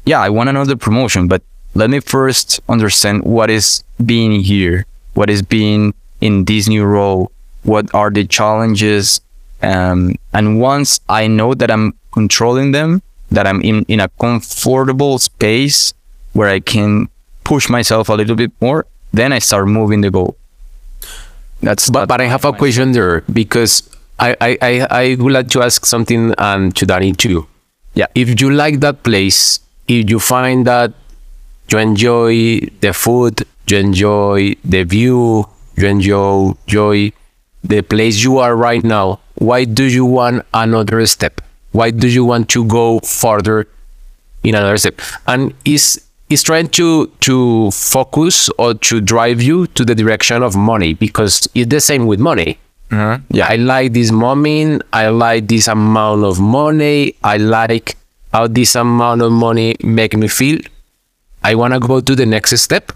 yeah, 0.04 0.20
I 0.20 0.28
want 0.28 0.48
another 0.50 0.76
promotion, 0.76 1.28
but 1.28 1.42
let 1.74 1.90
me 1.90 2.00
first 2.00 2.60
understand 2.68 3.24
what 3.24 3.50
is 3.50 3.84
being 4.04 4.40
here, 4.40 4.86
what 5.14 5.30
is 5.30 5.42
being 5.42 5.94
in 6.20 6.44
this 6.44 6.68
new 6.68 6.84
role, 6.84 7.30
what 7.62 7.92
are 7.94 8.10
the 8.10 8.26
challenges, 8.26 9.20
um, 9.62 10.14
and 10.32 10.60
once 10.60 11.00
I 11.08 11.26
know 11.26 11.54
that 11.54 11.70
I'm 11.70 11.94
controlling 12.12 12.72
them, 12.72 13.02
that 13.30 13.46
I'm 13.46 13.60
in, 13.62 13.84
in 13.88 14.00
a 14.00 14.08
comfortable 14.20 15.18
space 15.18 15.92
where 16.32 16.48
I 16.48 16.60
can 16.60 17.08
push 17.44 17.68
myself 17.68 18.08
a 18.08 18.14
little 18.14 18.36
bit 18.36 18.52
more, 18.60 18.86
then 19.12 19.32
I 19.32 19.38
start 19.40 19.66
moving 19.66 20.00
the 20.00 20.10
goal. 20.10 20.36
That's 21.60 21.90
But 21.90 22.06
but 22.06 22.20
I 22.20 22.26
have 22.26 22.44
a 22.44 22.52
question 22.52 22.92
there 22.92 23.22
because 23.22 23.82
I 24.18 24.36
I, 24.40 24.58
I, 24.62 24.86
I 24.90 25.04
would 25.18 25.32
like 25.32 25.48
to 25.50 25.62
ask 25.62 25.84
something 25.86 26.34
um, 26.38 26.70
to 26.72 26.86
Danny 26.86 27.12
too. 27.12 27.48
Yeah. 27.94 28.06
If 28.14 28.40
you 28.40 28.50
like 28.50 28.78
that 28.80 29.02
place, 29.02 29.58
if 29.88 30.08
you 30.08 30.20
find 30.20 30.66
that 30.66 30.92
you 31.70 31.78
enjoy 31.78 32.60
the 32.80 32.92
food, 32.92 33.44
you 33.66 33.78
enjoy 33.78 34.54
the 34.64 34.84
view, 34.84 35.46
you 35.76 35.86
enjoy, 35.86 36.52
enjoy 36.66 37.12
the 37.62 37.82
place 37.82 38.22
you 38.22 38.38
are 38.38 38.56
right 38.56 38.82
now, 38.82 39.20
why 39.34 39.64
do 39.64 39.84
you 39.84 40.04
want 40.04 40.44
another 40.54 41.04
step? 41.06 41.40
Why 41.72 41.90
do 41.90 42.08
you 42.08 42.24
want 42.24 42.48
to 42.50 42.64
go 42.64 43.00
further 43.00 43.68
in 44.42 44.54
another 44.54 44.78
step? 44.78 45.00
And 45.26 45.54
is 45.64 46.00
is 46.30 46.42
trying 46.42 46.68
to 46.68 47.06
to 47.20 47.70
focus 47.70 48.48
or 48.58 48.74
to 48.74 49.00
drive 49.00 49.40
you 49.42 49.66
to 49.68 49.84
the 49.84 49.94
direction 49.94 50.42
of 50.42 50.56
money 50.56 50.94
because 50.94 51.48
it's 51.54 51.70
the 51.70 51.80
same 51.80 52.06
with 52.06 52.20
money. 52.20 52.58
Uh-huh. 52.90 53.18
yeah, 53.28 53.46
I 53.48 53.56
like 53.56 53.92
this 53.92 54.10
moment. 54.10 54.82
I 54.94 55.08
like 55.08 55.46
this 55.46 55.68
amount 55.68 56.24
of 56.24 56.40
money. 56.40 57.14
I 57.22 57.36
like 57.36 57.96
how 58.32 58.46
this 58.46 58.74
amount 58.74 59.20
of 59.20 59.30
money 59.30 59.76
make 59.82 60.16
me 60.16 60.26
feel. 60.26 60.58
I 61.48 61.54
want 61.54 61.72
to 61.72 61.80
go 61.80 62.00
to 62.00 62.14
the 62.14 62.26
next 62.26 62.54
step, 62.60 62.92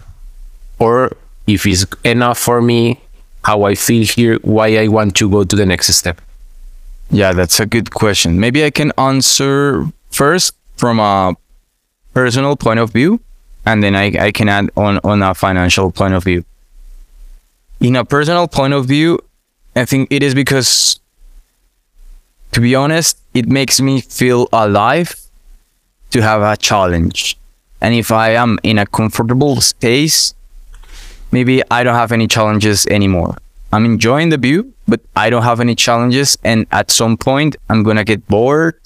or 0.78 1.16
if 1.46 1.64
it's 1.64 1.86
enough 2.04 2.38
for 2.38 2.60
me, 2.60 3.00
how 3.44 3.62
I 3.62 3.74
feel 3.74 4.04
here, 4.04 4.36
why 4.42 4.76
I 4.76 4.88
want 4.88 5.16
to 5.16 5.30
go 5.30 5.42
to 5.42 5.56
the 5.56 5.64
next 5.64 5.88
step. 5.94 6.20
Yeah, 7.10 7.32
that's 7.32 7.60
a 7.60 7.64
good 7.64 7.94
question. 7.94 8.38
Maybe 8.38 8.62
I 8.62 8.68
can 8.68 8.92
answer 8.98 9.86
first 10.10 10.54
from 10.76 11.00
a 11.00 11.34
personal 12.12 12.54
point 12.56 12.78
of 12.78 12.92
view, 12.92 13.20
and 13.64 13.82
then 13.82 13.96
I, 13.96 14.12
I 14.26 14.30
can 14.32 14.50
add 14.50 14.68
on, 14.76 15.00
on 15.02 15.22
a 15.22 15.32
financial 15.34 15.90
point 15.90 16.12
of 16.12 16.24
view. 16.24 16.44
In 17.80 17.96
a 17.96 18.04
personal 18.04 18.48
point 18.48 18.74
of 18.74 18.84
view, 18.84 19.18
I 19.74 19.86
think 19.86 20.08
it 20.12 20.22
is 20.22 20.34
because, 20.34 21.00
to 22.52 22.60
be 22.60 22.74
honest, 22.74 23.16
it 23.32 23.48
makes 23.48 23.80
me 23.80 24.02
feel 24.02 24.46
alive 24.52 25.16
to 26.10 26.20
have 26.20 26.42
a 26.42 26.54
challenge. 26.58 27.38
And 27.82 27.94
if 27.94 28.12
I 28.12 28.30
am 28.38 28.58
in 28.62 28.78
a 28.78 28.86
comfortable 28.86 29.60
space, 29.60 30.34
maybe 31.32 31.62
I 31.70 31.82
don't 31.82 31.96
have 31.96 32.12
any 32.12 32.28
challenges 32.28 32.86
anymore. 32.86 33.36
I'm 33.72 33.84
enjoying 33.84 34.30
the 34.30 34.38
view, 34.38 34.72
but 34.86 35.00
I 35.16 35.30
don't 35.30 35.42
have 35.42 35.58
any 35.60 35.74
challenges. 35.74 36.38
And 36.44 36.66
at 36.70 36.90
some 36.90 37.16
point, 37.16 37.56
I'm 37.68 37.82
gonna 37.82 38.04
get 38.04 38.26
bored, 38.28 38.78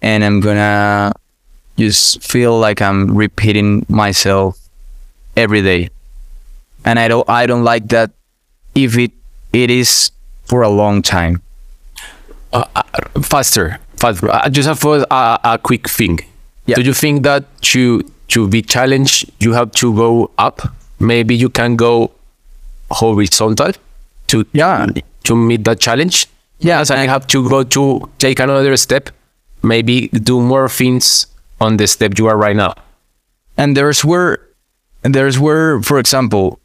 and 0.00 0.24
I'm 0.24 0.40
gonna 0.40 1.12
just 1.76 2.22
feel 2.22 2.58
like 2.58 2.80
I'm 2.80 3.14
repeating 3.16 3.84
myself 3.88 4.58
every 5.36 5.62
day. 5.62 5.90
and 6.84 6.98
I 6.98 7.08
don't 7.08 7.28
I 7.28 7.46
don't 7.46 7.64
like 7.64 7.88
that 7.88 8.10
if 8.74 8.96
it 8.98 9.12
it 9.52 9.70
is 9.70 10.10
for 10.44 10.62
a 10.62 10.68
long 10.68 11.02
time. 11.02 11.40
Uh, 12.52 12.64
uh, 12.76 12.82
faster, 13.22 13.78
faster. 13.96 14.30
I 14.32 14.48
just 14.48 14.68
have 14.68 14.84
a, 14.84 15.06
a, 15.10 15.40
a 15.44 15.58
quick 15.58 15.88
thing. 15.88 16.20
Yeah. 16.66 16.76
Do 16.76 16.82
you 16.82 16.94
think 16.94 17.22
that 17.24 17.44
to 17.74 18.04
to 18.28 18.48
be 18.48 18.62
challenged, 18.62 19.30
you 19.40 19.52
have 19.52 19.70
to 19.72 19.94
go 19.94 20.30
up? 20.38 20.60
Maybe 21.00 21.34
you 21.34 21.48
can 21.48 21.76
go 21.76 22.10
horizontal 22.90 23.72
to 24.28 24.44
Yeah. 24.52 24.86
to 25.24 25.36
meet 25.36 25.64
that 25.64 25.80
challenge. 25.80 26.26
Yes, 26.60 26.90
I 26.90 27.06
have 27.06 27.26
to 27.28 27.48
go 27.48 27.62
to 27.64 28.08
take 28.18 28.38
another 28.38 28.76
step. 28.76 29.10
Maybe 29.62 30.08
do 30.08 30.40
more 30.40 30.68
things 30.68 31.26
on 31.60 31.76
the 31.78 31.86
step 31.86 32.18
you 32.18 32.26
are 32.26 32.36
right 32.36 32.56
now. 32.56 32.74
and 33.56 33.76
there's 33.76 34.04
where 34.04 34.40
there's 35.02 35.38
where 35.38 35.80
for 35.80 36.00
example 36.00 36.58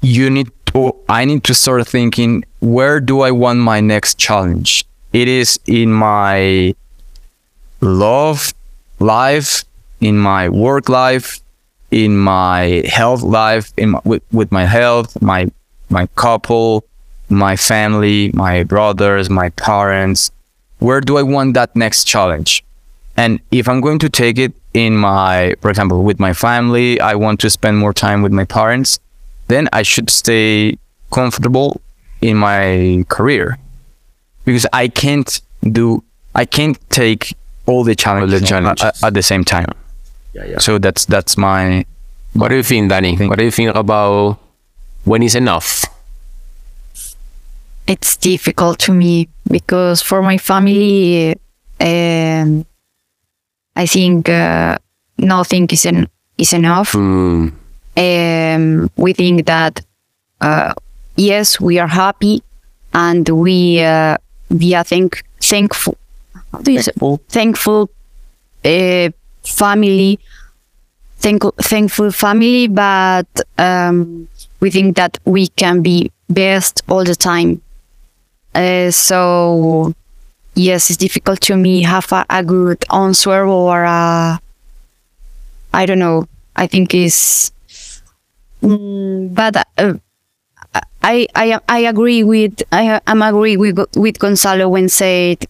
you 0.00 0.30
need 0.30 0.48
to 0.64 0.94
i 1.10 1.26
need 1.26 1.44
to 1.44 1.52
start 1.54 1.86
thinking 1.86 2.42
where 2.60 3.00
do 3.00 3.20
i 3.20 3.30
want 3.30 3.58
my 3.58 3.76
next 3.78 4.16
challenge 4.16 4.86
it 5.12 5.28
is 5.28 5.60
in 5.66 5.92
my 5.92 6.72
love 7.80 8.54
life 8.98 9.64
in 10.00 10.18
my 10.18 10.48
work 10.48 10.88
life 10.88 11.40
in 11.90 12.16
my 12.16 12.82
health 12.86 13.22
life 13.22 13.72
in 13.76 13.90
my, 13.90 14.00
with, 14.04 14.22
with 14.32 14.52
my 14.52 14.64
health 14.64 15.20
my 15.22 15.50
my 15.88 16.06
couple 16.16 16.84
my 17.28 17.56
family 17.56 18.30
my 18.34 18.62
brothers 18.62 19.28
my 19.30 19.48
parents 19.50 20.30
where 20.78 21.00
do 21.00 21.16
i 21.16 21.22
want 21.22 21.54
that 21.54 21.74
next 21.74 22.04
challenge 22.04 22.64
and 23.18 23.40
if 23.50 23.68
I'm 23.68 23.80
going 23.80 23.98
to 23.98 24.08
take 24.08 24.38
it 24.38 24.52
in 24.74 24.96
my, 24.96 25.56
for 25.60 25.70
example, 25.70 26.04
with 26.04 26.20
my 26.20 26.32
family, 26.32 27.00
I 27.00 27.16
want 27.16 27.40
to 27.40 27.50
spend 27.50 27.76
more 27.76 27.92
time 27.92 28.22
with 28.22 28.30
my 28.30 28.44
parents, 28.44 29.00
then 29.48 29.68
I 29.72 29.82
should 29.82 30.08
stay 30.08 30.78
comfortable 31.10 31.80
in 32.20 32.36
my 32.36 33.04
career 33.08 33.58
because 34.44 34.66
I 34.72 34.86
can't 34.86 35.40
do, 35.64 36.04
I 36.36 36.44
can't 36.44 36.78
take 36.90 37.34
all 37.66 37.82
the 37.82 37.96
challenges, 37.96 38.42
at- 38.42 38.48
challenges. 38.48 38.84
At, 38.84 39.02
at 39.02 39.14
the 39.14 39.22
same 39.22 39.42
time. 39.42 39.66
Yeah, 40.34 40.44
yeah. 40.44 40.58
So 40.58 40.78
that's 40.78 41.04
that's 41.06 41.36
my 41.36 41.84
What 42.34 42.48
do 42.48 42.56
you 42.56 42.62
think, 42.62 42.88
Danny? 42.90 43.16
Think- 43.16 43.30
What 43.30 43.38
do 43.38 43.44
you 43.44 43.50
think 43.50 43.74
about 43.74 44.38
when 45.04 45.22
is 45.22 45.34
enough? 45.34 45.84
it's 47.86 48.16
difficult 48.18 48.78
to 48.78 48.92
me 48.92 49.28
because 49.50 50.02
for 50.02 50.20
my 50.20 50.36
family, 50.36 51.34
um, 51.80 52.66
I 53.74 53.86
think 53.86 54.28
uh, 54.28 54.76
nothing 55.16 55.68
is 55.72 55.86
en- 55.86 56.08
is 56.36 56.52
enough. 56.52 56.92
Hmm. 56.92 57.48
Um, 57.96 58.90
we 58.96 59.12
think 59.14 59.46
that 59.46 59.80
uh, 60.40 60.74
yes, 61.16 61.58
we 61.60 61.78
are 61.78 61.88
happy, 61.88 62.42
and 62.92 63.26
we 63.28 63.80
uh, 63.80 64.16
we 64.50 64.74
are 64.74 64.84
thank 64.84 65.24
thankful. 65.40 65.96
How 66.52 66.58
do 66.60 66.72
you 66.72 66.82
say? 66.82 66.92
Thankful 67.28 67.88
uh, 68.64 69.08
family, 69.48 70.18
thank, 71.18 71.42
thankful 71.58 72.10
family, 72.12 72.68
but 72.68 73.26
um, 73.58 74.28
we 74.60 74.70
think 74.70 74.96
that 74.96 75.18
we 75.24 75.48
can 75.48 75.82
be 75.82 76.10
best 76.28 76.82
all 76.88 77.04
the 77.04 77.14
time. 77.14 77.60
Uh, 78.54 78.90
so 78.90 79.92
yes, 80.54 80.90
it's 80.90 80.96
difficult 80.96 81.40
to 81.42 81.56
me 81.56 81.82
have 81.82 82.10
a, 82.12 82.24
a 82.30 82.44
good 82.44 82.84
answer 82.92 83.46
or 83.46 83.84
a, 83.84 84.40
I 85.72 85.86
don't 85.86 85.98
know. 85.98 86.26
I 86.56 86.66
think 86.66 86.94
is, 86.94 87.52
mm, 88.62 89.34
but 89.34 89.56
uh, 89.78 89.94
I 91.02 91.26
I 91.34 91.60
I 91.68 91.78
agree 91.80 92.24
with 92.24 92.62
I 92.72 93.00
am 93.06 93.22
agree 93.22 93.56
with 93.56 93.78
with 93.96 94.18
Gonzalo 94.18 94.68
when 94.68 94.88
said 94.88 95.46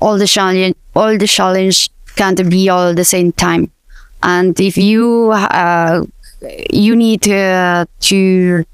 all 0.00 0.18
the 0.18 0.26
challenge 0.26 0.76
all 0.94 1.16
the 1.16 1.26
challenge 1.26 1.90
can't 2.16 2.48
be 2.48 2.68
all 2.68 2.88
at 2.90 2.96
the 2.96 3.04
same 3.04 3.32
time, 3.32 3.70
and 4.22 4.58
if 4.60 4.76
you 4.76 5.30
uh, 5.32 6.04
you 6.72 6.96
need 6.96 7.28
uh, 7.28 7.86
to 8.00 8.64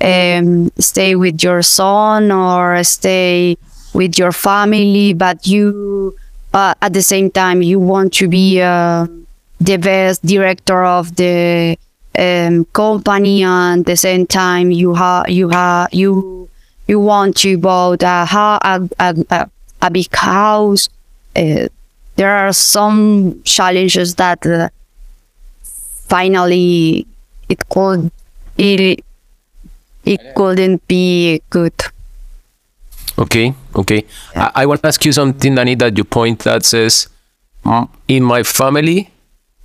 um, 0.00 0.70
stay 0.78 1.14
with 1.14 1.42
your 1.42 1.62
son 1.62 2.30
or 2.30 2.82
stay 2.84 3.56
with 3.94 4.18
your 4.18 4.32
family, 4.32 5.14
but 5.14 5.46
you 5.46 6.16
uh, 6.52 6.74
at 6.82 6.92
the 6.92 7.02
same 7.02 7.30
time 7.30 7.62
you 7.62 7.78
want 7.78 8.12
to 8.14 8.28
be 8.28 8.60
uh, 8.60 9.06
the 9.60 9.76
best 9.76 10.24
director 10.26 10.84
of 10.84 11.14
the 11.16 11.78
um, 12.18 12.64
company, 12.66 13.42
and 13.42 13.80
at 13.80 13.86
the 13.86 13.96
same 13.96 14.26
time 14.26 14.70
you 14.70 14.94
have 14.94 15.28
you 15.28 15.48
have 15.48 15.88
you 15.92 16.48
you 16.86 17.00
want 17.00 17.36
to 17.36 17.56
build 17.56 18.02
a 18.02 18.26
a, 18.30 18.88
a, 18.98 19.14
a, 19.30 19.50
a 19.82 19.90
big 19.90 20.14
house. 20.14 20.88
There 22.16 22.30
are 22.30 22.52
some 22.52 23.42
challenges 23.44 24.14
that 24.16 24.44
uh, 24.46 24.68
finally 26.08 27.06
it 27.48 27.68
could 27.68 28.10
it 28.56 29.04
it 30.04 30.20
couldn't 30.34 30.86
be 30.86 31.40
good. 31.50 31.72
Okay, 33.18 33.54
okay. 33.76 34.04
I, 34.34 34.50
I 34.54 34.66
want 34.66 34.82
to 34.82 34.88
ask 34.88 35.04
you 35.04 35.12
something, 35.12 35.54
Danny, 35.54 35.74
that 35.76 35.96
you 35.96 36.04
point 36.04 36.40
that 36.40 36.64
says, 36.64 37.08
"Mm, 37.64 37.88
in 38.08 38.22
my 38.24 38.42
family, 38.42 39.10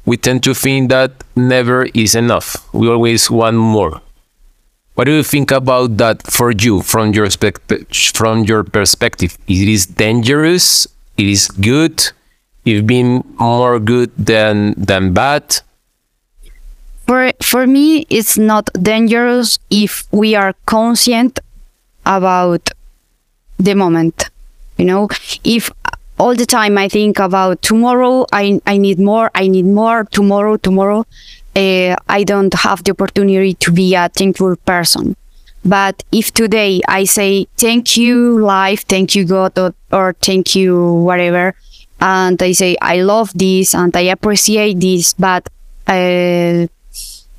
we 0.05 0.17
tend 0.17 0.43
to 0.43 0.53
think 0.53 0.89
that 0.89 1.11
never 1.35 1.87
is 1.93 2.15
enough. 2.15 2.57
We 2.73 2.87
always 2.89 3.29
want 3.29 3.57
more. 3.57 4.01
What 4.95 5.05
do 5.05 5.11
you 5.13 5.23
think 5.23 5.51
about 5.51 5.97
that 5.97 6.21
for 6.29 6.51
you, 6.51 6.81
from 6.81 7.13
your 7.13 7.29
spec- 7.29 7.61
from 8.13 8.43
your 8.43 8.63
perspective? 8.63 9.37
It 9.47 9.67
is 9.67 9.85
dangerous. 9.87 10.87
It 11.17 11.27
is 11.27 11.47
good. 11.47 12.11
It's 12.69 12.85
been 12.85 13.23
more 13.39 13.79
good 13.79 14.11
than 14.15 14.75
than 14.77 15.13
bad. 15.13 15.61
For 17.07 17.31
for 17.41 17.65
me, 17.65 18.05
it's 18.09 18.37
not 18.37 18.69
dangerous 18.73 19.57
if 19.71 20.05
we 20.11 20.35
are 20.35 20.53
conscient 20.65 21.39
about 22.05 22.69
the 23.57 23.73
moment. 23.73 24.29
You 24.77 24.85
know, 24.85 25.09
if 25.43 25.71
all 26.19 26.35
the 26.35 26.45
time 26.45 26.77
I 26.77 26.87
think 26.87 27.17
about 27.17 27.61
tomorrow, 27.63 28.25
I 28.31 28.61
I 28.67 28.77
need 28.77 28.99
more, 28.99 29.31
I 29.33 29.47
need 29.47 29.65
more 29.65 30.03
tomorrow, 30.11 30.57
tomorrow. 30.57 31.05
Uh, 31.55 31.95
I 32.07 32.23
don't 32.23 32.53
have 32.53 32.83
the 32.83 32.91
opportunity 32.91 33.53
to 33.55 33.71
be 33.71 33.95
a 33.95 34.09
thankful 34.09 34.55
person. 34.57 35.15
But 35.65 36.03
if 36.11 36.31
today 36.31 36.81
I 36.87 37.03
say 37.05 37.47
thank 37.57 37.97
you 37.97 38.39
life, 38.39 38.85
thank 38.85 39.15
you 39.15 39.25
God, 39.25 39.57
or, 39.57 39.73
or 39.91 40.15
thank 40.21 40.55
you 40.55 40.93
whatever, 41.09 41.55
and 42.01 42.41
I 42.41 42.51
say 42.53 42.77
I 42.81 43.01
love 43.01 43.31
this 43.35 43.73
and 43.73 43.95
I 43.95 44.11
appreciate 44.11 44.79
this, 44.79 45.13
but 45.13 45.47
uh, 45.87 46.67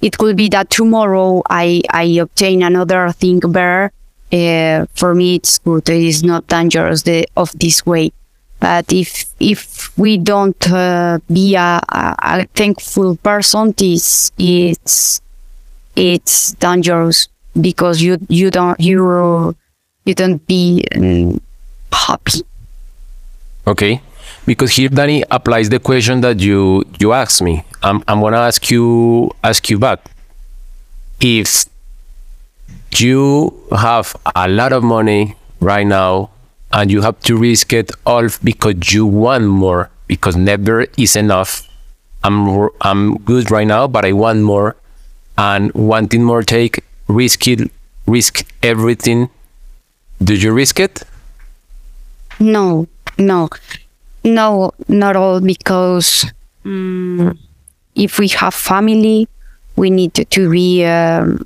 it 0.03 0.19
could 0.19 0.37
be 0.37 0.49
that 0.51 0.71
tomorrow 0.71 1.43
I 1.49 1.83
I 1.91 2.05
obtain 2.21 2.63
another 2.63 3.13
thing 3.13 3.41
better. 3.41 3.93
Uh, 4.33 4.87
for 4.95 5.15
me, 5.15 5.37
it's 5.37 5.59
good. 5.59 5.89
It 5.89 6.03
is 6.03 6.23
not 6.23 6.47
dangerous 6.47 7.03
the, 7.03 7.27
of 7.37 7.51
this 7.59 7.85
way. 7.85 8.13
But 8.61 8.93
if 8.93 9.25
if 9.41 9.97
we 9.99 10.19
don't 10.19 10.71
uh, 10.71 11.19
be 11.33 11.57
a, 11.57 11.81
a, 11.89 12.15
a 12.23 12.47
thankful 12.55 13.17
person, 13.17 13.73
this 13.77 14.31
it's 14.39 15.21
it's 15.97 16.53
dangerous 16.53 17.29
because 17.59 18.03
you 18.03 18.19
you 18.29 18.51
don't 18.51 18.79
you 18.79 19.57
you 20.05 20.15
don't 20.15 20.47
be 20.47 20.85
um, 20.95 21.41
happy. 21.91 22.43
Okay, 23.67 24.03
because 24.51 24.73
here 24.73 24.89
Danny 24.89 25.23
applies 25.31 25.69
the 25.69 25.79
question 25.79 26.23
that 26.23 26.41
you 26.41 26.83
you 26.99 27.13
asked 27.13 27.41
me. 27.41 27.63
I'm 27.85 28.03
I'm 28.09 28.19
gonna 28.21 28.43
ask 28.51 28.69
you 28.69 29.31
ask 29.45 29.71
you 29.71 29.79
back. 29.79 30.01
If 31.21 31.67
you 32.99 33.55
have 33.71 34.17
a 34.35 34.49
lot 34.49 34.73
of 34.73 34.83
money 34.83 35.37
right 35.61 35.87
now 35.87 36.31
and 36.73 36.91
you 36.91 37.01
have 37.03 37.21
to 37.31 37.37
risk 37.37 37.73
it 37.73 37.93
all 38.05 38.27
because 38.43 38.93
you 38.93 39.07
want 39.07 39.45
more 39.47 39.89
because 40.09 40.35
never 40.35 40.87
is 40.99 41.15
enough. 41.15 41.63
I'm 42.25 42.71
I'm 42.81 43.19
good 43.19 43.53
right 43.53 43.69
now, 43.69 43.87
but 43.87 44.05
I 44.05 44.11
want 44.11 44.43
more, 44.43 44.75
and 45.39 45.73
wanting 45.75 46.25
more 46.25 46.43
take 46.43 46.83
risk 47.07 47.47
it 47.47 47.71
risk 48.07 48.43
everything. 48.65 49.31
Do 50.19 50.35
you 50.35 50.51
risk 50.51 50.81
it? 50.81 51.05
No, 52.41 52.89
no, 53.17 53.49
no, 54.25 54.73
not 54.89 55.17
all 55.17 55.41
because 55.41 56.27
mm, 56.65 57.37
if 57.95 58.19
we 58.19 58.29
have 58.29 58.55
family, 58.55 59.29
we 59.77 59.91
need 59.91 60.15
to, 60.15 60.25
to 60.27 60.51
be 60.51 60.85
um, 60.85 61.45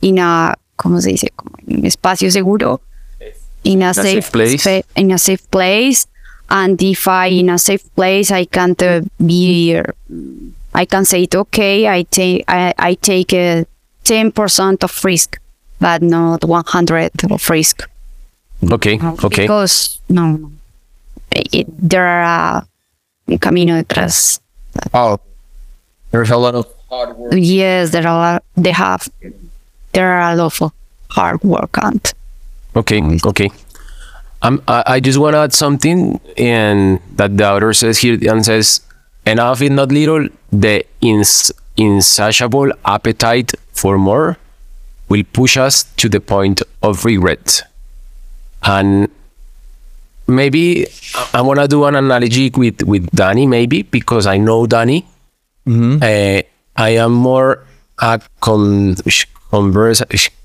in 0.00 0.18
a, 0.18 0.54
¿cómo 0.76 1.00
se 1.00 1.10
dice? 1.10 1.28
Un 1.66 1.84
espacio 1.84 2.30
seguro, 2.30 2.80
in 3.64 3.82
a, 3.82 3.94
safe 3.94 4.22
safe, 4.22 4.32
place. 4.32 4.62
spa- 4.62 4.88
in 4.96 5.12
a 5.12 5.18
safe 5.18 5.50
place. 5.50 6.06
And 6.50 6.80
if 6.82 7.08
I 7.08 7.26
in 7.28 7.48
a 7.48 7.58
safe 7.58 7.94
place, 7.94 8.30
I 8.30 8.44
can't 8.44 8.80
uh, 8.82 9.00
be. 9.24 9.76
uh, 9.76 9.84
I 10.74 10.84
can 10.84 11.04
say 11.04 11.22
it. 11.22 11.34
Okay, 11.34 11.88
I 11.88 12.02
take. 12.02 12.44
I, 12.48 12.74
I 12.78 12.94
take 12.94 13.32
uh, 13.32 13.64
10% 14.04 14.84
of 14.84 15.04
risk, 15.04 15.38
but 15.80 16.02
not 16.02 16.44
100 16.44 17.10
of 17.30 17.50
risk. 17.50 17.88
Okay, 18.70 18.98
okay. 19.00 19.42
Because 19.42 20.00
no, 20.08 20.52
it, 21.34 21.66
there 21.68 22.06
are 22.06 22.64
uh, 23.28 23.36
camino 23.38 23.82
detrás. 23.82 24.40
Oh, 24.94 25.18
there's 26.10 26.30
a 26.30 26.36
lot 26.36 26.54
of 26.54 26.66
hard 26.88 27.16
work. 27.16 27.32
Yes, 27.36 27.90
there 27.90 28.06
are. 28.06 28.40
They 28.56 28.72
have. 28.72 29.08
There 29.92 30.12
are 30.12 30.32
a 30.32 30.36
lot 30.36 30.60
of 30.60 30.72
hard 31.10 31.42
work 31.42 31.76
on. 31.78 32.00
Okay, 32.76 33.02
okay. 33.24 33.50
Um, 34.42 34.62
I, 34.66 34.82
I 34.86 35.00
just 35.00 35.18
want 35.18 35.34
to 35.34 35.38
add 35.38 35.52
something, 35.52 36.20
and 36.36 37.00
that 37.16 37.36
the 37.36 37.48
author 37.48 37.72
says 37.72 37.98
here 37.98 38.18
and 38.30 38.44
says, 38.44 38.80
enough 39.26 39.62
is 39.62 39.70
not 39.70 39.92
little. 39.92 40.28
The 40.50 40.84
ins- 41.00 41.52
insatiable 41.76 42.72
appetite 42.84 43.52
for 43.72 43.98
more 43.98 44.36
will 45.08 45.24
push 45.32 45.56
us 45.56 45.84
to 45.96 46.08
the 46.08 46.20
point 46.20 46.62
of 46.82 47.04
regret. 47.04 47.62
And 48.62 49.08
maybe 50.26 50.86
I, 51.32 51.40
want 51.42 51.60
to 51.60 51.68
do 51.68 51.84
an 51.84 51.94
analogy 51.94 52.50
with 52.54 52.82
with 52.82 53.10
Danny, 53.14 53.46
maybe 53.46 53.82
because 53.82 54.26
I 54.26 54.38
know 54.38 54.66
Danny. 54.66 55.04
Uh, 55.66 56.42
I 56.76 56.88
am 56.98 57.12
more 57.12 57.64
a 57.98 58.20
con- 58.40 58.96
converse, 59.50 60.02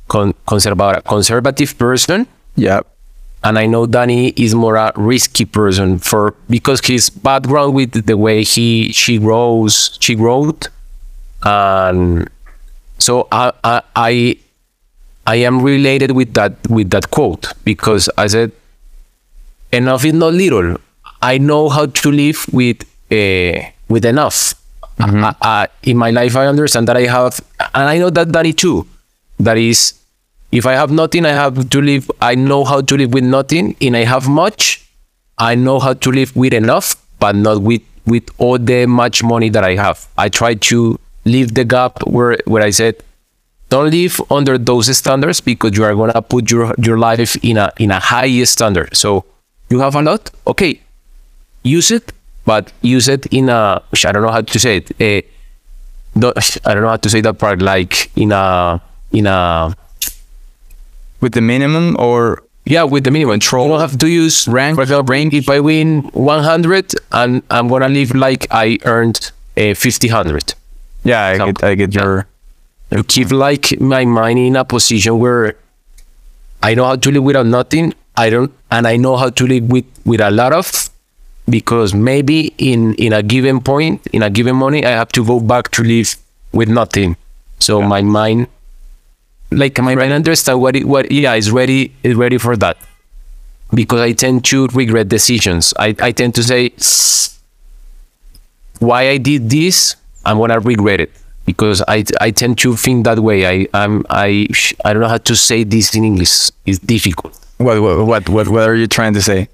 con- 0.08 0.34
conserva- 0.48 1.04
conservative 1.06 1.78
person 1.78 2.28
Yeah. 2.56 2.82
and 3.44 3.58
I 3.58 3.66
know 3.66 3.86
Danny 3.88 4.30
is 4.36 4.54
more 4.54 4.76
a 4.76 4.92
risky 4.96 5.46
person 5.46 5.98
for 6.00 6.36
because 6.50 6.82
his 6.86 7.10
background 7.10 7.74
with 7.74 8.06
the 8.06 8.18
way 8.18 8.44
he 8.44 8.92
she 8.94 9.18
grows 9.18 9.98
she 10.02 10.16
wrote, 10.16 10.70
and 11.44 12.30
so 13.00 13.28
I 13.32 13.52
I 13.64 13.82
I, 13.96 14.38
I 15.26 15.36
am 15.38 15.62
related 15.62 16.12
with 16.12 16.34
that 16.34 16.54
with 16.70 16.90
that 16.92 17.10
quote 17.12 17.54
because 17.64 18.10
I 18.18 18.28
said 18.28 18.52
enough 19.72 20.06
is 20.06 20.14
not 20.14 20.34
little 20.34 20.78
I 21.22 21.38
know 21.38 21.70
how 21.70 21.86
to 21.88 22.12
live 22.12 22.46
with 22.52 22.84
uh, 23.12 23.62
with 23.90 24.06
enough 24.06 24.54
I- 25.00 25.36
I- 25.42 25.68
in 25.84 25.98
my 25.98 26.12
life 26.12 26.36
I 26.36 26.48
understand 26.48 26.88
that 26.88 26.98
I 26.98 27.06
have 27.08 27.40
and 27.74 27.88
I 27.90 27.98
know 27.98 28.10
that 28.10 28.32
Danny 28.32 28.54
too 28.54 28.88
that 29.40 29.58
is 29.58 29.94
if 30.52 30.66
I 30.66 30.74
have 30.74 30.90
nothing, 30.92 31.26
I 31.26 31.32
have 31.32 31.70
to 31.70 31.82
live. 31.82 32.10
I 32.22 32.34
know 32.34 32.64
how 32.64 32.80
to 32.80 32.96
live 32.96 33.12
with 33.14 33.26
nothing, 33.26 33.76
and 33.82 33.98
I 33.98 34.06
have 34.06 34.30
much. 34.30 34.82
I 35.38 35.56
know 35.56 35.78
how 35.78 35.94
to 35.94 36.10
live 36.10 36.34
with 36.38 36.54
enough, 36.54 36.96
but 37.20 37.36
not 37.36 37.62
with 37.62 37.82
with 38.06 38.24
all 38.38 38.58
the 38.58 38.86
much 38.86 39.22
money 39.24 39.50
that 39.50 39.66
I 39.66 39.76
have. 39.76 40.08
I 40.18 40.30
try 40.30 40.54
to 40.72 40.98
leave 41.26 41.54
the 41.54 41.66
gap 41.66 42.00
where 42.08 42.38
where 42.46 42.64
I 42.64 42.70
said, 42.70 42.96
don't 43.70 43.92
live 43.92 44.22
under 44.32 44.58
those 44.58 44.96
standards 44.98 45.42
because 45.42 45.78
you 45.78 45.84
are 45.84 45.94
gonna 45.94 46.22
put 46.22 46.50
your 46.50 46.74
your 46.78 46.98
life 46.98 47.36
in 47.44 47.58
a 47.58 47.74
in 47.78 47.92
a 47.92 48.00
high 48.00 48.42
standard. 48.46 48.96
So 48.96 49.26
you 49.70 49.80
have 49.80 49.96
a 49.96 50.02
lot, 50.02 50.32
okay, 50.46 50.80
use 51.64 51.92
it, 51.92 52.14
but 52.46 52.72
use 52.82 53.08
it 53.08 53.26
in 53.28 53.50
a 53.50 53.82
I 54.06 54.12
don't 54.12 54.22
know 54.22 54.32
how 54.32 54.42
to 54.42 54.60
say 54.60 54.78
it. 54.78 54.92
eh, 55.02 55.22
don't- 56.18 56.38
I 56.66 56.74
don't 56.74 56.84
know 56.84 56.90
how 56.90 56.98
to 56.98 57.10
say 57.10 57.22
that 57.22 57.38
part. 57.38 57.62
Like 57.62 58.10
in 58.16 58.32
a 58.32 58.82
in 59.12 59.28
a 59.28 59.76
With 61.20 61.34
the 61.34 61.42
minimum 61.42 61.96
or 62.00 62.44
yeah, 62.66 62.84
with 62.84 63.04
the 63.04 63.12
minimum. 63.12 63.36
You 63.36 63.40
don't 63.40 63.80
have 63.80 63.98
to 63.98 64.08
use 64.08 64.48
rank. 64.48 64.76
For 64.76 64.84
example, 64.84 65.12
rank. 65.12 65.34
If 65.34 65.50
I 65.50 65.60
win 65.60 66.04
100 66.14 66.94
and 67.12 67.42
I'm 67.50 67.68
gonna 67.70 67.90
live 67.90 68.14
like 68.14 68.46
I 68.52 68.78
earned 68.86 69.32
a 69.56 69.74
50, 69.74 70.08
100. 70.10 70.54
yeah, 71.04 71.26
I 71.26 71.38
get 71.38 71.64
I 71.64 71.76
get 71.76 71.94
your 71.96 72.28
To 72.92 73.04
keep 73.04 73.32
like 73.32 73.80
my 73.82 74.06
mind 74.06 74.40
in 74.40 74.56
a 74.56 74.64
position 74.64 75.20
where 75.20 75.56
I 76.64 76.74
know 76.76 76.86
how 76.86 76.96
to 76.96 77.12
live 77.12 77.24
without 77.24 77.46
nothing. 77.48 77.94
I 78.18 78.30
don't, 78.32 78.52
and 78.72 78.88
I 78.88 78.98
know 78.98 79.16
how 79.16 79.30
to 79.30 79.48
live 79.48 79.70
with 79.70 79.86
with 80.06 80.22
a 80.22 80.32
lot 80.32 80.52
of, 80.52 80.90
because 81.48 81.94
maybe 81.94 82.54
in 82.58 82.96
in 82.96 83.14
a 83.14 83.22
given 83.22 83.62
point, 83.62 84.06
in 84.08 84.24
a 84.24 84.30
given 84.30 84.56
money, 84.56 84.84
I 84.86 84.92
have 84.92 85.10
to 85.14 85.24
go 85.24 85.40
back 85.40 85.70
to 85.72 85.84
live 85.84 86.16
with 86.52 86.68
nothing. 86.68 87.16
So 87.60 87.82
my 87.82 88.02
mind, 88.02 88.48
like 89.52 89.80
my 89.80 89.96
mind, 89.96 90.14
understand 90.14 90.60
what 90.62 90.76
it 90.76 90.86
what 90.86 91.12
yeah 91.12 91.36
is 91.36 91.52
ready 91.52 91.94
is 92.04 92.16
ready 92.16 92.38
for 92.38 92.58
that, 92.58 92.78
because 93.74 94.02
I 94.02 94.14
tend 94.14 94.46
to 94.46 94.68
regret 94.74 95.10
decisions. 95.10 95.74
I 95.78 95.96
I 96.02 96.12
tend 96.12 96.34
to 96.36 96.44
say 96.44 96.74
why 98.80 99.10
I 99.10 99.18
did 99.18 99.50
this, 99.50 99.96
I'm 100.26 100.38
gonna 100.38 100.60
regret 100.60 101.00
it 101.02 101.12
because 101.46 101.82
I 101.88 102.04
I 102.20 102.32
tend 102.32 102.58
to 102.60 102.76
think 102.76 103.06
that 103.06 103.20
way. 103.20 103.48
I 103.48 103.68
I'm 103.74 104.06
I 104.10 104.48
I 104.84 104.94
don't 104.94 105.02
know 105.02 105.08
how 105.08 105.18
to 105.18 105.36
say 105.36 105.64
this 105.64 105.96
in 105.96 106.04
English. 106.04 106.52
It's 106.66 106.80
difficult. 106.80 107.38
What 107.60 107.80
what 107.82 108.28
what 108.30 108.48
what, 108.48 108.68
are 108.68 108.76
you 108.80 108.88
trying 108.88 109.14
to 109.14 109.22
say? 109.22 109.50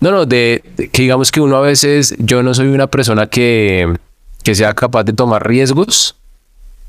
No, 0.00 0.10
no, 0.10 0.26
de, 0.26 0.62
de- 0.76 0.88
que 0.88 1.02
digamos 1.02 1.30
que 1.32 1.40
uno 1.40 1.56
a 1.56 1.60
veces, 1.60 2.14
yo 2.18 2.42
no 2.42 2.52
soy 2.52 2.66
una 2.68 2.86
persona 2.86 3.26
que, 3.28 3.96
que 4.42 4.54
sea 4.54 4.74
capaz 4.74 5.04
de 5.04 5.12
tomar 5.14 5.46
riesgos, 5.48 6.14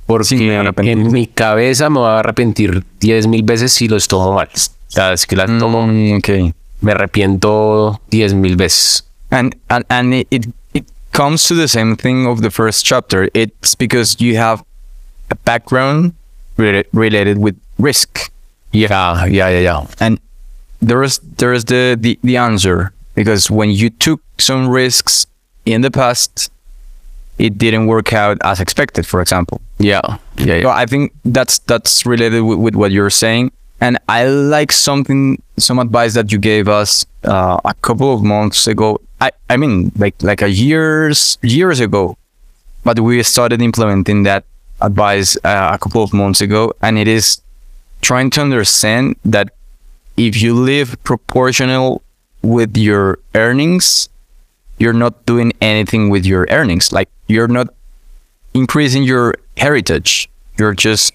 porque 0.06 0.26
Sí, 0.26 0.50
en 0.50 1.12
mi 1.12 1.28
cabeza 1.28 1.90
me 1.90 2.00
voy 2.00 2.10
a 2.10 2.20
arrepentir 2.20 2.84
10 3.00 3.28
mil 3.28 3.44
veces 3.44 3.72
si 3.72 3.88
los 3.88 4.08
tomo 4.08 4.34
mal. 4.34 4.50
O 4.54 4.92
sea, 4.92 5.14
es 5.14 5.26
que 5.26 5.36
las 5.36 5.48
tomo, 5.58 5.88
Mm, 5.88 6.18
okay. 6.18 6.54
me 6.82 6.92
arrepiento 6.92 8.00
10 8.10 8.34
mil 8.34 8.56
veces. 8.58 9.06
And 9.30 9.56
and 9.70 9.86
and 9.90 10.14
it, 10.14 10.28
it 10.32 10.48
it 10.74 10.86
comes 11.12 11.44
to 11.48 11.56
the 11.56 11.68
same 11.68 11.96
thing 11.98 12.26
of 12.28 12.42
the 12.42 12.50
first 12.52 12.86
chapter. 12.86 13.30
It's 13.34 13.76
because 13.76 14.18
you 14.24 14.38
have 14.38 14.64
a 15.30 15.36
background 15.44 16.14
rela- 16.58 16.86
related 16.94 17.38
with 17.38 17.56
risk, 17.78 18.32
Yeah, 18.72 19.26
yeah, 19.26 19.50
yeah, 19.50 19.60
yeah. 19.60 19.86
and 20.00 20.20
there's 20.82 21.20
there's 21.20 21.66
the, 21.66 21.98
the 22.00 22.20
the 22.24 22.38
answer 22.38 22.92
because 23.16 23.50
when 23.50 23.72
you 23.72 23.90
took 23.90 24.22
some 24.38 24.70
risks 24.70 25.26
in 25.66 25.82
the 25.82 25.90
past, 25.92 26.52
it 27.38 27.58
didn't 27.58 27.88
work 27.88 28.14
out 28.14 28.38
as 28.44 28.60
expected. 28.60 29.06
For 29.06 29.22
example, 29.22 29.62
Yeah, 29.80 30.18
yeah, 30.38 30.62
So. 30.62 30.70
I 30.70 30.86
think 30.86 31.14
that's 31.26 31.60
that's 31.60 32.06
related 32.06 32.42
with, 32.42 32.60
with 32.60 32.76
what 32.76 32.92
you're 32.92 33.10
saying, 33.10 33.52
and 33.82 33.98
I 34.08 34.26
like 34.26 34.72
something 34.72 35.42
some 35.58 35.80
advice 35.80 36.14
that 36.14 36.32
you 36.32 36.38
gave 36.38 36.68
us 36.68 37.06
uh, 37.24 37.58
a 37.66 37.74
couple 37.82 38.14
of 38.14 38.22
months 38.24 38.68
ago. 38.68 39.02
I 39.22 39.32
I 39.50 39.58
mean 39.58 39.92
like 39.98 40.16
like 40.22 40.42
a 40.42 40.50
years 40.50 41.38
years 41.42 41.80
ago, 41.80 42.18
but 42.84 43.00
we 43.00 43.24
started 43.24 43.62
implementing 43.62 44.24
that 44.24 44.44
advice 44.82 45.38
uh, 45.44 45.72
a 45.74 45.78
couple 45.78 46.04
of 46.04 46.14
months 46.14 46.42
ago, 46.42 46.74
and 46.82 46.98
it 47.00 47.08
is 47.08 47.42
trying 48.08 48.30
to 48.30 48.40
understand 48.40 49.18
that 49.26 49.50
if 50.16 50.42
you 50.42 50.54
live 50.56 50.96
proportional 51.04 52.02
with 52.42 52.78
your 52.78 53.20
earnings, 53.36 54.08
you're 54.78 54.94
not 54.94 55.26
doing 55.26 55.52
anything 55.60 56.10
with 56.10 56.26
your 56.26 56.48
earnings. 56.50 56.94
Like 56.94 57.10
you're 57.28 57.50
not 57.50 57.68
increasing 58.54 59.04
your 59.04 59.36
heritage. 59.58 60.30
You're 60.58 60.74
just 60.74 61.12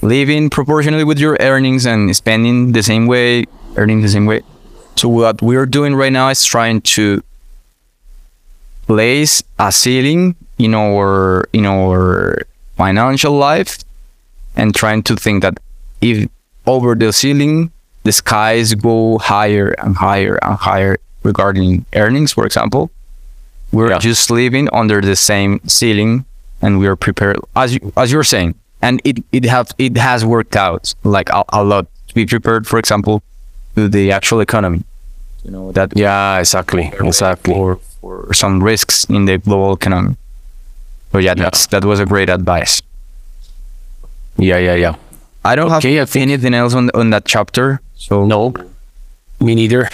living 0.00 0.48
proportionally 0.48 1.02
with 1.02 1.18
your 1.18 1.36
earnings 1.40 1.86
and 1.86 2.14
spending 2.14 2.70
the 2.70 2.84
same 2.84 3.08
way, 3.08 3.42
earning 3.76 4.00
the 4.00 4.08
same 4.08 4.26
way. 4.26 4.42
So 4.94 5.08
what 5.08 5.42
we're 5.42 5.66
doing 5.66 5.96
right 5.96 6.12
now 6.12 6.28
is 6.28 6.44
trying 6.44 6.82
to 6.94 7.20
place 8.86 9.42
a 9.58 9.72
ceiling 9.72 10.36
in 10.56 10.72
our 10.72 11.48
in 11.52 11.66
our 11.66 12.46
financial 12.76 13.32
life 13.32 13.82
and 14.54 14.72
trying 14.72 15.02
to 15.02 15.16
think 15.16 15.42
that 15.42 15.58
if 16.04 16.28
over 16.66 16.94
the 16.94 17.12
ceiling 17.12 17.70
the 18.04 18.12
skies 18.12 18.74
go 18.74 19.16
higher 19.18 19.68
and 19.82 19.96
higher 19.96 20.36
and 20.44 20.56
higher 20.58 20.98
regarding 21.22 21.86
earnings, 21.96 22.32
for 22.36 22.44
example, 22.44 22.90
we're 23.72 23.88
Yeah. 23.90 23.98
just 23.98 24.30
living 24.30 24.68
under 24.72 25.00
the 25.00 25.16
same 25.16 25.60
ceiling 25.66 26.26
and 26.60 26.78
we 26.78 26.86
are 26.86 26.96
prepared 26.96 27.36
as 27.56 27.72
you 27.74 27.80
as 27.96 28.12
you're 28.12 28.28
saying 28.34 28.54
and 28.86 29.00
it 29.08 29.16
it 29.32 29.44
have 29.54 29.68
it 29.78 29.96
has 29.96 30.20
worked 30.24 30.54
out 30.56 30.94
like 31.02 31.28
a, 31.32 31.42
a 31.60 31.62
lot 31.64 31.86
to 32.08 32.12
be 32.14 32.24
prepared 32.26 32.66
for 32.70 32.78
example 32.78 33.22
to 33.74 33.88
the 33.88 34.12
actual 34.12 34.40
economy 34.40 34.80
you 35.44 35.50
know 35.50 35.72
that 35.72 35.88
Yeah, 35.96 36.38
exactly, 36.44 36.84
exactly. 37.00 37.52
for 37.54 37.76
for 38.00 38.32
some 38.32 38.62
risks 38.62 39.04
in 39.16 39.24
the 39.28 39.36
global 39.38 39.72
economy 39.80 40.14
so 41.12 41.18
yeah, 41.18 41.34
that's 41.34 41.66
that 41.72 41.84
was 41.84 41.98
a 42.00 42.06
great 42.06 42.28
advice 42.30 42.82
Yeah, 44.38 44.58
yeah, 44.58 44.74
yeah. 44.84 44.94
I 45.44 45.54
don't 45.56 45.70
Okay, 45.72 45.96
I 45.96 46.00
have 46.00 46.16
anything 46.16 46.54
else 46.54 46.74
on 46.74 46.90
on 46.94 47.10
that 47.10 47.24
chapter 47.26 47.80
so 47.96 48.24
No, 48.26 48.52
me 49.40 49.54
neither. 49.54 49.88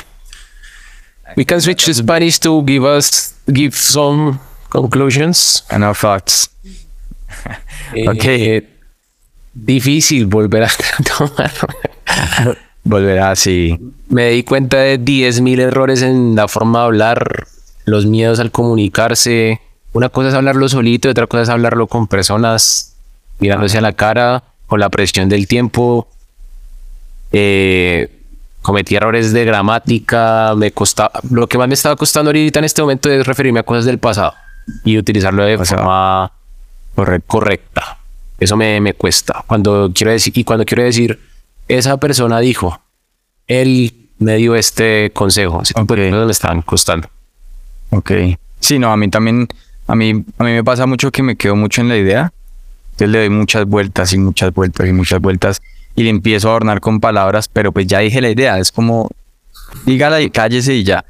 We 1.36 1.44
can 1.44 1.60
switch 1.60 1.84
to 1.84 1.94
Spanish 1.94 2.38
to 2.40 2.62
give 2.64 2.84
us 2.84 3.34
give 3.52 3.74
some 3.76 4.38
conclusions. 4.70 5.64
enough 5.70 5.98
thoughts 6.00 6.50
Okay. 8.08 8.56
Eh, 8.56 8.68
difícil 9.54 10.26
volver 10.26 10.64
a 10.64 10.70
tomar. 11.18 11.50
volverá 12.84 13.30
así 13.30 13.78
Me 14.08 14.30
di 14.30 14.42
cuenta 14.42 14.78
de 14.78 14.98
10.000 14.98 15.60
errores 15.60 16.02
en 16.02 16.34
la 16.34 16.48
forma 16.48 16.80
de 16.80 16.84
hablar, 16.86 17.46
los 17.84 18.06
miedos 18.06 18.40
al 18.40 18.50
comunicarse. 18.50 19.60
Una 19.92 20.08
cosa 20.08 20.28
es 20.30 20.34
hablarlo 20.34 20.68
solito 20.68 21.06
y 21.08 21.12
otra 21.12 21.26
cosa 21.28 21.42
es 21.44 21.48
hablarlo 21.48 21.86
con 21.86 22.06
personas. 22.08 22.94
mirándose 23.38 23.78
a 23.78 23.80
la 23.80 23.92
cara, 23.92 24.42
con 24.70 24.78
la 24.78 24.88
presión 24.88 25.28
del 25.28 25.48
tiempo. 25.48 26.06
Eh, 27.32 28.08
cometí 28.62 28.94
errores 28.94 29.32
de 29.32 29.44
gramática, 29.44 30.54
me 30.56 30.70
costaba, 30.70 31.20
lo 31.28 31.48
que 31.48 31.58
más 31.58 31.66
me 31.66 31.74
estaba 31.74 31.96
costando 31.96 32.28
ahorita 32.28 32.60
en 32.60 32.64
este 32.64 32.80
momento 32.80 33.10
es 33.10 33.26
referirme 33.26 33.60
a 33.60 33.62
cosas 33.64 33.84
del 33.84 33.98
pasado 33.98 34.32
y 34.84 34.96
utilizarlo 34.96 35.44
de 35.44 35.58
forma 35.58 36.30
correcta. 37.26 37.98
Eso 38.38 38.56
me, 38.56 38.80
me, 38.80 38.94
cuesta. 38.94 39.44
Cuando 39.46 39.90
quiero 39.92 40.12
decir, 40.12 40.32
y 40.36 40.44
cuando 40.44 40.64
quiero 40.64 40.84
decir, 40.84 41.18
esa 41.66 41.96
persona 41.98 42.38
dijo, 42.38 42.80
él 43.48 44.08
me 44.18 44.36
dio 44.36 44.54
este 44.54 45.10
consejo. 45.12 45.62
Okay. 45.74 46.12
me 46.12 46.30
están 46.30 46.62
costando. 46.62 47.08
Ok. 47.90 48.12
Sí, 48.60 48.78
no, 48.78 48.92
a 48.92 48.96
mí 48.96 49.08
también, 49.08 49.48
a 49.88 49.96
mí, 49.96 50.24
a 50.38 50.44
mí 50.44 50.52
me 50.52 50.62
pasa 50.62 50.86
mucho 50.86 51.10
que 51.10 51.22
me 51.22 51.34
quedo 51.34 51.56
mucho 51.56 51.80
en 51.80 51.88
la 51.88 51.96
idea. 51.96 52.32
Entonces 53.00 53.12
le 53.12 53.18
doy 53.20 53.30
muchas 53.30 53.64
vueltas 53.64 54.12
y 54.12 54.18
muchas 54.18 54.52
vueltas 54.52 54.86
y 54.86 54.92
muchas 54.92 55.20
vueltas 55.20 55.62
y 55.96 56.02
le 56.02 56.10
empiezo 56.10 56.48
a 56.48 56.50
adornar 56.50 56.80
con 56.80 57.00
palabras, 57.00 57.48
pero 57.48 57.72
pues 57.72 57.86
ya 57.86 58.00
dije 58.00 58.20
la 58.20 58.28
idea, 58.28 58.58
es 58.58 58.70
como, 58.70 59.08
dígala 59.86 60.20
y 60.20 60.28
cállese 60.28 60.74
y 60.74 60.84
ya. 60.84 61.06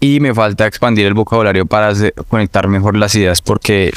Y 0.00 0.20
me 0.20 0.34
falta 0.34 0.66
expandir 0.66 1.06
el 1.06 1.14
vocabulario 1.14 1.64
para 1.64 1.94
conectar 2.28 2.68
mejor 2.68 2.94
las 2.94 3.14
ideas, 3.14 3.40
porque 3.40 3.90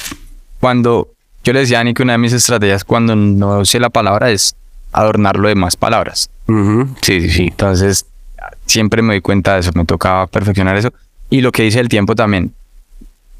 cuando 0.61 1.09
yo 1.43 1.51
le 1.51 1.59
decía 1.59 1.79
a 1.79 1.81
Ani 1.81 1.93
que 1.93 2.03
una 2.03 2.13
de 2.13 2.19
mis 2.19 2.31
estrategias 2.31 2.85
cuando 2.85 3.13
no 3.17 3.65
sé 3.65 3.81
la 3.81 3.89
palabra 3.89 4.31
es 4.31 4.55
adornarlo 4.93 5.49
de 5.49 5.55
más 5.55 5.75
palabras. 5.75 6.29
Sí, 7.01 7.19
sí, 7.19 7.29
sí. 7.29 7.47
Entonces, 7.49 8.05
siempre 8.65 9.01
me 9.01 9.15
doy 9.15 9.21
cuenta 9.21 9.55
de 9.55 9.59
eso, 9.59 9.71
me 9.75 9.83
tocaba 9.83 10.27
perfeccionar 10.27 10.77
eso. 10.77 10.93
Y 11.29 11.41
lo 11.41 11.51
que 11.51 11.63
dice 11.63 11.81
el 11.81 11.89
tiempo 11.89 12.15
también. 12.15 12.53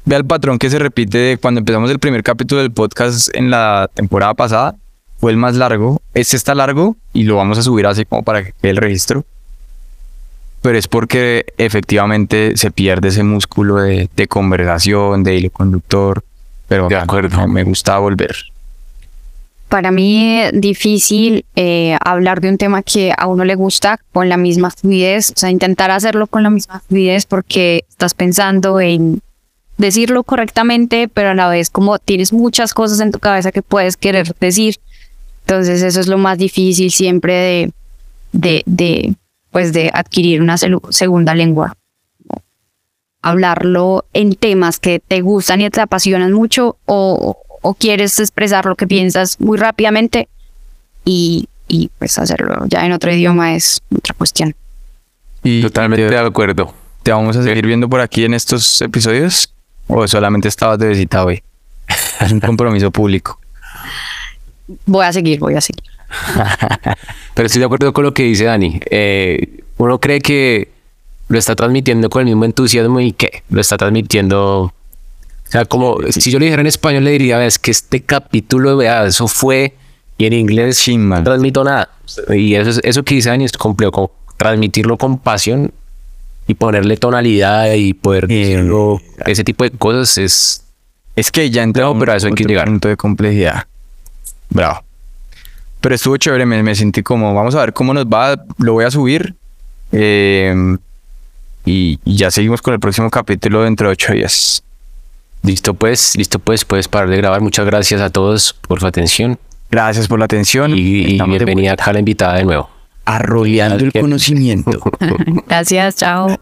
Ve 0.06 0.16
al 0.16 0.26
patrón 0.26 0.58
que 0.58 0.68
se 0.68 0.78
repite 0.78 1.16
de 1.16 1.38
cuando 1.38 1.60
empezamos 1.60 1.90
el 1.90 1.98
primer 1.98 2.22
capítulo 2.22 2.60
del 2.60 2.72
podcast 2.72 3.34
en 3.34 3.50
la 3.50 3.88
temporada 3.94 4.34
pasada 4.34 4.76
fue 5.18 5.30
el 5.30 5.38
más 5.38 5.56
largo. 5.56 6.02
Este 6.12 6.36
está 6.36 6.54
largo 6.54 6.96
y 7.14 7.22
lo 7.22 7.36
vamos 7.36 7.56
a 7.56 7.62
subir 7.62 7.86
así 7.86 8.04
como 8.04 8.22
para 8.22 8.44
que 8.44 8.52
quede 8.52 8.72
el 8.72 8.76
registro. 8.76 9.24
Pero 10.60 10.76
es 10.76 10.88
porque 10.88 11.46
efectivamente 11.56 12.56
se 12.56 12.70
pierde 12.70 13.08
ese 13.08 13.22
músculo 13.22 13.76
de, 13.76 14.28
conversación, 14.28 15.24
de 15.24 15.36
hilo 15.36 15.50
conductor. 15.50 16.22
Pero 16.68 16.88
de 16.88 16.96
acuerdo, 16.96 17.48
me 17.48 17.64
gusta 17.64 17.96
volver. 17.98 18.36
Para 19.70 19.90
mí 19.90 20.40
es 20.40 20.60
difícil 20.60 21.46
eh, 21.56 21.96
hablar 22.04 22.42
de 22.42 22.50
un 22.50 22.58
tema 22.58 22.82
que 22.82 23.14
a 23.16 23.26
uno 23.26 23.44
le 23.44 23.54
gusta 23.54 23.98
con 24.12 24.28
la 24.28 24.36
misma 24.36 24.70
fluidez, 24.70 25.30
o 25.30 25.38
sea, 25.38 25.50
intentar 25.50 25.90
hacerlo 25.90 26.26
con 26.26 26.42
la 26.42 26.50
misma 26.50 26.80
fluidez 26.86 27.24
porque 27.24 27.84
estás 27.88 28.12
pensando 28.12 28.80
en 28.80 29.20
decirlo 29.78 30.22
correctamente, 30.22 31.08
pero 31.08 31.30
a 31.30 31.34
la 31.34 31.48
vez 31.48 31.70
como 31.70 31.98
tienes 31.98 32.32
muchas 32.32 32.74
cosas 32.74 33.00
en 33.00 33.12
tu 33.12 33.18
cabeza 33.18 33.52
que 33.52 33.62
puedes 33.62 33.96
querer 33.96 34.34
decir 34.38 34.78
entonces 35.44 35.82
eso 35.82 36.00
es 36.00 36.06
lo 36.06 36.16
más 36.16 36.38
difícil 36.38 36.90
siempre 36.90 37.34
de, 37.34 37.72
de, 38.32 38.62
de 38.66 39.14
pues 39.50 39.72
de 39.72 39.90
adquirir 39.92 40.40
una 40.40 40.56
segunda 40.56 41.34
lengua. 41.34 41.76
Hablarlo 43.20 44.04
en 44.12 44.34
temas 44.34 44.78
que 44.80 45.00
te 45.00 45.20
gustan 45.20 45.60
y 45.60 45.70
te 45.70 45.80
apasionan 45.80 46.32
mucho 46.32 46.76
o, 46.86 47.36
o 47.62 47.74
quieres 47.74 48.18
expresar 48.18 48.66
lo 48.66 48.74
que 48.74 48.86
piensas 48.86 49.40
muy 49.40 49.56
rápidamente 49.58 50.28
y, 51.04 51.48
y 51.68 51.90
pues 51.98 52.18
hacerlo 52.18 52.64
ya 52.66 52.84
en 52.84 52.92
otro 52.92 53.12
idioma 53.12 53.54
es 53.54 53.82
otra 53.94 54.14
cuestión. 54.14 54.54
Y 55.42 55.62
Totalmente 55.62 56.08
de 56.08 56.18
acuerdo. 56.18 56.74
¿Te 57.02 57.12
vamos 57.12 57.36
a 57.36 57.42
seguir 57.42 57.66
viendo 57.66 57.88
por 57.88 58.00
aquí 58.00 58.24
en 58.24 58.32
estos 58.32 58.80
episodios? 58.80 59.53
¿O 59.86 60.06
solamente 60.08 60.48
estabas 60.48 60.78
de 60.78 60.88
visita 60.88 61.24
hoy? 61.24 61.42
Es 62.20 62.32
un 62.32 62.40
compromiso 62.40 62.90
público. 62.90 63.38
Voy 64.86 65.04
a 65.04 65.12
seguir, 65.12 65.38
voy 65.40 65.54
a 65.54 65.60
seguir. 65.60 65.82
Pero 67.34 67.46
estoy 67.46 67.60
de 67.60 67.66
acuerdo 67.66 67.92
con 67.92 68.04
lo 68.04 68.14
que 68.14 68.22
dice 68.22 68.44
Dani. 68.44 68.80
Eh, 68.90 69.62
uno 69.76 69.98
cree 70.00 70.20
que 70.20 70.68
lo 71.28 71.38
está 71.38 71.54
transmitiendo 71.54 72.08
con 72.08 72.20
el 72.20 72.26
mismo 72.26 72.44
entusiasmo 72.44 73.00
y 73.00 73.12
que 73.12 73.42
lo 73.50 73.60
está 73.60 73.76
transmitiendo. 73.76 74.62
O 74.62 74.72
sea, 75.50 75.64
como 75.64 75.98
si 76.10 76.30
yo 76.30 76.38
le 76.38 76.46
dijera 76.46 76.62
en 76.62 76.66
español, 76.66 77.04
le 77.04 77.12
diría, 77.12 77.44
es 77.44 77.58
que 77.58 77.70
este 77.70 78.02
capítulo, 78.02 78.76
vea, 78.76 79.04
eso 79.04 79.28
fue, 79.28 79.74
y 80.16 80.26
en 80.26 80.32
inglés 80.32 80.86
no 80.88 81.22
transmito 81.22 81.64
nada. 81.64 81.90
Y 82.30 82.54
eso, 82.54 82.80
eso 82.82 83.02
que 83.02 83.16
dice 83.16 83.30
Dani 83.30 83.44
es 83.44 83.52
complejo, 83.52 83.92
como 83.92 84.10
transmitirlo 84.36 84.96
con 84.96 85.18
pasión 85.18 85.72
y 86.46 86.54
ponerle 86.54 86.96
tonalidad 86.96 87.72
y 87.72 87.94
poder 87.94 88.26
decirlo, 88.26 89.00
ese 89.26 89.44
tipo 89.44 89.64
de 89.64 89.70
cosas 89.70 90.18
es. 90.18 90.60
Es 91.16 91.30
que 91.30 91.48
ya 91.48 91.62
entra 91.62 91.92
pero 91.98 92.12
a 92.12 92.16
eso 92.16 92.26
hay 92.26 92.32
que 92.32 92.44
llegar. 92.44 92.66
punto 92.66 92.88
de 92.88 92.96
complejidad. 92.96 93.66
Bravo. 94.50 94.82
Pero 95.80 95.94
estuvo 95.94 96.16
chévere, 96.16 96.44
me, 96.44 96.74
sentí 96.74 97.02
como, 97.02 97.34
vamos 97.34 97.54
a 97.54 97.60
ver 97.60 97.72
cómo 97.72 97.94
nos 97.94 98.06
va, 98.06 98.42
lo 98.58 98.72
voy 98.72 98.84
a 98.84 98.90
subir. 98.90 99.34
Em, 99.92 100.78
y, 101.64 101.98
ya 102.04 102.30
seguimos 102.30 102.62
con 102.62 102.74
el 102.74 102.80
próximo 102.80 103.10
capítulo 103.10 103.62
dentro 103.62 103.88
de 103.88 103.92
ocho 103.92 104.12
días. 104.12 104.64
Listo 105.42 105.74
pues, 105.74 106.16
listo 106.16 106.38
pues, 106.38 106.64
puedes 106.64 106.88
parar 106.88 107.10
de 107.10 107.18
grabar. 107.18 107.42
Muchas 107.42 107.66
gracias 107.66 108.00
a 108.00 108.10
todos 108.10 108.54
por 108.66 108.80
su 108.80 108.86
atención. 108.86 109.38
Gracias 109.70 110.08
por 110.08 110.18
la 110.18 110.24
atención. 110.24 110.72
Y, 110.74 111.20
bienvenida 111.22 111.76
a 111.78 111.92
la 111.92 111.98
invitada 111.98 112.34
de 112.34 112.44
nuevo. 112.44 112.73
Arrollando 113.04 113.84
el 113.84 113.92
conocimiento. 113.92 114.80
gracias, 115.46 115.96
chao. 115.96 116.36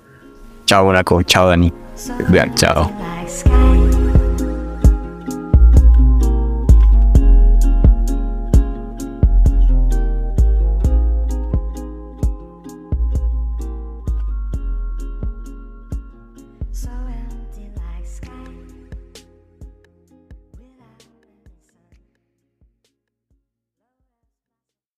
Chao, 0.67 0.85
Monaco. 0.85 1.23
Chao, 1.23 1.49
Dani. 1.49 1.73
Vean, 2.29 2.55
chao. 2.55 2.91